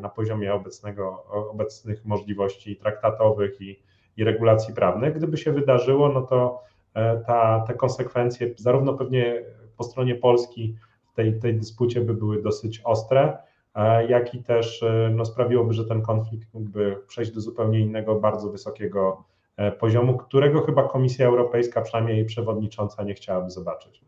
na 0.00 0.08
poziomie 0.08 0.54
obecnego, 0.54 1.24
obecnych 1.50 2.04
możliwości 2.04 2.76
traktatowych 2.76 3.60
i, 3.60 3.82
i 4.16 4.24
regulacji 4.24 4.74
prawnych. 4.74 5.16
Gdyby 5.16 5.36
się 5.36 5.52
wydarzyło, 5.52 6.08
no 6.08 6.22
to 6.22 6.62
E, 6.94 7.20
ta, 7.26 7.64
te 7.66 7.74
konsekwencje, 7.74 8.54
zarówno 8.56 8.94
pewnie 8.94 9.42
po 9.76 9.84
stronie 9.84 10.14
Polski 10.14 10.76
w 11.12 11.12
tej, 11.12 11.38
tej 11.38 11.54
dyspucie 11.54 12.00
by 12.00 12.14
były 12.14 12.42
dosyć 12.42 12.80
ostre, 12.84 13.38
jak 14.08 14.34
i 14.34 14.42
też 14.42 14.84
no, 15.10 15.24
sprawiłoby, 15.24 15.72
że 15.72 15.84
ten 15.84 16.02
konflikt 16.02 16.54
mógłby 16.54 16.96
przejść 17.06 17.30
do 17.30 17.40
zupełnie 17.40 17.80
innego, 17.80 18.14
bardzo 18.14 18.50
wysokiego 18.50 19.24
poziomu, 19.80 20.18
którego 20.18 20.62
chyba 20.62 20.88
Komisja 20.88 21.26
Europejska, 21.26 21.82
przynajmniej 21.82 22.16
jej 22.16 22.26
przewodnicząca, 22.26 23.02
nie 23.02 23.14
chciałaby 23.14 23.50
zobaczyć. 23.50 24.04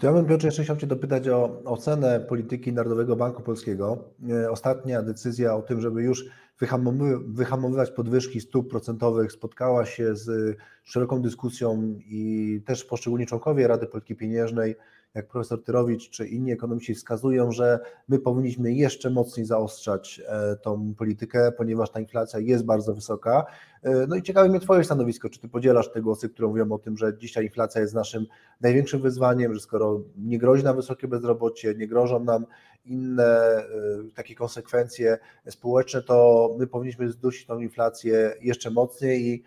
To 0.00 0.06
ja 0.06 0.12
bym 0.12 0.26
Piotr 0.26 0.44
jeszcze 0.44 0.64
chciał 0.64 0.76
Cię 0.76 0.86
dopytać 0.86 1.28
o 1.28 1.62
ocenę 1.64 2.20
polityki 2.20 2.72
Narodowego 2.72 3.16
Banku 3.16 3.42
Polskiego. 3.42 4.04
Ostatnia 4.50 5.02
decyzja 5.02 5.54
o 5.54 5.62
tym, 5.62 5.80
żeby 5.80 6.02
już 6.02 6.24
wyhamowywać 7.26 7.90
podwyżki 7.90 8.40
stóp 8.40 8.70
procentowych 8.70 9.32
spotkała 9.32 9.86
się 9.86 10.16
z 10.16 10.56
szeroką 10.84 11.22
dyskusją 11.22 11.98
i 11.98 12.62
też 12.66 12.84
poszczególni 12.84 13.26
członkowie 13.26 13.68
Rady 13.68 13.86
Polityki 13.86 14.16
Pieniężnej 14.16 14.76
jak 15.14 15.28
profesor 15.28 15.64
Tyrowicz 15.64 16.10
czy 16.10 16.26
inni 16.26 16.52
ekonomiści 16.52 16.94
wskazują, 16.94 17.52
że 17.52 17.78
my 18.08 18.18
powinniśmy 18.18 18.72
jeszcze 18.72 19.10
mocniej 19.10 19.46
zaostrzać 19.46 20.20
e, 20.26 20.56
tą 20.56 20.94
politykę, 20.94 21.52
ponieważ 21.52 21.90
ta 21.90 22.00
inflacja 22.00 22.40
jest 22.40 22.64
bardzo 22.64 22.94
wysoka. 22.94 23.46
E, 23.82 24.06
no 24.06 24.16
i 24.16 24.22
ciekawe 24.22 24.48
mnie 24.48 24.60
Twoje 24.60 24.84
stanowisko, 24.84 25.28
czy 25.28 25.40
Ty 25.40 25.48
podzielasz 25.48 25.92
te 25.92 26.02
głosy, 26.02 26.28
które 26.28 26.48
mówią 26.48 26.72
o 26.72 26.78
tym, 26.78 26.96
że 26.96 27.18
dzisiaj 27.18 27.44
inflacja 27.44 27.80
jest 27.80 27.94
naszym 27.94 28.26
największym 28.60 29.02
wyzwaniem, 29.02 29.54
że 29.54 29.60
skoro 29.60 30.00
nie 30.16 30.38
grozi 30.38 30.64
nam 30.64 30.76
wysokie 30.76 31.08
bezrobocie, 31.08 31.74
nie 31.74 31.88
grożą 31.88 32.24
nam 32.24 32.46
inne 32.84 33.24
e, 33.24 33.64
takie 34.14 34.34
konsekwencje 34.34 35.18
społeczne, 35.48 36.02
to 36.02 36.48
my 36.58 36.66
powinniśmy 36.66 37.10
zdusić 37.10 37.46
tą 37.46 37.58
inflację 37.58 38.34
jeszcze 38.40 38.70
mocniej 38.70 39.44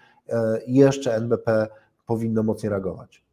i 0.68 0.76
jeszcze 0.76 1.16
NBP 1.16 1.68
powinno 2.05 2.43
mocniej 2.43 2.70
reagować. 2.70 3.30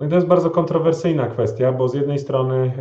No 0.00 0.06
i 0.06 0.08
to 0.08 0.14
jest 0.14 0.26
bardzo 0.26 0.50
kontrowersyjna 0.50 1.26
kwestia, 1.26 1.72
bo 1.72 1.88
z 1.88 1.94
jednej 1.94 2.18
strony 2.18 2.72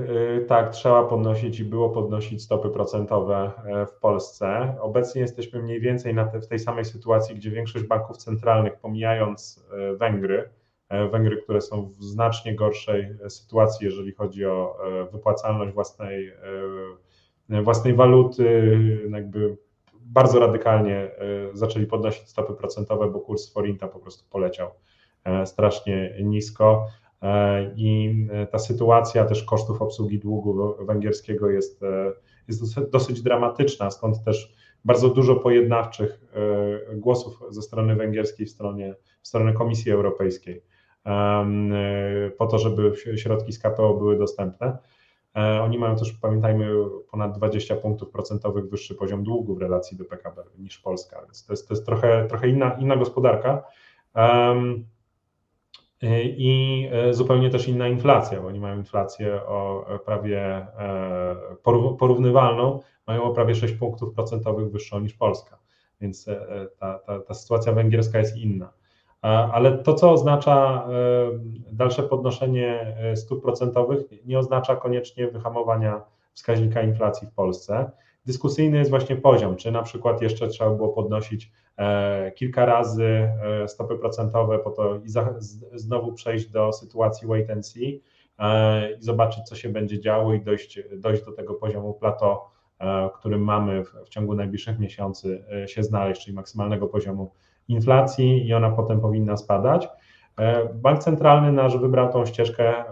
y, 0.41 0.45
tak, 0.45 0.69
trzeba 0.69 1.03
podnosić 1.03 1.59
i 1.59 1.63
było 1.63 1.89
podnosić 1.89 2.43
stopy 2.43 2.69
procentowe 2.69 3.51
e, 3.65 3.85
w 3.85 3.93
Polsce. 3.93 4.75
Obecnie 4.81 5.21
jesteśmy 5.21 5.61
mniej 5.63 5.79
więcej 5.79 6.15
te, 6.31 6.41
w 6.41 6.47
tej 6.47 6.59
samej 6.59 6.85
sytuacji, 6.85 7.35
gdzie 7.35 7.51
większość 7.51 7.85
banków 7.85 8.17
centralnych, 8.17 8.79
pomijając 8.79 9.65
e, 9.71 9.95
Węgry, 9.95 10.49
e, 10.89 11.07
Węgry, 11.07 11.37
które 11.37 11.61
są 11.61 11.85
w 11.85 12.03
znacznie 12.03 12.55
gorszej 12.55 13.15
sytuacji, 13.29 13.85
jeżeli 13.85 14.11
chodzi 14.11 14.45
o 14.45 14.77
wypłacalność 15.11 15.73
własnej, 15.73 16.33
własnej 17.49 17.93
waluty, 17.93 18.77
jakby 19.09 19.57
bardzo 20.01 20.39
radykalnie 20.39 21.11
zaczęli 21.53 21.85
podnosić 21.85 22.29
stopy 22.29 22.53
procentowe, 22.53 23.11
bo 23.11 23.19
kurs 23.19 23.53
forinta 23.53 23.87
po 23.87 23.99
prostu 23.99 24.29
poleciał 24.29 24.69
strasznie 25.45 26.15
nisko. 26.23 26.87
E, 27.21 27.63
I 27.75 28.15
e, 28.31 28.47
ta 28.47 28.59
sytuacja 28.59 29.25
też 29.25 29.43
kosztów 29.43 29.81
obsługi 29.81 30.19
długu 30.19 30.75
węgierskiego 30.85 31.49
jest, 31.49 31.83
e, 31.83 32.11
jest 32.47 32.89
dosyć 32.89 33.21
dramatyczna, 33.21 33.91
stąd 33.91 34.23
też 34.23 34.53
bardzo 34.85 35.09
dużo 35.09 35.35
pojednawczych 35.35 36.19
głosów 36.95 37.43
ze 37.49 37.61
strony 37.61 37.95
węgierskiej 37.95 38.45
w 38.45 38.49
stronie, 38.49 38.95
w 39.21 39.27
stronę 39.27 39.53
Komisji 39.53 39.91
Europejskiej 39.91 40.63
po 42.37 42.47
to, 42.47 42.57
żeby 42.57 42.93
środki 43.15 43.53
z 43.53 43.59
KPO 43.59 43.93
były 43.93 44.17
dostępne. 44.17 44.77
Oni 45.61 45.77
mają 45.79 45.95
też, 45.95 46.11
pamiętajmy, 46.11 46.71
ponad 47.11 47.37
20 47.37 47.75
punktów 47.75 48.09
procentowych 48.09 48.69
wyższy 48.69 48.95
poziom 48.95 49.23
długu 49.23 49.55
w 49.55 49.61
relacji 49.61 49.97
do 49.97 50.05
PKB 50.05 50.43
niż 50.57 50.77
Polska, 50.77 51.21
więc 51.25 51.45
to 51.45 51.53
jest, 51.53 51.67
to 51.67 51.73
jest 51.73 51.85
trochę, 51.85 52.25
trochę 52.27 52.49
inna, 52.49 52.77
inna 52.79 52.95
gospodarka. 52.95 53.63
I 56.01 56.89
e, 56.91 57.13
zupełnie 57.13 57.49
też 57.49 57.67
inna 57.67 57.87
inflacja, 57.87 58.41
bo 58.41 58.47
oni 58.47 58.59
mają 58.59 58.77
inflację 58.77 59.45
o 59.45 59.85
e, 59.95 59.99
prawie 59.99 60.41
e, 60.41 61.35
porównywalną, 61.99 62.79
mają 63.07 63.23
o 63.23 63.33
prawie 63.33 63.55
6 63.55 63.73
punktów 63.73 64.13
procentowych 64.13 64.71
wyższą 64.71 64.99
niż 64.99 65.13
Polska, 65.13 65.59
więc 66.01 66.25
ta, 66.79 66.99
ta, 66.99 67.19
ta 67.19 67.33
sytuacja 67.33 67.73
węgierska 67.73 68.19
jest 68.19 68.37
inna. 68.37 68.73
Ale 69.21 69.77
to, 69.77 69.93
co 69.93 70.11
oznacza 70.11 70.87
dalsze 71.71 72.03
podnoszenie 72.03 72.97
stóp 73.15 73.43
procentowych, 73.43 73.99
nie 74.25 74.39
oznacza 74.39 74.75
koniecznie 74.75 75.27
wyhamowania 75.27 76.01
wskaźnika 76.33 76.81
inflacji 76.81 77.27
w 77.27 77.31
Polsce. 77.31 77.91
Dyskusyjny 78.29 78.77
jest 78.77 78.89
właśnie 78.89 79.15
poziom, 79.15 79.55
czy 79.55 79.71
na 79.71 79.83
przykład 79.83 80.21
jeszcze 80.21 80.47
trzeba 80.47 80.69
było 80.69 80.89
podnosić 80.89 81.51
e, 81.77 82.31
kilka 82.31 82.65
razy 82.65 83.05
e, 83.05 83.67
stopy 83.67 83.95
procentowe 83.95 84.59
po 84.59 84.71
to 84.71 84.95
i 84.95 85.09
znowu 85.73 86.13
przejść 86.13 86.49
do 86.49 86.73
sytuacji 86.73 87.27
wait 87.27 87.49
and 87.49 87.67
see 87.67 88.01
e, 88.39 88.93
i 88.93 89.01
zobaczyć, 89.03 89.43
co 89.43 89.55
się 89.55 89.69
będzie 89.69 89.99
działo 89.99 90.33
i 90.33 90.41
dojść, 90.41 90.79
dojść 90.97 91.25
do 91.25 91.31
tego 91.31 91.53
poziomu 91.53 91.93
plateau, 91.93 92.37
którym 93.13 93.41
mamy 93.41 93.83
w, 93.83 93.93
w 94.05 94.09
ciągu 94.09 94.35
najbliższych 94.35 94.79
miesięcy 94.79 95.43
się 95.67 95.83
znaleźć, 95.83 96.25
czyli 96.25 96.35
maksymalnego 96.35 96.87
poziomu 96.87 97.31
inflacji 97.67 98.47
i 98.47 98.53
ona 98.53 98.69
potem 98.69 99.01
powinna 99.01 99.37
spadać. 99.37 99.87
Bank 100.73 100.99
centralny 100.99 101.51
nasz 101.51 101.77
wybrał 101.77 102.13
tą 102.13 102.25
ścieżkę 102.25 102.83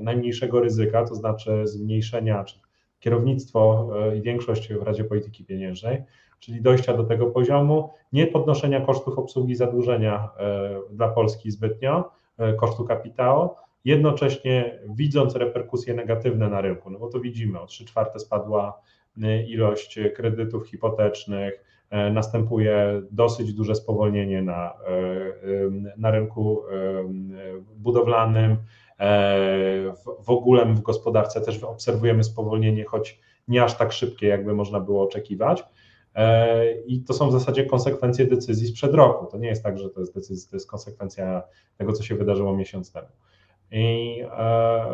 najmniejszego 0.00 0.60
ryzyka, 0.60 1.04
to 1.04 1.14
znaczy 1.14 1.66
zmniejszenia, 1.66 2.44
czy 2.44 2.58
kierownictwo 3.02 3.88
e, 4.10 4.16
i 4.16 4.22
większość 4.22 4.72
w 4.72 4.82
Radzie 4.82 5.04
Polityki 5.04 5.44
Pieniężnej, 5.44 6.02
czyli 6.40 6.62
dojścia 6.62 6.96
do 6.96 7.04
tego 7.04 7.26
poziomu, 7.26 7.90
nie 8.12 8.26
podnoszenia 8.26 8.80
kosztów 8.80 9.18
obsługi 9.18 9.56
zadłużenia 9.56 10.28
e, 10.38 10.70
dla 10.90 11.08
Polski 11.08 11.50
zbytnio, 11.50 12.10
e, 12.38 12.54
kosztu 12.54 12.84
kapitału, 12.84 13.50
jednocześnie 13.84 14.78
widząc 14.88 15.36
reperkusje 15.36 15.94
negatywne 15.94 16.48
na 16.48 16.60
rynku, 16.60 16.90
no 16.90 16.98
bo 16.98 17.08
to 17.08 17.20
widzimy, 17.20 17.60
o 17.60 17.66
3 17.66 17.84
czwarte 17.84 18.18
spadła 18.18 18.80
ilość 19.46 19.98
kredytów 20.14 20.68
hipotecznych, 20.68 21.64
następuje 22.12 23.02
dosyć 23.10 23.54
duże 23.54 23.74
spowolnienie 23.74 24.42
na, 24.42 24.72
na 25.96 26.10
rynku 26.10 26.62
budowlanym, 27.76 28.56
w 30.24 30.30
ogóle 30.30 30.66
w 30.66 30.80
gospodarce 30.80 31.40
też 31.40 31.62
obserwujemy 31.62 32.24
spowolnienie, 32.24 32.84
choć 32.84 33.20
nie 33.48 33.64
aż 33.64 33.76
tak 33.76 33.92
szybkie, 33.92 34.26
jakby 34.26 34.54
można 34.54 34.80
było 34.80 35.02
oczekiwać. 35.04 35.64
E, 36.14 36.80
I 36.80 37.00
to 37.00 37.14
są 37.14 37.28
w 37.28 37.32
zasadzie 37.32 37.66
konsekwencje 37.66 38.26
decyzji 38.26 38.68
sprzed 38.68 38.94
roku. 38.94 39.26
To 39.26 39.38
nie 39.38 39.48
jest 39.48 39.62
tak, 39.62 39.78
że 39.78 39.90
to 39.90 40.00
jest 40.00 40.14
decyzja, 40.14 40.50
to 40.50 40.56
jest 40.56 40.70
konsekwencja 40.70 41.42
tego, 41.76 41.92
co 41.92 42.02
się 42.02 42.14
wydarzyło 42.14 42.56
miesiąc 42.56 42.92
temu. 42.92 43.08
I 43.70 44.20
e, 44.38 44.84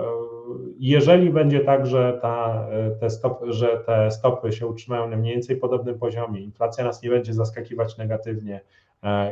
jeżeli 0.79 1.31
będzie 1.31 1.61
tak, 1.61 1.87
że, 1.87 2.19
ta, 2.23 2.67
te 3.01 3.11
stop, 3.11 3.41
że 3.49 3.83
te 3.87 4.11
stopy 4.11 4.53
się 4.53 4.67
utrzymają 4.67 5.09
na 5.09 5.17
mniej 5.17 5.35
więcej 5.35 5.57
podobnym 5.57 5.99
poziomie, 5.99 6.41
inflacja 6.41 6.85
nas 6.85 7.03
nie 7.03 7.11
będzie 7.11 7.35
zaskakiwać 7.35 7.97
negatywnie, 7.99 8.61
E, 8.61 8.88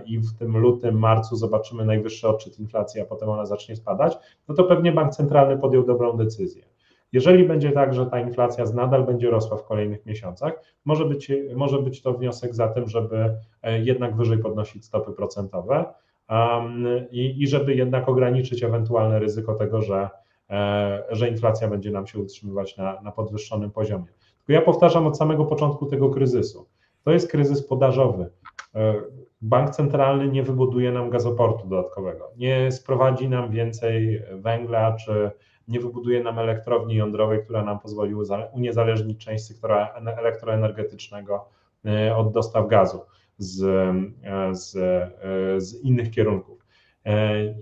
i 0.07 0.19
w 0.19 0.39
tym 0.39 0.57
lutym, 0.57 0.99
marcu 0.99 1.37
zobaczymy 1.37 1.85
najwyższy 1.85 2.29
odczyt 2.29 2.59
inflacji, 2.59 3.01
a 3.01 3.05
potem 3.05 3.29
ona 3.29 3.47
zacznie 3.47 3.77
spadać, 3.77 4.19
no 4.49 4.55
to 4.55 4.64
pewnie 4.64 4.93
bank 4.93 5.12
centralny 5.12 5.59
podjął 5.59 5.83
dobrą 5.83 6.17
decyzję. 6.17 6.62
Jeżeli 7.12 7.45
będzie 7.45 7.73
tak, 7.73 7.95
że 7.95 8.07
ta 8.07 8.21
inflacja 8.21 8.64
nadal 8.75 9.05
będzie 9.05 9.31
rosła 9.31 9.57
w 9.57 9.64
kolejnych 9.64 10.07
miesiącach, 10.07 10.53
może 10.85 11.05
być, 11.05 11.33
może 11.55 11.79
być 11.79 12.03
to 12.03 12.12
wniosek 12.12 12.55
za 12.55 12.69
tym, 12.69 12.89
żeby 12.89 13.35
e, 13.62 13.81
jednak 13.81 14.17
wyżej 14.17 14.39
podnosić 14.39 14.85
stopy 14.85 15.12
procentowe 15.12 15.85
um, 16.31 16.87
i, 17.11 17.43
i 17.43 17.47
żeby 17.47 17.75
jednak 17.75 18.09
ograniczyć 18.09 18.62
ewentualne 18.62 19.19
ryzyko 19.19 19.55
tego, 19.55 19.83
że, 19.83 20.09
e, 20.51 21.05
że 21.11 21.29
inflacja 21.29 21.69
będzie 21.69 21.91
nam 21.91 22.07
się 22.07 22.19
utrzymywać 22.19 22.77
na, 22.77 23.01
na 23.03 23.12
podwyższonym 23.12 23.71
poziomie. 23.71 24.07
Tylko 24.39 24.53
ja 24.53 24.62
powtarzam 24.62 25.07
od 25.07 25.19
samego 25.19 25.45
początku 25.45 25.87
tego 25.87 26.11
kryzysu. 26.11 26.67
To 27.05 27.12
jest 27.12 27.31
kryzys 27.31 27.67
podażowy 27.67 28.31
bank 29.41 29.70
centralny 29.70 30.28
nie 30.28 30.43
wybuduje 30.43 30.93
nam 30.93 31.11
gazoportu 31.11 31.68
dodatkowego, 31.68 32.30
nie 32.37 32.72
sprowadzi 32.72 33.28
nam 33.28 33.51
więcej 33.51 34.22
węgla, 34.32 34.97
czy 34.97 35.30
nie 35.68 35.80
wybuduje 35.80 36.22
nam 36.22 36.39
elektrowni 36.39 36.95
jądrowej, 36.95 37.45
która 37.45 37.64
nam 37.64 37.80
pozwoli 37.80 38.14
uniezależnić 38.53 39.24
część 39.24 39.45
sektora 39.45 39.93
elektroenergetycznego 40.18 41.49
e, 41.84 42.16
od 42.16 42.32
dostaw 42.32 42.68
gazu 42.68 43.01
z, 43.39 43.62
e, 43.62 44.55
z, 44.55 44.76
e, 44.76 45.61
z 45.61 45.84
innych 45.84 46.11
kierunków. 46.11 46.66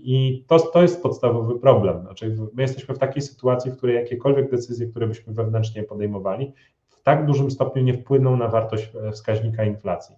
I 0.03 0.45
to, 0.49 0.59
to 0.59 0.83
jest 0.83 1.03
podstawowy 1.03 1.59
problem. 1.61 2.01
Znaczy, 2.01 2.37
my 2.55 2.63
jesteśmy 2.63 2.95
w 2.95 2.99
takiej 2.99 3.23
sytuacji, 3.23 3.71
w 3.71 3.77
której 3.77 3.97
jakiekolwiek 3.97 4.51
decyzje, 4.51 4.87
które 4.87 5.07
byśmy 5.07 5.33
wewnętrznie 5.33 5.83
podejmowali, 5.83 6.53
w 6.89 7.03
tak 7.03 7.27
dużym 7.27 7.51
stopniu 7.51 7.83
nie 7.83 7.95
wpłyną 7.95 8.37
na 8.37 8.49
wartość 8.49 8.93
wskaźnika 9.13 9.65
inflacji. 9.65 10.17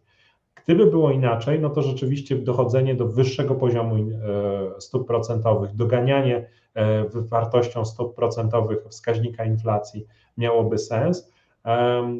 Gdyby 0.66 0.86
było 0.86 1.10
inaczej, 1.10 1.60
no 1.60 1.70
to 1.70 1.82
rzeczywiście 1.82 2.36
dochodzenie 2.36 2.94
do 2.94 3.06
wyższego 3.06 3.54
poziomu 3.54 3.94
e, 3.96 4.80
stóp 4.80 5.06
procentowych, 5.06 5.74
doganianie 5.74 6.48
e, 6.74 7.04
wartością 7.08 7.84
stóp 7.84 8.14
procentowych 8.14 8.78
wskaźnika 8.88 9.44
inflacji 9.44 10.06
miałoby 10.38 10.78
sens. 10.78 11.32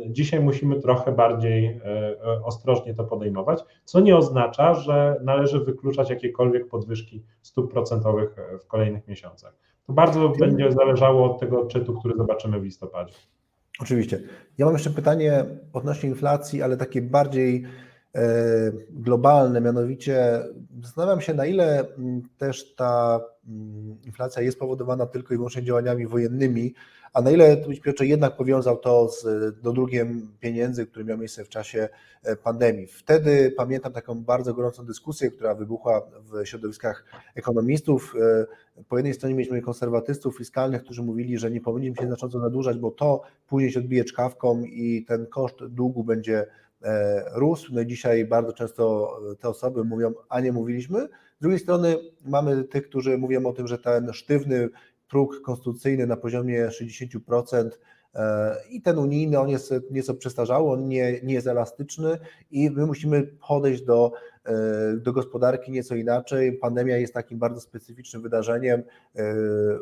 Dzisiaj 0.07 0.41
musimy 0.41 0.81
trochę 0.81 1.13
bardziej 1.13 1.67
e, 1.67 2.43
ostrożnie 2.45 2.95
to 2.95 3.05
podejmować, 3.05 3.65
co 3.85 4.01
nie 4.01 4.17
oznacza, 4.17 4.75
że 4.75 5.21
należy 5.25 5.61
wykluczać 5.61 6.11
jakiekolwiek 6.11 6.69
podwyżki 6.69 7.23
stóp 7.43 7.73
procentowych 7.73 8.37
w 8.65 8.67
kolejnych 8.67 9.09
miesiącach. 9.09 9.55
To 9.87 9.93
bardzo 9.93 10.29
będzie 10.29 10.73
zależało 10.73 11.33
od 11.33 11.41
tego 11.41 11.61
odczytu, 11.61 11.95
który 11.99 12.17
zobaczymy 12.17 12.61
w 12.61 12.65
listopadzie. 12.65 13.15
Oczywiście. 13.81 14.21
Ja 14.59 14.65
mam 14.65 14.75
jeszcze 14.75 14.91
pytanie 14.91 15.45
odnośnie 15.73 16.09
inflacji, 16.09 16.63
ale 16.63 16.77
takie 16.77 17.03
bardziej 17.03 17.65
E, 17.65 17.96
globalne, 18.91 19.61
mianowicie 19.61 20.45
zastanawiam 20.83 21.21
się, 21.21 21.35
na 21.35 21.47
ile 21.47 21.95
mm, 21.99 22.23
też 22.39 22.75
ta 22.75 23.21
mm, 23.49 23.97
inflacja 24.05 24.43
jest 24.43 24.59
powodowana 24.59 25.07
tylko 25.07 25.35
i 25.35 25.37
wyłącznie 25.37 25.63
działaniami 25.63 26.07
wojennymi, 26.07 26.75
a 27.13 27.23
na 27.23 27.31
ile 27.31 27.57
być 27.57 27.81
Piotrze 27.81 28.07
jednak 28.07 28.37
powiązał 28.37 28.77
to 28.77 29.09
z 29.09 29.25
dodrugiem 29.61 30.29
pieniędzy, 30.41 30.87
który 30.87 31.05
miał 31.05 31.19
miejsce 31.19 31.45
w 31.45 31.49
czasie 31.49 31.89
e, 32.23 32.37
pandemii. 32.37 32.87
Wtedy 32.87 33.55
pamiętam 33.57 33.93
taką 33.93 34.25
bardzo 34.25 34.55
gorącą 34.55 34.87
dyskusję, 34.87 35.31
która 35.31 35.55
wybuchła 35.55 36.03
w 36.21 36.47
środowiskach 36.47 37.05
ekonomistów. 37.35 38.15
E, 38.77 38.83
po 38.89 38.97
jednej 38.97 39.15
stronie 39.15 39.35
mieliśmy 39.35 39.63
konserwatystów 39.63 40.39
fiskalnych, 40.39 40.83
którzy 40.85 41.03
mówili, 41.03 41.39
że 41.39 41.51
nie 41.51 41.61
powinniśmy 41.61 41.97
się 41.97 42.07
znacząco 42.07 42.41
zadłużać, 42.41 42.79
bo 42.79 42.91
to 42.91 43.23
później 43.47 43.73
się 43.73 43.81
odbije 43.81 44.05
czkawką 44.05 44.63
i 44.65 45.05
ten 45.09 45.27
koszt 45.27 45.65
długu 45.67 46.05
będzie 46.05 46.41
E, 46.41 46.66
rósł. 47.35 47.75
No 47.75 47.81
i 47.81 47.87
dzisiaj 47.87 48.25
bardzo 48.25 48.53
często 48.53 49.11
te 49.41 49.49
osoby 49.49 49.85
mówią, 49.85 50.13
a 50.29 50.41
nie 50.41 50.53
mówiliśmy. 50.53 51.09
Z 51.39 51.41
drugiej 51.41 51.59
strony 51.59 51.97
mamy 52.25 52.65
tych, 52.65 52.89
którzy 52.89 53.19
mówią 53.19 53.47
o 53.47 53.53
tym, 53.53 53.69
że 53.69 53.79
ten 53.79 54.13
sztywny 54.13 54.69
próg 55.09 55.41
konstytucyjny 55.43 56.07
na 56.07 56.17
poziomie 56.17 56.69
60% 56.69 57.57
e, 57.57 57.71
i 58.71 58.83
ten 58.83 58.99
unijny, 58.99 59.39
on 59.39 59.49
jest 59.49 59.75
nieco 59.91 60.15
przestarzały, 60.15 60.71
on 60.71 60.89
nie, 60.89 61.21
nie 61.23 61.35
jest 61.35 61.47
elastyczny 61.47 62.19
i 62.51 62.71
my 62.71 62.87
musimy 62.87 63.23
podejść 63.49 63.83
do, 63.83 64.13
e, 64.45 64.53
do 64.97 65.13
gospodarki 65.13 65.73
nieco 65.73 65.95
inaczej. 65.95 66.53
Pandemia 66.53 66.97
jest 66.97 67.15
takim 67.15 67.39
bardzo 67.39 67.61
specyficznym 67.61 68.23
wydarzeniem 68.23 68.83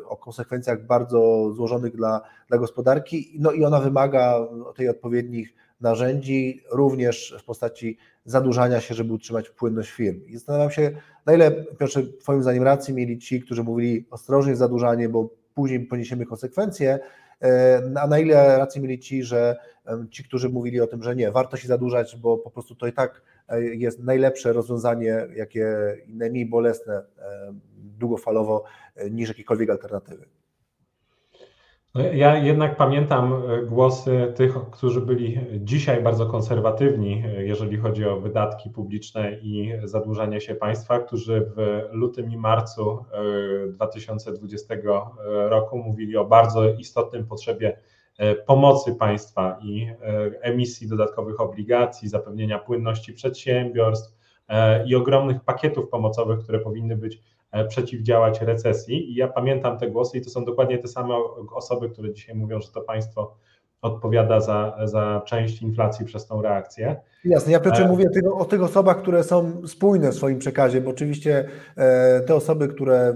o 0.05 0.17
konsekwencjach 0.17 0.85
bardzo 0.85 1.51
złożonych 1.53 1.95
dla, 1.95 2.21
dla 2.49 2.57
gospodarki, 2.57 3.31
no 3.39 3.51
i 3.51 3.65
ona 3.65 3.79
wymaga 3.79 4.47
tej 4.75 4.89
odpowiednich 4.89 5.53
narzędzi, 5.81 6.63
również 6.71 7.35
w 7.39 7.43
postaci 7.43 7.97
zadłużania 8.25 8.81
się, 8.81 8.95
żeby 8.95 9.13
utrzymać 9.13 9.49
płynność 9.49 9.91
firm. 9.91 10.25
I 10.25 10.33
zastanawiam 10.33 10.71
się, 10.71 10.91
na 11.25 11.33
ile, 11.33 11.51
Piotrze, 11.51 12.03
Twoim 12.03 12.43
zdaniem 12.43 12.63
racji 12.63 12.93
mieli 12.93 13.19
ci, 13.19 13.41
którzy 13.41 13.63
mówili 13.63 14.05
ostrożnie 14.11 14.55
zadłużanie, 14.55 15.09
bo 15.09 15.29
później 15.53 15.79
poniesiemy 15.79 16.25
konsekwencje, 16.25 16.93
e, 16.93 16.99
a 17.95 18.07
na 18.07 18.19
ile 18.19 18.57
racji 18.57 18.81
mieli 18.81 18.99
ci, 18.99 19.23
że 19.23 19.55
ci, 20.11 20.23
którzy 20.23 20.49
mówili 20.49 20.81
o 20.81 20.87
tym, 20.87 21.03
że 21.03 21.15
nie, 21.15 21.31
warto 21.31 21.57
się 21.57 21.67
zadłużać, 21.67 22.15
bo 22.15 22.37
po 22.37 22.51
prostu 22.51 22.75
to 22.75 22.87
i 22.87 22.93
tak 22.93 23.21
e, 23.47 23.63
jest 23.63 23.99
najlepsze 23.99 24.53
rozwiązanie, 24.53 25.27
jakie 25.35 25.75
najmniej 26.07 26.45
bolesne 26.45 26.93
e, 26.95 27.53
długofalowo 27.77 28.63
niż 29.11 29.29
jakiekolwiek 29.29 29.69
alternatywy. 29.69 30.25
No, 31.95 32.01
ja 32.01 32.37
jednak 32.37 32.77
pamiętam 32.77 33.33
e, 33.33 33.61
głosy 33.61 34.33
tych, 34.35 34.53
którzy 34.71 35.01
byli 35.01 35.39
dzisiaj 35.59 36.03
bardzo 36.03 36.25
konserwatywni, 36.25 37.23
e, 37.25 37.45
jeżeli 37.45 37.77
chodzi 37.77 38.05
o 38.05 38.19
wydatki 38.19 38.69
publiczne 38.69 39.37
i 39.41 39.73
zadłużanie 39.83 40.41
się 40.41 40.55
państwa, 40.55 40.99
którzy 40.99 41.51
w 41.55 41.81
lutym 41.91 42.31
i 42.31 42.37
marcu 42.37 43.05
2020 43.69 44.73
e, 44.73 44.79
roku 45.49 45.77
mówili 45.77 46.17
o 46.17 46.25
bardzo 46.25 46.69
istotnym 46.69 47.27
potrzebie 47.27 47.77
pomocy 48.45 48.95
państwa 48.95 49.59
i 49.63 49.87
emisji 50.41 50.87
dodatkowych 50.87 51.41
obligacji, 51.41 52.09
zapewnienia 52.09 52.59
płynności 52.59 53.13
przedsiębiorstw 53.13 54.15
i 54.85 54.95
ogromnych 54.95 55.43
pakietów 55.43 55.89
pomocowych, 55.89 56.39
które 56.39 56.59
powinny 56.59 56.97
być 56.97 57.19
przeciwdziałać 57.63 58.41
recesji. 58.41 59.11
I 59.11 59.15
ja 59.15 59.27
pamiętam 59.27 59.77
te 59.77 59.91
głosy 59.91 60.17
i 60.17 60.21
to 60.21 60.29
są 60.29 60.45
dokładnie 60.45 60.77
te 60.77 60.87
same 60.87 61.15
osoby, 61.51 61.89
które 61.89 62.13
dzisiaj 62.13 62.35
mówią, 62.35 62.61
że 62.61 62.71
to 62.71 62.81
państwo 62.81 63.35
odpowiada 63.85 64.39
za, 64.39 64.77
za 64.83 65.21
część 65.25 65.61
inflacji 65.61 66.05
przez 66.05 66.27
tą 66.27 66.41
reakcję. 66.41 66.95
Jasne, 67.25 67.51
ja 67.51 67.59
Piotrze 67.59 67.85
e... 67.85 67.87
mówię 67.87 68.09
o 68.33 68.45
tych 68.45 68.63
osobach, 68.63 69.01
które 69.01 69.23
są 69.23 69.67
spójne 69.67 70.11
w 70.11 70.15
swoim 70.15 70.39
przekazie, 70.39 70.81
bo 70.81 70.89
oczywiście 70.89 71.47
e, 71.75 72.21
te 72.21 72.35
osoby, 72.35 72.67
które, 72.67 72.97
e, 72.97 73.15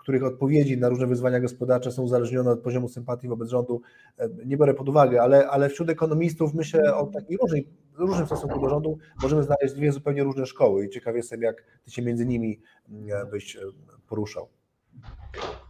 których 0.00 0.24
odpowiedzi 0.24 0.78
na 0.78 0.88
różne 0.88 1.06
wyzwania 1.06 1.40
gospodarcze 1.40 1.92
są 1.92 2.02
uzależnione 2.02 2.50
od 2.50 2.60
poziomu 2.60 2.88
sympatii 2.88 3.28
wobec 3.28 3.48
rządu, 3.48 3.80
nie 4.46 4.56
biorę 4.56 4.74
pod 4.74 4.88
uwagę, 4.88 5.22
ale, 5.22 5.48
ale 5.48 5.68
wśród 5.68 5.90
ekonomistów 5.90 6.54
myślę 6.54 6.96
o 6.96 7.06
takiej 7.06 7.36
różnej, 7.36 7.68
różnym 7.98 8.26
stosunku 8.26 8.60
do 8.60 8.68
rządu 8.68 8.98
możemy 9.22 9.42
znaleźć 9.42 9.74
dwie 9.74 9.92
zupełnie 9.92 10.24
różne 10.24 10.46
szkoły 10.46 10.86
i 10.86 10.90
ciekaw 10.90 11.16
jestem, 11.16 11.42
jak 11.42 11.64
ty 11.84 11.90
się 11.90 12.02
między 12.02 12.26
nimi 12.26 12.60
byś 13.30 13.58
poruszał. 14.08 14.48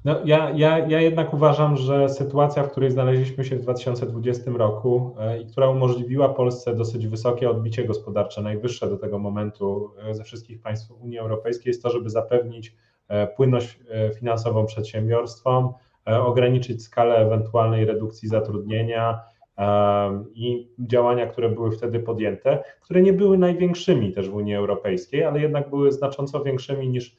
No, 0.07 0.21
ja, 0.25 0.51
ja, 0.51 0.79
ja 0.79 1.01
jednak 1.01 1.35
uważam, 1.35 1.77
że 1.77 2.09
sytuacja, 2.09 2.63
w 2.63 2.71
której 2.71 2.91
znaleźliśmy 2.91 3.45
się 3.45 3.57
w 3.57 3.63
2020 3.63 4.51
roku 4.51 5.15
e, 5.19 5.41
i 5.41 5.47
która 5.47 5.69
umożliwiła 5.69 6.29
Polsce 6.29 6.75
dosyć 6.75 7.07
wysokie 7.07 7.51
odbicie 7.51 7.85
gospodarcze, 7.85 8.43
najwyższe 8.43 8.89
do 8.89 8.97
tego 8.97 9.19
momentu 9.19 9.91
e, 9.99 10.15
ze 10.15 10.25
wszystkich 10.25 10.61
państw 10.61 10.91
Unii 10.91 11.19
Europejskiej, 11.19 11.71
jest 11.71 11.83
to, 11.83 11.91
żeby 11.91 12.11
zapewnić 12.11 12.75
e, 13.09 13.27
płynność 13.27 13.79
finansową 14.19 14.67
przedsiębiorstwom, 14.67 15.73
ograniczyć 16.07 16.83
skalę 16.83 17.17
ewentualnej 17.17 17.85
redukcji 17.85 18.29
zatrudnienia 18.29 19.21
i 20.35 20.69
działania, 20.79 21.27
które 21.27 21.49
były 21.49 21.71
wtedy 21.71 22.01
podjęte, 22.01 22.65
które 22.81 23.03
nie 23.03 23.13
były 23.13 23.39
największymi 23.39 24.13
też 24.13 24.31
w 24.31 24.35
Unii 24.35 24.55
Europejskiej, 24.55 25.25
ale 25.25 25.41
jednak 25.41 25.71
były 25.71 25.93
znacząco 25.93 26.45
większymi 26.45 26.89
niż 26.89 27.17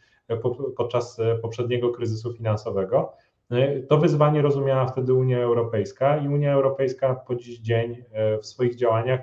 podczas 0.78 1.20
e, 1.20 1.36
poprzedniego 1.36 1.90
kryzysu 1.90 2.34
finansowego. 2.34 3.14
E, 3.52 3.80
to 3.80 3.98
wyzwanie 3.98 4.42
rozumiała 4.42 4.88
wtedy 4.88 5.14
Unia 5.14 5.40
Europejska 5.40 6.18
i 6.18 6.28
Unia 6.28 6.54
Europejska 6.54 7.16
po 7.16 7.36
dziś 7.36 7.60
dzień 7.60 8.04
e, 8.12 8.38
w 8.38 8.46
swoich 8.46 8.76
działaniach 8.76 9.20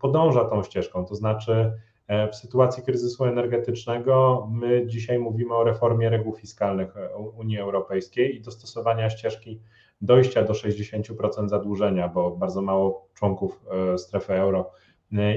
podąża 0.00 0.44
tą 0.44 0.62
ścieżką. 0.62 1.04
To 1.04 1.14
znaczy, 1.14 1.72
w 2.32 2.36
sytuacji 2.36 2.82
kryzysu 2.82 3.24
energetycznego 3.24 4.48
my 4.50 4.86
dzisiaj 4.86 5.18
mówimy 5.18 5.54
o 5.54 5.64
reformie 5.64 6.10
reguł 6.10 6.36
fiskalnych 6.36 6.94
Unii 7.38 7.58
Europejskiej 7.58 8.36
i 8.36 8.40
dostosowania 8.40 9.10
ścieżki 9.10 9.60
dojścia 10.00 10.42
do 10.42 10.52
60% 10.52 11.48
zadłużenia, 11.48 12.08
bo 12.08 12.30
bardzo 12.30 12.62
mało 12.62 13.08
członków 13.14 13.60
strefy 13.96 14.34
euro 14.34 14.70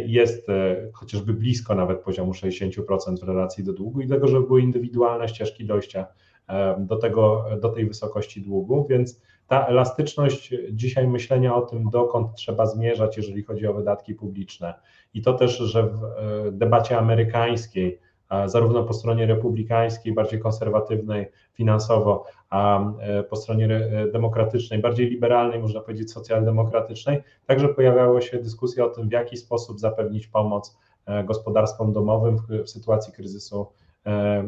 jest 0.06 0.50
e, 0.50 0.90
chociażby 0.94 1.34
blisko 1.34 1.76
nawet 1.76 2.00
poziomu 2.00 2.32
60% 2.32 3.20
w 3.20 3.24
relacji 3.24 3.64
do 3.64 3.74
długu 3.74 4.02
i 4.02 4.08
tego, 4.08 4.28
żeby 4.28 4.48
były 4.48 4.62
indywidualne 4.62 5.28
ścieżki 5.28 5.66
dojścia 5.66 6.08
e, 6.48 6.76
do, 6.80 6.96
tego, 6.96 7.46
do 7.62 7.70
tej 7.70 7.86
wysokości 7.86 8.42
długu, 8.42 8.88
więc 8.90 9.22
ta 9.48 9.66
elastyczność 9.66 10.54
dzisiaj 10.72 11.08
myślenia 11.08 11.56
o 11.56 11.62
tym, 11.62 11.90
dokąd 11.90 12.36
trzeba 12.36 12.66
zmierzać, 12.66 13.18
jeżeli 13.18 13.44
chodzi 13.44 13.68
o 13.68 13.74
wydatki 13.74 14.16
publiczne. 14.16 14.74
I 15.14 15.22
to 15.22 15.34
też, 15.34 15.58
że 15.58 15.84
w 15.84 16.04
e, 16.04 16.52
debacie 16.52 16.98
amerykańskiej 16.98 18.00
zarówno 18.46 18.84
po 18.84 18.94
stronie 18.94 19.26
republikańskiej, 19.26 20.14
bardziej 20.14 20.40
konserwatywnej 20.40 21.28
finansowo, 21.56 22.26
a 22.50 22.80
e, 23.00 23.24
po 23.24 23.36
stronie 23.36 23.66
e, 23.66 24.12
demokratycznej, 24.12 24.80
bardziej 24.80 25.10
liberalnej, 25.10 25.60
można 25.60 25.82
powiedzieć 25.82 26.12
socjaldemokratycznej, 26.12 27.22
także 27.46 27.68
pojawiały 27.68 28.22
się 28.22 28.38
dyskusje 28.38 28.86
o 28.86 28.90
tym, 28.90 29.10
w 29.10 29.12
jaki 29.12 29.38
sposób 29.38 29.80
zapewnić 29.80 30.28
pomoc 30.28 30.78
e, 31.06 31.24
gospodarstwom 31.24 31.94
domowym 31.94 32.38
w, 32.38 32.70
sytuacji 32.70 33.14
kryzysu 33.14 33.68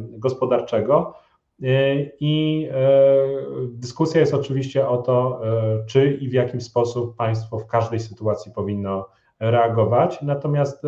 gospodarczego. 0.09 1.13
I 2.19 2.69
dyskusja 3.69 4.21
jest 4.21 4.33
oczywiście 4.33 4.87
o 4.87 4.97
to, 4.97 5.41
czy 5.85 6.13
i 6.13 6.29
w 6.29 6.33
jakim 6.33 6.61
sposób 6.61 7.15
państwo 7.15 7.59
w 7.59 7.67
każdej 7.67 7.99
sytuacji 7.99 8.51
powinno 8.51 9.09
reagować. 9.39 10.21
Natomiast 10.21 10.83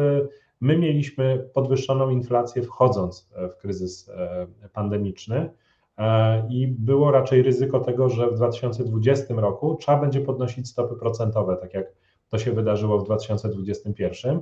My 0.61 0.77
mieliśmy 0.77 1.49
podwyższoną 1.53 2.09
inflację 2.09 2.61
wchodząc 2.61 3.29
w 3.51 3.55
kryzys 3.55 4.11
pandemiczny 4.73 5.49
i 6.49 6.67
było 6.67 7.11
raczej 7.11 7.43
ryzyko 7.43 7.79
tego, 7.79 8.09
że 8.09 8.31
w 8.31 8.33
2020 8.33 9.33
roku 9.33 9.77
trzeba 9.79 9.97
będzie 9.97 10.21
podnosić 10.21 10.69
stopy 10.69 10.95
procentowe, 10.95 11.57
tak 11.57 11.73
jak 11.73 11.85
to 12.29 12.37
się 12.37 12.51
wydarzyło 12.51 12.99
w 12.99 13.03
2021. 13.03 14.41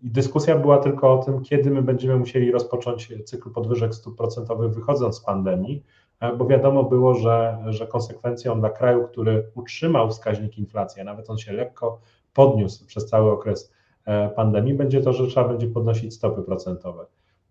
I 0.00 0.10
dyskusja 0.10 0.58
była 0.58 0.78
tylko 0.78 1.12
o 1.12 1.24
tym, 1.24 1.42
kiedy 1.42 1.70
my 1.70 1.82
będziemy 1.82 2.16
musieli 2.16 2.52
rozpocząć 2.52 3.12
cykl 3.24 3.50
podwyżek 3.50 3.94
stóp 3.94 4.16
procentowych 4.16 4.74
wychodząc 4.74 5.16
z 5.16 5.20
pandemii, 5.20 5.84
bo 6.38 6.46
wiadomo 6.46 6.84
było, 6.84 7.14
że, 7.14 7.58
że 7.68 7.86
konsekwencją 7.86 8.60
dla 8.60 8.70
kraju, 8.70 9.04
który 9.04 9.50
utrzymał 9.54 10.10
wskaźnik 10.10 10.58
inflacji, 10.58 11.00
a 11.00 11.04
nawet 11.04 11.30
on 11.30 11.38
się 11.38 11.52
lekko 11.52 12.00
podniósł 12.34 12.86
przez 12.86 13.06
cały 13.06 13.30
okres 13.30 13.72
E, 14.06 14.28
pandemii, 14.28 14.74
będzie 14.74 15.00
to, 15.00 15.12
że 15.12 15.26
trzeba 15.26 15.48
będzie 15.48 15.66
podnosić 15.66 16.14
stopy 16.14 16.42
procentowe. 16.42 17.06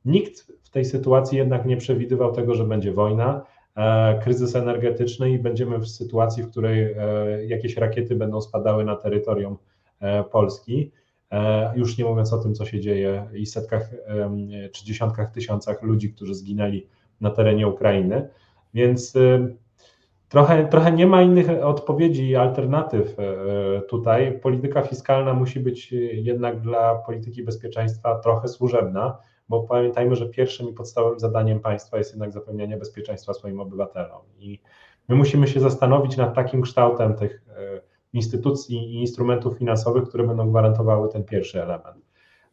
Nikt 0.10 0.52
w 0.64 0.70
tej 0.70 0.86
sytuacji 0.86 1.38
jednak 1.38 1.66
nie 1.66 1.78
przewidywał 1.78 2.32
tego, 2.32 2.56
że 2.56 2.64
będzie 2.64 2.92
wojna, 2.92 3.42
e, 3.76 4.20
kryzys 4.24 4.56
energetyczny 4.56 5.32
i 5.32 5.40
będziemy 5.40 5.80
w 5.80 5.88
sytuacji, 5.88 6.44
w 6.44 6.52
której 6.52 6.84
e, 6.84 6.96
jakieś 7.46 7.78
rakiety 7.78 8.16
będą 8.16 8.42
spadały 8.42 8.86
na 8.86 8.96
terytorium 8.96 9.58
Polski. 10.32 10.92
Już 11.76 11.98
nie 11.98 12.06
mówiąc 12.06 12.34
o 12.34 12.38
tym, 12.38 12.56
co 12.56 12.66
się 12.66 12.80
dzieje 12.80 13.30
i 13.34 13.46
setkach 13.46 13.90
czy 14.72 14.86
dziesiątkach 14.86 15.32
tysiącach 15.32 15.82
ludzi, 15.82 16.14
którzy 16.14 16.36
zginęli 16.36 16.88
na 17.22 17.30
terenie 17.30 17.68
Ukrainy. 17.68 18.30
Więc 18.74 19.14
Trochę, 20.30 20.68
trochę 20.68 20.92
nie 20.92 21.08
ma 21.08 21.22
innych 21.22 21.50
odpowiedzi 21.64 22.30
i 22.30 22.36
alternatyw 22.36 23.16
tutaj. 23.90 24.40
Polityka 24.40 24.82
fiskalna 24.82 25.34
musi 25.34 25.60
być 25.60 25.92
jednak 26.12 26.60
dla 26.60 26.96
polityki 26.96 27.44
bezpieczeństwa 27.44 28.20
trochę 28.20 28.48
służebna, 28.48 29.18
bo 29.50 29.64
pamiętajmy, 29.64 30.16
że 30.16 30.30
pierwszym 30.30 30.70
i 30.70 30.74
podstawowym 30.74 31.20
zadaniem 31.20 31.60
państwa 31.60 31.98
jest 31.98 32.12
jednak 32.12 32.32
zapewnianie 32.32 32.78
bezpieczeństwa 32.78 33.34
swoim 33.34 33.60
obywatelom. 33.60 34.22
I 34.40 34.60
my 35.08 35.16
musimy 35.16 35.48
się 35.48 35.60
zastanowić 35.60 36.18
nad 36.18 36.36
takim 36.36 36.62
kształtem 36.62 37.16
tych 37.16 37.42
instytucji 38.14 38.78
i 38.78 39.00
instrumentów 39.00 39.58
finansowych, 39.58 40.04
które 40.04 40.28
będą 40.28 40.50
gwarantowały 40.50 41.10
ten 41.10 41.24
pierwszy 41.24 41.64
element. 41.64 42.06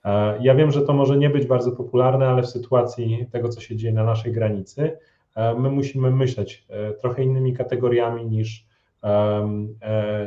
E, 0.05 0.38
ja 0.40 0.55
wiem, 0.55 0.70
że 0.70 0.82
to 0.82 0.92
może 0.92 1.16
nie 1.16 1.30
być 1.30 1.47
bardzo 1.47 1.72
popularne, 1.72 2.28
ale 2.28 2.42
w 2.42 2.47
sytuacji 2.47 3.26
tego, 3.32 3.49
co 3.49 3.61
się 3.61 3.76
dzieje 3.76 3.94
na 3.94 4.05
naszej 4.05 4.32
granicy, 4.32 4.99
e, 5.34 5.55
my 5.55 5.70
musimy 5.70 6.11
myśleć 6.11 6.66
e, 6.68 6.92
trochę 6.92 7.22
innymi 7.22 7.53
kategoriami 7.53 8.26
niż, 8.26 8.66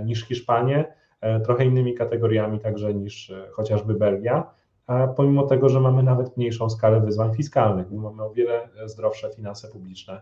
niż 0.06 0.26
Hiszpanie, 0.26 0.94
trochę 1.44 1.66
innymi 1.66 1.94
kategoriami 1.94 2.60
także 2.60 2.94
niż 2.94 3.34
chociażby 3.52 3.94
Belgia, 3.94 4.50
pomimo 5.16 5.48
tego, 5.48 5.70
że 5.70 5.80
mamy 5.80 6.04
nawet 6.04 6.38
mniejszą 6.38 6.70
skalę 6.70 7.02
wyzwań 7.02 7.36
fiskalnych, 7.36 7.88
bo 7.92 8.02
mamy 8.12 8.24
o 8.24 8.34
wiele 8.34 8.70
zdrowsze 8.86 9.30
finanse 9.36 9.68
publiczne, 9.68 10.22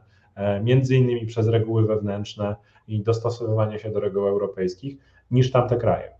między 0.63 0.95
innymi 0.95 1.25
przez 1.25 1.47
reguły 1.47 1.87
wewnętrzne 1.87 2.55
i 2.87 3.01
dostosowywanie 3.03 3.79
się 3.79 3.91
do 3.91 3.99
reguł 3.99 4.27
europejskich 4.27 4.97
niż 5.31 5.51
tamte 5.51 5.77
kraje. 5.77 6.11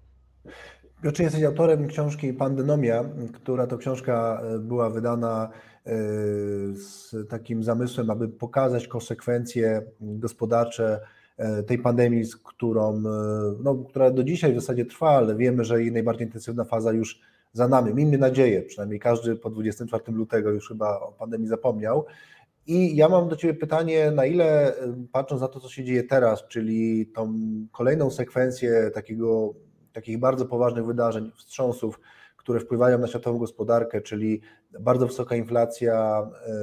Piotrze, 1.01 1.23
jesteś 1.23 1.43
autorem 1.43 1.87
książki 1.87 2.33
Pandenomia, 2.33 3.03
która 3.33 3.67
to 3.67 3.77
książka 3.77 4.41
e, 4.41 4.59
była 4.59 4.89
wydana 4.89 5.49
e, 5.85 5.91
z 6.73 7.15
takim 7.29 7.63
zamysłem, 7.63 8.09
aby 8.09 8.27
pokazać 8.29 8.87
konsekwencje 8.87 9.81
gospodarcze 10.01 10.99
e, 11.37 11.63
tej 11.63 11.77
pandemii, 11.77 12.23
z 12.23 12.35
którą, 12.35 13.03
no, 13.63 13.75
która 13.75 14.11
do 14.11 14.23
dzisiaj 14.23 14.51
w 14.53 14.59
zasadzie 14.59 14.85
trwa, 14.85 15.09
ale 15.09 15.35
wiemy, 15.35 15.63
że 15.63 15.81
jej 15.81 15.91
najbardziej 15.91 16.27
intensywna 16.27 16.63
faza 16.63 16.91
już 16.91 17.19
za 17.53 17.67
nami. 17.67 17.93
Miejmy 17.93 18.17
nadzieję, 18.17 18.61
przynajmniej 18.61 18.99
każdy 18.99 19.35
po 19.35 19.49
24 19.49 20.03
lutego 20.07 20.51
już 20.51 20.67
chyba 20.67 20.99
o 20.99 21.11
pandemii 21.11 21.47
zapomniał. 21.47 22.05
I 22.67 22.95
ja 22.95 23.09
mam 23.09 23.29
do 23.29 23.35
Ciebie 23.35 23.53
pytanie, 23.53 24.11
na 24.11 24.25
ile 24.25 24.73
patrząc 25.11 25.41
na 25.41 25.47
to, 25.47 25.59
co 25.59 25.69
się 25.69 25.83
dzieje 25.83 26.03
teraz, 26.03 26.47
czyli 26.47 27.07
tą 27.15 27.33
kolejną 27.71 28.09
sekwencję 28.11 28.91
takiego 28.93 29.53
takich 29.93 30.19
bardzo 30.19 30.45
poważnych 30.45 30.85
wydarzeń, 30.85 31.31
wstrząsów, 31.35 31.99
które 32.37 32.59
wpływają 32.59 32.97
na 32.97 33.07
światową 33.07 33.37
gospodarkę, 33.37 34.01
czyli 34.01 34.41
bardzo 34.79 35.07
wysoka 35.07 35.35
inflacja 35.35 36.27
e, 36.47 36.53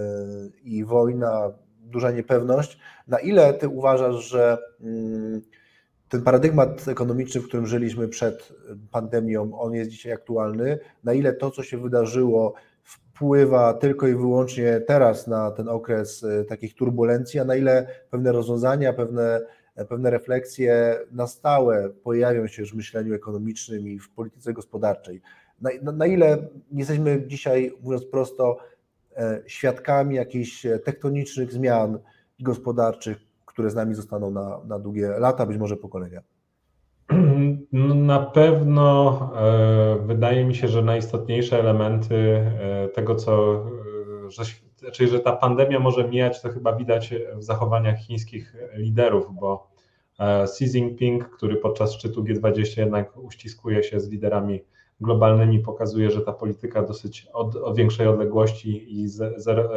i 0.63 0.85
wojna, 0.85 1.53
duża 1.81 2.11
niepewność. 2.11 2.79
Na 3.09 3.19
ile 3.19 3.55
ty 3.55 3.69
uważasz, 3.69 4.29
że 4.29 4.59
mm, 4.81 5.43
ten 6.15 6.23
paradygmat 6.23 6.89
ekonomiczny, 6.89 7.41
w 7.41 7.49
którym 7.49 7.67
żyliśmy 7.67 8.09
przed 8.09 8.53
pandemią, 8.91 9.59
on 9.59 9.75
jest 9.75 9.91
dzisiaj 9.91 10.13
aktualny? 10.13 10.79
Na 11.05 11.13
ile 11.13 11.33
to, 11.33 11.51
co 11.51 11.63
się 11.63 11.79
wydarzyło, 11.79 12.55
wpływa 12.83 13.75
tylko 13.75 14.07
i 14.07 14.15
wyłącznie 14.15 14.81
teraz 14.81 15.27
na 15.27 15.51
ten 15.51 15.69
okres 15.69 16.25
e, 16.25 16.45
takich 16.45 16.75
turbulencji, 16.75 17.41
a 17.41 17.45
na 17.45 17.57
ile 17.57 17.87
pewne 18.11 18.33
rozwiązania, 18.33 18.93
pewne 18.93 19.41
pewne 19.89 20.11
refleksje 20.11 20.99
na 21.13 21.27
stałe 21.27 21.91
pojawią 21.91 22.47
się 22.47 22.63
już 22.63 22.73
w 22.73 22.77
myśleniu 22.77 23.15
ekonomicznym 23.15 23.89
i 23.89 23.99
w 23.99 24.11
polityce 24.11 24.53
gospodarczej. 24.53 25.21
Na, 25.61 25.71
na, 25.83 25.93
na 25.93 26.07
ile 26.07 26.49
jesteśmy 26.73 27.25
dzisiaj, 27.27 27.73
mówiąc 27.83 28.05
prosto, 28.05 28.57
e, 29.17 29.43
świadkami 29.47 30.15
jakichś 30.15 30.67
tektonicznych 30.85 31.53
zmian 31.53 31.99
gospodarczych, 32.41 33.19
które 33.55 33.71
z 33.71 33.75
nami 33.75 33.95
zostaną 33.95 34.31
na, 34.31 34.61
na 34.65 34.79
długie 34.79 35.09
lata, 35.09 35.47
być 35.47 35.59
może 35.59 35.77
pokolenia? 35.77 36.21
Na 37.95 38.19
pewno 38.19 39.21
e, 39.37 39.99
wydaje 40.07 40.45
mi 40.45 40.55
się, 40.55 40.69
że 40.69 40.83
najistotniejsze 40.83 41.61
elementy 41.61 42.17
e, 42.17 42.89
tego, 42.89 43.15
co, 43.15 43.65
że, 44.29 44.43
czyli 44.93 45.11
że 45.11 45.21
ta 45.21 45.33
pandemia 45.33 45.81
może 45.81 46.09
mijać, 46.09 46.43
to 46.43 46.49
chyba 46.49 46.77
widać 46.77 47.15
w 47.35 47.43
zachowaniach 47.43 47.99
chińskich 47.99 48.57
liderów, 48.77 49.27
bo 49.35 49.71
Xi 50.19 50.65
Jinping, 50.65 51.31
który 51.31 51.57
podczas 51.57 51.93
szczytu 51.93 52.23
G20 52.23 52.79
jednak 52.79 53.17
uściskuje 53.17 53.83
się 53.83 54.01
z 54.01 54.09
liderami 54.09 54.65
globalnymi, 55.01 55.59
pokazuje, 55.59 56.11
że 56.11 56.21
ta 56.21 56.33
polityka 56.33 56.83
dosyć 56.83 57.27
od, 57.33 57.57
od 57.57 57.77
większej 57.77 58.07
odległości 58.07 59.01
i 59.01 59.09
zero, 59.37 59.69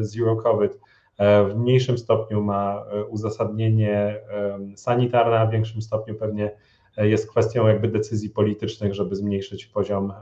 zero 0.00 0.36
COVID 0.36 0.74
e, 0.74 0.78
w 1.18 1.54
mniejszym 1.56 1.98
stopniu 1.98 2.42
ma 2.42 2.84
e, 2.90 3.04
uzasadnienie 3.04 4.20
sanitarne, 4.76 5.38
a 5.40 5.46
w 5.46 5.50
większym 5.50 5.82
stopniu 5.82 6.14
pewnie 6.14 6.50
jest 6.96 7.30
kwestią 7.30 7.66
jakby 7.66 7.88
decyzji 7.88 8.30
politycznych, 8.30 8.94
żeby 8.94 9.16
zmniejszyć 9.16 9.66
poziom 9.66 10.12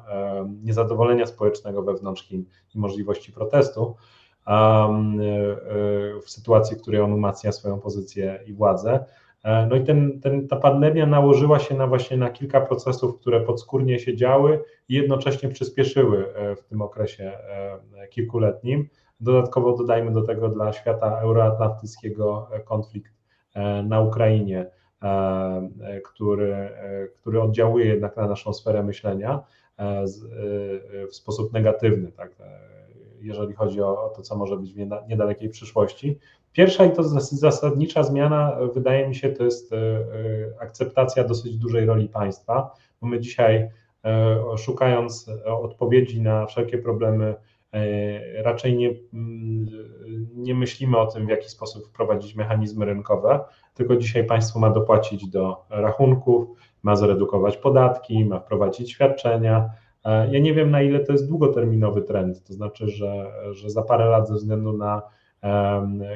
niezadowolenia 0.62 1.26
społecznego 1.26 1.82
wewnątrz 1.82 2.22
Chin 2.22 2.44
i 2.74 2.78
możliwości 2.78 3.32
protestu 3.32 3.96
e, 4.46 4.52
w 6.22 6.30
sytuacji, 6.30 6.76
w 6.76 6.82
której 6.82 7.00
on 7.00 7.12
umacnia 7.12 7.52
swoją 7.52 7.80
pozycję 7.80 8.40
i 8.46 8.52
władzę. 8.52 9.04
E, 9.44 9.66
no 9.66 9.76
i 9.76 9.84
ten, 9.84 10.20
ten, 10.20 10.48
ta 10.48 10.56
pandemia 10.56 11.06
nałożyła 11.06 11.58
się 11.58 11.74
na 11.74 11.86
właśnie 11.86 12.16
na 12.16 12.30
kilka 12.30 12.60
procesów, 12.60 13.20
które 13.20 13.40
podskórnie 13.40 13.98
się 13.98 14.16
działy 14.16 14.64
i 14.88 14.94
jednocześnie 14.94 15.48
przyspieszyły 15.48 16.34
e, 16.34 16.56
w 16.56 16.64
tym 16.64 16.82
okresie 16.82 17.24
e, 17.24 18.08
kilkuletnim. 18.08 18.88
Dodatkowo 19.20 19.76
dodajmy 19.76 20.12
do 20.12 20.22
tego 20.22 20.48
dla 20.48 20.72
świata 20.72 21.20
euroatlantyckiego 21.20 22.48
konflikt 22.64 23.12
na 23.84 24.00
Ukrainie, 24.00 24.70
który, 26.04 26.70
który 27.20 27.42
oddziałuje 27.42 27.86
jednak 27.86 28.16
na 28.16 28.28
naszą 28.28 28.52
sferę 28.52 28.82
myślenia 28.82 29.40
w 31.10 31.14
sposób 31.14 31.52
negatywny, 31.52 32.12
tak, 32.12 32.30
jeżeli 33.20 33.54
chodzi 33.54 33.80
o 33.80 34.12
to, 34.16 34.22
co 34.22 34.36
może 34.36 34.56
być 34.56 34.72
w 34.74 34.76
niedalekiej 35.08 35.48
przyszłości. 35.48 36.18
Pierwsza 36.52 36.84
i 36.84 36.92
to 36.92 37.02
zasadnicza 37.32 38.02
zmiana, 38.02 38.58
e, 38.58 38.68
wydaje 38.68 39.08
mi 39.08 39.14
się, 39.14 39.28
to 39.28 39.44
jest 39.44 39.72
e, 39.72 39.76
e, 39.76 40.00
akceptacja 40.60 41.24
dosyć 41.24 41.56
dużej 41.56 41.86
roli 41.86 42.08
państwa, 42.08 42.74
my 43.02 43.20
dzisiaj, 43.20 43.70
szukając 44.56 45.30
odpowiedzi 45.44 46.22
na 46.22 46.46
wszelkie 46.46 46.78
problemy, 46.78 47.34
raczej 48.42 48.76
nie, 48.76 48.94
mm, 49.12 49.66
nie 50.34 50.54
myślimy 50.54 50.98
o 50.98 51.06
tym, 51.06 51.26
w 51.26 51.28
jaki 51.28 51.48
sposób 51.48 51.86
wprowadzić 51.86 52.34
mechanizmy 52.34 52.84
rynkowe, 52.84 53.40
tylko 53.74 53.96
dzisiaj 53.96 54.24
państwo 54.24 54.58
ma 54.58 54.70
dopłacić 54.70 55.28
do 55.28 55.64
rachunków, 55.70 56.48
ma 56.82 56.96
zredukować 56.96 57.56
podatki, 57.56 58.24
ma 58.24 58.40
wprowadzić 58.40 58.92
świadczenia. 58.92 59.70
Ja 60.04 60.40
nie 60.40 60.54
wiem, 60.54 60.70
na 60.70 60.82
ile 60.82 61.00
to 61.00 61.12
jest 61.12 61.28
długoterminowy 61.28 62.02
trend, 62.02 62.44
to 62.44 62.52
znaczy, 62.52 62.88
że, 62.88 63.32
że 63.50 63.70
za 63.70 63.82
parę 63.82 64.04
lat 64.04 64.28
ze 64.28 64.34
względu 64.34 64.72
na 64.72 65.02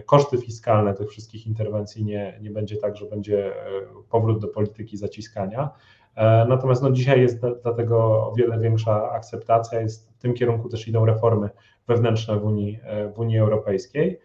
koszty 0.06 0.38
fiskalne 0.38 0.94
tych 0.94 1.10
wszystkich 1.10 1.46
interwencji 1.46 2.04
nie, 2.04 2.38
nie 2.42 2.50
będzie 2.50 2.76
tak, 2.76 2.96
że 2.96 3.06
będzie 3.06 3.56
e, 3.56 3.70
powrót 4.10 4.40
do 4.40 4.48
polityki 4.48 4.96
zaciskania. 4.96 5.70
E, 6.14 6.46
natomiast 6.48 6.82
no 6.82 6.90
dzisiaj 6.90 7.20
jest 7.20 7.40
dlatego 7.62 7.98
o 7.98 8.34
wiele 8.36 8.58
większa 8.58 9.10
akceptacja, 9.12 9.80
jest 9.80 10.11
tym 10.22 10.34
kierunku 10.34 10.68
też 10.68 10.88
idą 10.88 11.06
reformy 11.06 11.50
wewnętrzne 11.88 12.36
w 12.36 12.44
Unii, 12.44 12.78
e, 12.82 13.08
w 13.08 13.18
Unii 13.18 13.38
Europejskiej. 13.38 14.20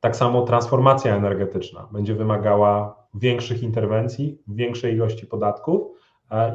Tak 0.00 0.16
samo 0.16 0.42
transformacja 0.42 1.16
energetyczna 1.16 1.88
będzie 1.92 2.14
wymagała 2.14 2.96
większych 3.14 3.62
interwencji, 3.62 4.38
większej 4.48 4.94
ilości 4.94 5.26
podatków, 5.26 5.96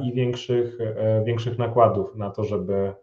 i 0.03 0.13
większych, 0.13 0.77
e, 0.81 1.23
większych 1.23 1.57
nakładów 1.57 2.15
na 2.15 2.29
to, 2.29 2.43
żeby 2.43 2.73
e, 2.73 2.93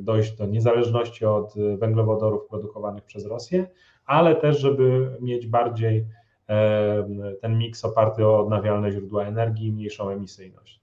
dojść 0.00 0.36
do 0.36 0.46
niezależności 0.46 1.24
od 1.24 1.54
węglowodorów 1.78 2.46
produkowanych 2.46 3.04
przez 3.04 3.26
Rosję, 3.26 3.66
ale 4.06 4.36
też, 4.36 4.60
żeby 4.60 5.16
mieć 5.20 5.46
bardziej 5.46 6.06
e, 6.48 7.08
ten 7.40 7.58
miks 7.58 7.84
oparty 7.84 8.26
o 8.26 8.40
odnawialne 8.40 8.92
źródła 8.92 9.24
energii 9.24 9.66
i 9.66 9.72
mniejszą 9.72 10.10
emisyjność. 10.10 10.80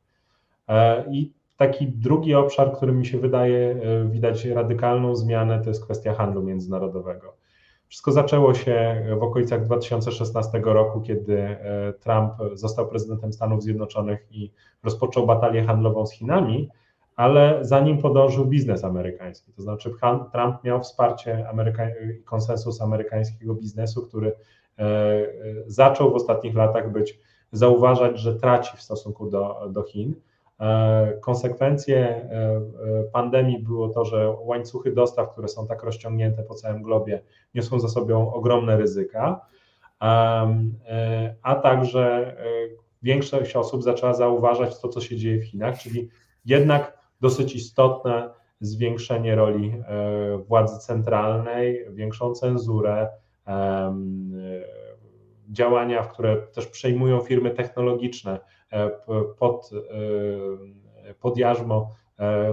I 1.12 1.32
taki 1.62 1.88
drugi 1.88 2.36
obszar, 2.36 2.74
który 2.74 2.94
mi 2.94 3.06
się 3.06 3.20
wydaje 3.20 3.76
widać 4.06 4.46
radykalną 4.46 5.16
zmianę, 5.16 5.60
to 5.64 5.70
jest 5.70 5.84
kwestia 5.84 6.14
handlu 6.14 6.44
międzynarodowego. 6.44 7.34
Wszystko 7.88 8.12
zaczęło 8.12 8.54
się 8.54 9.06
w 9.20 9.24
okolicach 9.24 9.66
2016 9.66 10.62
roku, 10.64 11.02
kiedy 11.02 11.40
e, 11.40 11.94
Trump 11.94 12.34
został 12.54 12.88
prezydentem 12.88 13.34
Stanów 13.34 13.64
Zjednoczonych 13.64 14.28
i 14.32 14.52
rozpoczął 14.84 15.26
batalię 15.26 15.64
handlową 15.64 16.06
z 16.06 16.12
Chinami, 16.12 16.70
ale 17.16 17.66
za 17.66 17.80
nim 17.80 17.98
podążył 17.98 18.46
biznes 18.46 18.84
amerykański. 18.84 19.54
To 19.54 19.62
znaczy, 19.62 19.92
Trump 20.32 20.64
miał 20.64 20.82
wsparcie 20.82 21.50
Ameryka 21.50 21.84
konsensus 22.26 22.82
amerykańskiego 22.82 23.56
biznesu, 23.56 24.08
który 24.08 24.34
e, 24.80 24.86
zaczął 25.68 26.12
w 26.12 26.16
ostatnich 26.16 26.56
latach 26.56 26.92
być 26.92 27.20
zauważać, 27.52 28.20
że 28.20 28.36
traci 28.36 28.78
w 28.78 28.82
stosunku 28.82 29.30
do, 29.30 29.70
do 29.70 29.84
Chin. 29.84 30.16
E, 30.62 31.14
konsekwencje 31.22 31.98
e, 31.98 32.32
e, 32.32 33.04
pandemii 33.14 33.60
było 33.60 33.90
to, 33.90 34.06
że 34.06 34.36
łańcuchy 34.40 34.92
dostaw, 34.92 35.32
które 35.32 35.48
są 35.48 35.68
tak 35.68 35.84
rozciągnięte 35.84 36.44
po 36.44 36.56
całym 36.56 36.84
globie, 36.84 37.22
niosą 37.56 37.80
za 37.80 37.88
sobą 37.88 38.34
ogromne 38.34 38.78
ryzyka. 38.78 39.42
a 41.44 41.56
także 41.64 42.36
większość 43.02 43.56
osób 43.56 43.84
zaczęła 43.84 44.14
zauważać 44.14 44.82
to, 44.82 44.88
co 44.90 45.02
się 45.02 45.18
dzieje 45.18 45.40
w 45.42 45.46
Chinach, 45.46 45.80
czyli 45.80 46.10
jednak 46.46 46.98
dosyć 47.22 47.56
istotne 47.56 48.30
zwiększenie 48.60 49.36
roli 49.36 49.84
władzy 50.48 50.80
centralnej, 50.80 51.86
większą 51.90 52.34
cenzurę, 52.34 53.10
działania, 55.52 56.04
w 56.04 56.14
które 56.14 56.38
też 56.38 56.68
przejmują 56.68 57.20
firmy 57.20 57.52
technologiczne 57.52 58.40
pod, 59.40 59.70
pod 61.20 61.38
jarzmo 61.38 61.92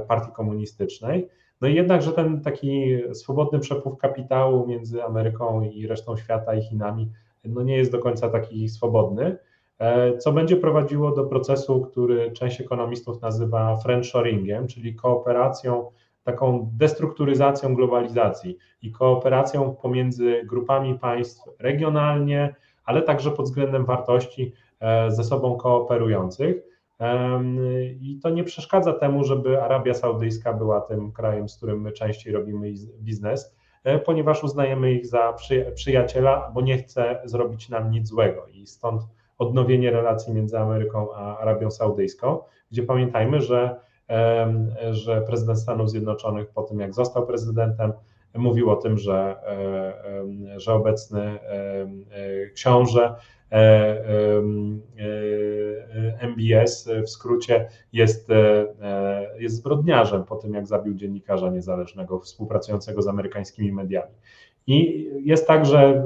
partii 0.09 0.33
komunistycznej. 0.33 1.29
No 1.61 1.69
i 1.69 1.75
jednak, 1.75 2.03
że 2.03 2.13
ten 2.13 2.41
taki 2.41 2.99
swobodny 3.13 3.59
przepływ 3.59 3.99
kapitału 3.99 4.67
między 4.67 5.05
Ameryką 5.05 5.63
i 5.63 5.87
resztą 5.87 6.17
świata 6.17 6.55
i 6.55 6.63
Chinami 6.63 7.11
no 7.45 7.63
nie 7.63 7.77
jest 7.77 7.93
do 7.93 7.99
końca 7.99 8.29
taki 8.29 8.69
swobodny, 8.69 9.37
co 10.19 10.33
będzie 10.33 10.57
prowadziło 10.57 11.11
do 11.11 11.25
procesu, 11.25 11.81
który 11.81 12.33
część 12.33 12.61
ekonomistów 12.61 13.23
nazywa 13.23 13.77
friendshoringiem, 13.77 14.67
czyli 14.67 14.95
kooperacją, 14.95 15.91
taką 16.25 16.71
destrukturyzacją 16.73 17.75
globalizacji 17.75 18.59
i 18.83 18.93
kooperacją 18.93 19.75
pomiędzy 19.75 20.43
grupami 20.45 20.99
państw 20.99 21.49
regionalnie, 21.59 22.55
ale 22.85 23.03
także 23.03 23.31
pod 23.31 23.47
względem 23.47 23.85
wartości 23.85 24.53
ze 25.09 25.25
sobą 25.25 25.57
kooperujących. 25.57 26.57
I 28.01 28.19
to 28.23 28.31
nie 28.31 28.45
przeszkadza 28.45 28.93
temu, 28.93 29.25
żeby 29.25 29.63
Arabia 29.63 29.95
Saudyjska 29.95 30.53
była 30.53 30.81
tym 30.81 31.13
krajem, 31.13 31.49
z 31.49 31.57
którym 31.57 31.81
my 31.81 31.93
częściej 31.93 32.33
robimy 32.33 32.73
biznes, 33.01 33.57
e, 33.85 33.99
ponieważ 33.99 34.45
uznajemy 34.45 34.93
ich 34.93 35.07
za 35.07 35.35
przyjaciela, 35.75 36.51
bo 36.55 36.61
nie 36.61 36.79
chce 36.79 37.21
zrobić 37.25 37.69
nam 37.69 37.91
nic 37.91 38.09
złego. 38.09 38.47
I 38.47 38.67
stąd 38.67 39.03
odnowienie 39.39 39.91
relacji 39.91 40.35
między 40.35 40.59
Ameryką 40.59 41.15
a 41.15 41.39
Arabią 41.39 41.71
Saudyjską, 41.71 42.39
gdzie 42.71 42.83
pamiętajmy, 42.83 43.41
że, 43.41 43.81
że 44.91 45.23
prezydent 45.23 45.59
Stanów 45.59 45.91
Zjednoczonych 45.91 46.51
po 46.51 46.63
tym, 46.63 46.81
jak 46.81 46.95
został 46.95 47.27
prezydentem, 47.27 47.93
mówił 48.35 48.71
o 48.71 48.77
tym, 48.77 48.99
że, 48.99 49.37
e, 49.47 50.61
że 50.61 50.75
obecny 50.75 51.21
e, 51.21 52.51
książę 52.55 53.15
MBS 56.21 56.89
w 57.05 57.09
skrócie 57.11 57.69
jest, 57.93 58.29
jest 59.39 59.57
zbrodniarzem 59.57 60.25
po 60.25 60.37
tym, 60.37 60.55
jak 60.55 60.67
zabił 60.67 60.95
dziennikarza 60.95 61.51
niezależnego 61.51 62.21
współpracującego 62.21 63.03
z 63.03 63.09
amerykańskimi 63.09 63.73
mediami. 63.73 64.15
I 64.67 65.09
jest 65.25 65.47
tak, 65.47 65.67
że 65.67 66.05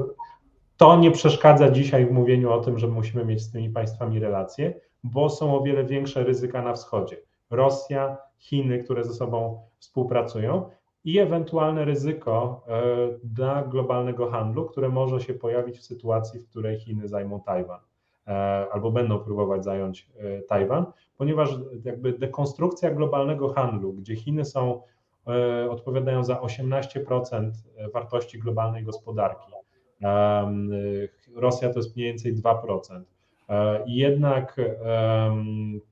to 0.77 0.97
nie 0.97 1.11
przeszkadza 1.11 1.69
dzisiaj 1.69 2.05
w 2.05 2.11
mówieniu 2.11 2.51
o 2.51 2.61
tym, 2.61 2.79
że 2.79 2.87
musimy 2.87 3.25
mieć 3.25 3.41
z 3.41 3.51
tymi 3.51 3.69
państwami 3.69 4.19
relacje, 4.19 4.73
bo 5.03 5.29
są 5.29 5.57
o 5.57 5.63
wiele 5.63 5.85
większe 5.85 6.23
ryzyka 6.23 6.61
na 6.61 6.73
wschodzie. 6.73 7.17
Rosja, 7.49 8.17
Chiny, 8.37 8.79
które 8.79 9.03
ze 9.03 9.13
sobą 9.13 9.61
współpracują 9.79 10.69
i 11.05 11.19
ewentualne 11.19 11.85
ryzyko 11.85 12.63
e, 12.67 12.81
dla 13.23 13.63
globalnego 13.63 14.29
handlu, 14.29 14.65
które 14.65 14.89
może 14.89 15.19
się 15.19 15.33
pojawić 15.33 15.77
w 15.77 15.83
sytuacji, 15.83 16.39
w 16.39 16.49
której 16.49 16.79
Chiny 16.79 17.07
zajmą 17.07 17.41
Tajwan 17.41 17.79
e, 18.27 18.31
albo 18.71 18.91
będą 18.91 19.19
próbować 19.19 19.63
zająć 19.63 20.09
e, 20.17 20.41
Tajwan, 20.41 20.85
ponieważ 21.17 21.49
jakby 21.83 22.13
dekonstrukcja 22.13 22.91
globalnego 22.91 23.53
handlu, 23.53 23.93
gdzie 23.93 24.15
Chiny 24.15 24.45
są 24.45 24.81
odpowiadają 25.69 26.23
za 26.23 26.35
18% 26.35 27.51
wartości 27.93 28.39
globalnej 28.39 28.83
gospodarki. 28.83 29.51
Rosja 31.35 31.69
to 31.69 31.79
jest 31.79 31.95
mniej 31.95 32.07
więcej 32.07 32.35
2%. 32.35 33.01
I 33.85 33.95
jednak 33.95 34.61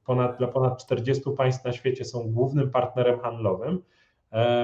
ponad, 0.05 0.37
dla 0.37 0.47
ponad 0.47 0.83
40 0.83 1.23
państw 1.37 1.65
na 1.65 1.71
świecie 1.71 2.05
są 2.05 2.31
głównym 2.31 2.71
partnerem 2.71 3.19
handlowym, 3.19 3.81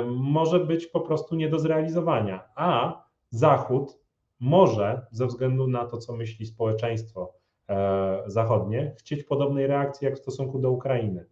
może 0.06 0.60
być 0.60 0.88
po 0.88 1.00
prostu 1.00 1.36
nie 1.36 1.50
do 1.50 1.60
zrealizowania. 1.60 2.44
A 2.56 3.02
Zachód 3.30 4.00
może, 4.40 5.06
ze 5.12 5.28
względu 5.28 5.68
na 5.68 5.86
to, 5.86 5.98
co 5.98 6.16
myśli 6.16 6.46
społeczeństwo 6.46 7.34
e, 7.70 8.24
zachodnie, 8.28 8.96
chcieć 8.98 9.24
podobnej 9.24 9.68
reakcji 9.68 10.06
jak 10.06 10.16
w 10.16 10.22
stosunku 10.22 10.60
do 10.60 10.72
Ukrainy. 10.72 11.26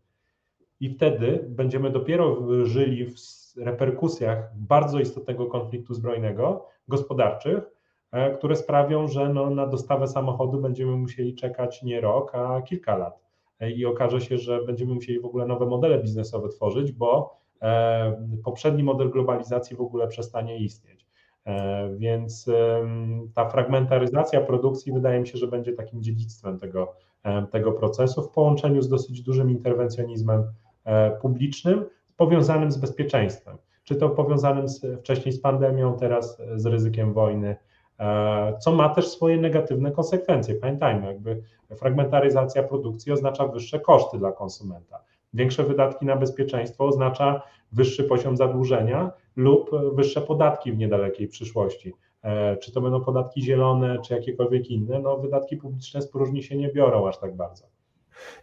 I 0.79 0.89
wtedy 0.89 1.45
będziemy 1.49 1.89
dopiero 1.89 2.37
żyli 2.65 3.05
w 3.05 3.15
reperkusjach 3.57 4.57
bardzo 4.57 4.99
istotnego 4.99 5.45
konfliktu 5.45 5.93
zbrojnego, 5.93 6.67
gospodarczych, 6.87 7.63
e, 8.11 8.37
które 8.37 8.55
sprawią, 8.55 9.07
że 9.07 9.29
no, 9.29 9.49
na 9.49 9.67
dostawę 9.67 10.07
samochodu 10.07 10.61
będziemy 10.61 10.95
musieli 10.95 11.35
czekać 11.35 11.83
nie 11.83 12.01
rok, 12.01 12.35
a 12.35 12.61
kilka 12.61 12.97
lat. 12.97 13.23
E, 13.59 13.71
I 13.71 13.85
okaże 13.85 14.21
się, 14.21 14.37
że 14.37 14.63
będziemy 14.63 14.93
musieli 14.93 15.19
w 15.19 15.25
ogóle 15.25 15.45
nowe 15.45 15.65
modele 15.65 16.01
biznesowe 16.01 16.49
tworzyć, 16.49 16.91
bo 16.91 17.44
E, 17.44 17.44
poprzedni 18.43 18.83
model 18.83 19.09
globalizacji 19.09 19.77
w 19.77 19.81
ogóle 19.81 20.07
przestanie 20.07 20.57
istnieć. 20.57 21.05
E, 21.45 21.89
więc 21.97 22.49
ta 23.33 23.49
fragmentaryzacja 23.49 24.41
produkcji 24.41 24.93
wydaje 24.93 25.19
mi 25.19 25.27
się, 25.27 25.37
że 25.37 25.47
będzie 25.47 25.73
takim 25.73 26.03
dziedzictwem 26.03 26.59
tego, 26.59 26.93
e, 27.23 27.47
tego 27.47 27.71
procesu 27.71 28.23
w 28.23 28.29
połączeniu 28.29 28.81
z 28.81 28.89
dosyć 28.89 29.21
dużym 29.21 29.49
interwencjonizmem 29.49 30.43
publicznym 31.21 31.85
powiązanym 32.17 32.71
z 32.71 32.77
bezpieczeństwem. 32.77 33.57
Czy 33.83 33.95
to 33.95 34.09
powiązanym 34.09 34.67
z, 34.67 34.99
wcześniej 34.99 35.31
z 35.31 35.41
pandemią, 35.41 35.97
teraz 35.97 36.41
z 36.55 36.65
ryzykiem 36.65 37.13
wojny, 37.13 37.55
co 38.59 38.71
ma 38.71 38.89
też 38.89 39.07
swoje 39.07 39.37
negatywne 39.37 39.91
konsekwencje. 39.91 40.55
Pamiętajmy, 40.55 41.07
jakby 41.07 41.41
fragmentaryzacja 41.75 42.63
produkcji 42.63 43.11
oznacza 43.11 43.47
wyższe 43.47 43.79
koszty 43.79 44.17
dla 44.17 44.31
konsumenta. 44.31 44.99
Większe 45.35 45.63
wydatki 45.63 46.05
na 46.05 46.15
bezpieczeństwo 46.15 46.85
oznacza 46.85 47.41
wyższy 47.71 48.03
poziom 48.03 48.37
zadłużenia 48.37 49.11
lub 49.35 49.71
wyższe 49.95 50.21
podatki 50.21 50.71
w 50.71 50.77
niedalekiej 50.77 51.27
przyszłości. 51.27 51.93
E, 52.23 52.57
czy 52.57 52.71
to 52.71 52.81
będą 52.81 53.01
podatki 53.01 53.43
zielone, 53.43 54.01
czy 54.01 54.13
jakiekolwiek 54.13 54.71
inne, 54.71 54.99
no 54.99 55.17
wydatki 55.17 55.57
publiczne 55.57 56.01
z 56.01 56.07
próżni 56.07 56.43
się 56.43 56.57
nie 56.57 56.69
biorą 56.69 57.07
aż 57.07 57.19
tak 57.19 57.35
bardzo. 57.35 57.65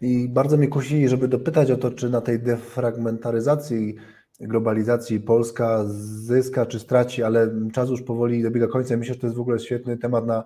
I 0.00 0.28
bardzo 0.28 0.56
mnie 0.56 0.68
kusi, 0.68 1.08
żeby 1.08 1.28
dopytać 1.28 1.70
o 1.70 1.76
to, 1.76 1.90
czy 1.90 2.10
na 2.10 2.20
tej 2.20 2.38
defragmentaryzacji 2.38 3.94
globalizacji 4.42 5.20
Polska 5.20 5.84
zyska 5.86 6.66
czy 6.66 6.80
straci, 6.80 7.22
ale 7.22 7.50
czas 7.72 7.90
już 7.90 8.02
powoli 8.02 8.42
dobiega 8.42 8.66
końca. 8.66 8.96
Myślę, 8.96 9.14
że 9.14 9.20
to 9.20 9.26
jest 9.26 9.36
w 9.36 9.40
ogóle 9.40 9.58
świetny 9.58 9.96
temat 9.96 10.26
na, 10.26 10.44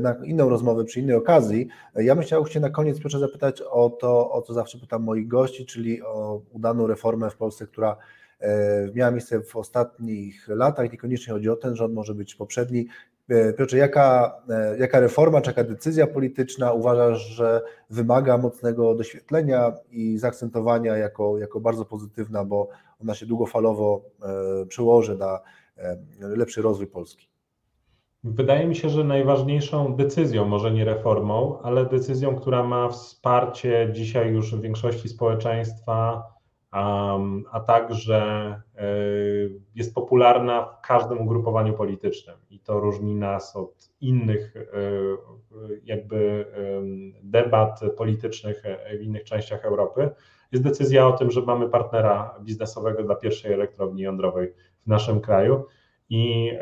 na 0.00 0.14
inną 0.24 0.48
rozmowę 0.48 0.84
przy 0.84 1.00
innej 1.00 1.16
okazji. 1.16 1.68
Ja 1.94 2.14
bym 2.14 2.24
chciał 2.24 2.48
Cię 2.48 2.60
na 2.60 2.70
koniec 2.70 3.00
proszę 3.00 3.18
zapytać 3.18 3.62
o 3.70 3.90
to, 3.90 4.30
o 4.30 4.42
co 4.42 4.54
zawsze 4.54 4.78
pytam 4.78 5.02
moich 5.02 5.28
gości, 5.28 5.66
czyli 5.66 6.02
o 6.02 6.40
udaną 6.52 6.86
reformę 6.86 7.30
w 7.30 7.36
Polsce, 7.36 7.66
która 7.66 7.96
e, 8.40 8.88
miała 8.94 9.10
miejsce 9.10 9.40
w 9.40 9.56
ostatnich 9.56 10.48
latach. 10.48 10.92
Niekoniecznie 10.92 11.32
chodzi 11.32 11.48
o 11.48 11.56
ten 11.56 11.76
rząd, 11.76 11.94
może 11.94 12.14
być 12.14 12.34
poprzedni. 12.34 12.86
E, 13.28 13.52
Piotrze, 13.52 13.78
jaka, 13.78 14.36
e, 14.48 14.78
jaka 14.78 15.00
reforma, 15.00 15.40
czy 15.40 15.50
jaka 15.50 15.64
decyzja 15.64 16.06
polityczna 16.06 16.72
uważasz, 16.72 17.26
że 17.26 17.62
wymaga 17.90 18.38
mocnego 18.38 18.94
doświetlenia 18.94 19.72
i 19.90 20.18
zaakcentowania 20.18 20.96
jako, 20.96 21.38
jako 21.38 21.60
bardzo 21.60 21.84
pozytywna, 21.84 22.44
bo 22.44 22.68
ona 23.00 23.14
się 23.14 23.26
długofalowo 23.26 24.02
e, 24.62 24.66
przełoży 24.66 25.18
na 25.18 25.40
lepszy 26.20 26.62
rozwój 26.62 26.86
Polski? 26.86 27.28
Wydaje 28.24 28.66
mi 28.66 28.76
się, 28.76 28.88
że 28.88 29.04
najważniejszą 29.04 29.96
decyzją, 29.96 30.44
może 30.44 30.70
nie 30.70 30.84
reformą, 30.84 31.58
ale 31.62 31.86
decyzją, 31.86 32.36
która 32.36 32.62
ma 32.62 32.88
wsparcie 32.88 33.88
dzisiaj 33.92 34.32
już 34.32 34.54
w 34.54 34.60
większości 34.60 35.08
społeczeństwa, 35.08 36.22
a 37.50 37.60
także 37.66 38.20
e, 38.76 38.84
jest 39.74 39.94
popularna 39.94 40.64
w 40.66 40.86
każdym 40.86 41.20
ugrupowaniu 41.20 41.74
politycznym 41.74 42.36
i 42.50 42.60
to 42.60 42.80
różni 42.80 43.14
nas 43.14 43.56
od 43.56 43.90
innych 44.00 44.56
e, 44.56 44.62
jakby 45.84 46.46
debat 47.22 47.80
politycznych 47.96 48.62
w 48.98 49.02
innych 49.02 49.24
częściach 49.24 49.64
Europy, 49.64 50.10
jest 50.52 50.64
decyzja 50.64 51.06
o 51.06 51.12
tym, 51.12 51.30
że 51.30 51.42
mamy 51.42 51.68
partnera 51.68 52.34
biznesowego 52.40 53.02
dla 53.02 53.14
pierwszej 53.14 53.52
elektrowni 53.52 54.02
jądrowej 54.02 54.52
w 54.84 54.86
naszym 54.86 55.20
kraju 55.20 55.64
i 56.10 56.52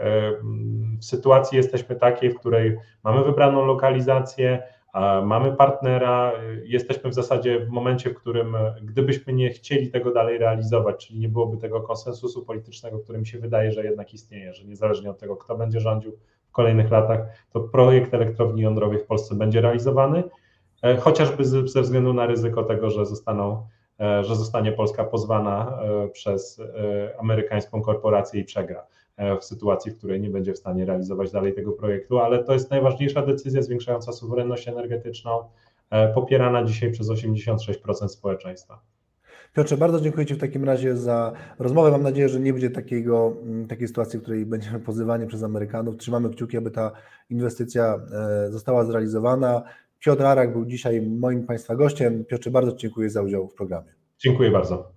w 1.00 1.04
sytuacji 1.04 1.56
jesteśmy 1.56 1.96
takiej, 1.96 2.30
w 2.30 2.38
której 2.38 2.76
mamy 3.04 3.24
wybraną 3.24 3.66
lokalizację, 3.66 4.62
mamy 5.24 5.52
partnera, 5.52 6.32
jesteśmy 6.64 7.10
w 7.10 7.14
zasadzie 7.14 7.60
w 7.60 7.68
momencie, 7.68 8.10
w 8.10 8.14
którym 8.14 8.56
gdybyśmy 8.82 9.32
nie 9.32 9.50
chcieli 9.50 9.90
tego 9.90 10.12
dalej 10.12 10.38
realizować, 10.38 11.06
czyli 11.06 11.18
nie 11.18 11.28
byłoby 11.28 11.56
tego 11.56 11.80
konsensusu 11.80 12.44
politycznego, 12.44 12.98
który 12.98 13.18
mi 13.18 13.26
się 13.26 13.38
wydaje, 13.38 13.72
że 13.72 13.84
jednak 13.84 14.14
istnieje, 14.14 14.54
że 14.54 14.64
niezależnie 14.64 15.10
od 15.10 15.18
tego, 15.18 15.36
kto 15.36 15.56
będzie 15.56 15.80
rządził 15.80 16.12
w 16.48 16.52
kolejnych 16.52 16.90
latach, 16.90 17.20
to 17.52 17.60
projekt 17.60 18.14
elektrowni 18.14 18.62
jądrowej 18.62 18.98
w 18.98 19.06
Polsce 19.06 19.34
będzie 19.34 19.60
realizowany, 19.60 20.22
e, 20.82 20.96
chociażby 20.96 21.44
ze 21.44 21.82
względu 21.82 22.12
na 22.12 22.26
ryzyko 22.26 22.62
tego, 22.62 22.90
że 22.90 23.06
zostaną 23.06 23.52
e, 23.52 23.75
że 23.98 24.36
zostanie 24.36 24.72
Polska 24.72 25.04
pozwana 25.04 25.78
e, 25.82 26.08
przez 26.08 26.60
amerykańską 27.18 27.82
korporację 27.82 28.40
i 28.40 28.44
przegra. 28.44 28.86
w 29.40 29.44
sytuacji, 29.44 29.92
w 29.92 29.98
której 29.98 30.20
nie 30.20 30.30
będzie 30.30 30.52
w 30.52 30.58
stanie 30.58 30.84
realizować 30.84 31.32
dalej 31.32 31.54
tego 31.54 31.72
projektu, 31.72 32.18
ale 32.18 32.44
to 32.44 32.52
jest 32.52 32.70
najważniejsza 32.70 33.22
decyzja 33.22 33.62
zwiększająca 33.62 34.12
suwerenność 34.12 34.68
energetyczną, 34.68 35.44
popierana 36.14 36.64
dzisiaj 36.64 36.92
przez 36.92 37.08
86% 37.08 38.08
społeczeństwa. 38.08 38.80
Piotrze, 39.56 39.76
bardzo 39.76 40.00
dziękuję 40.00 40.26
Ci 40.26 40.34
w 40.34 40.38
takim 40.38 40.64
razie 40.64 40.96
za 40.96 41.32
rozmowę. 41.58 41.90
Mam 41.90 42.02
nadzieję, 42.02 42.28
że 42.28 42.40
nie 42.40 42.52
będzie 42.52 42.70
takiego, 42.70 43.32
mm, 43.42 43.66
takiej 43.66 43.88
sytuacji, 43.88 44.18
w 44.18 44.22
której 44.22 44.46
będziemy 44.46 44.80
pozywani 44.80 45.26
przez 45.26 45.42
Amerykanów. 45.42 45.96
Trzymamy 45.96 46.30
kciuki, 46.30 46.56
aby 46.56 46.70
ta 46.70 46.92
inwestycja 47.30 48.00
e, 48.46 48.50
została 48.52 48.84
zrealizowana. 48.84 49.62
Piotr 49.98 50.24
Arak 50.24 50.52
był 50.52 50.66
dzisiaj 50.66 51.02
moim 51.02 51.46
Państwa 51.46 51.76
gościem. 51.76 52.24
Piotrze, 52.24 52.50
bardzo 52.50 52.76
dziękuję 52.76 53.10
za 53.10 53.22
udział 53.22 53.48
w 53.48 53.54
programie. 53.54 53.92
Dziękuję 54.18 54.50
bardzo. 54.50 54.92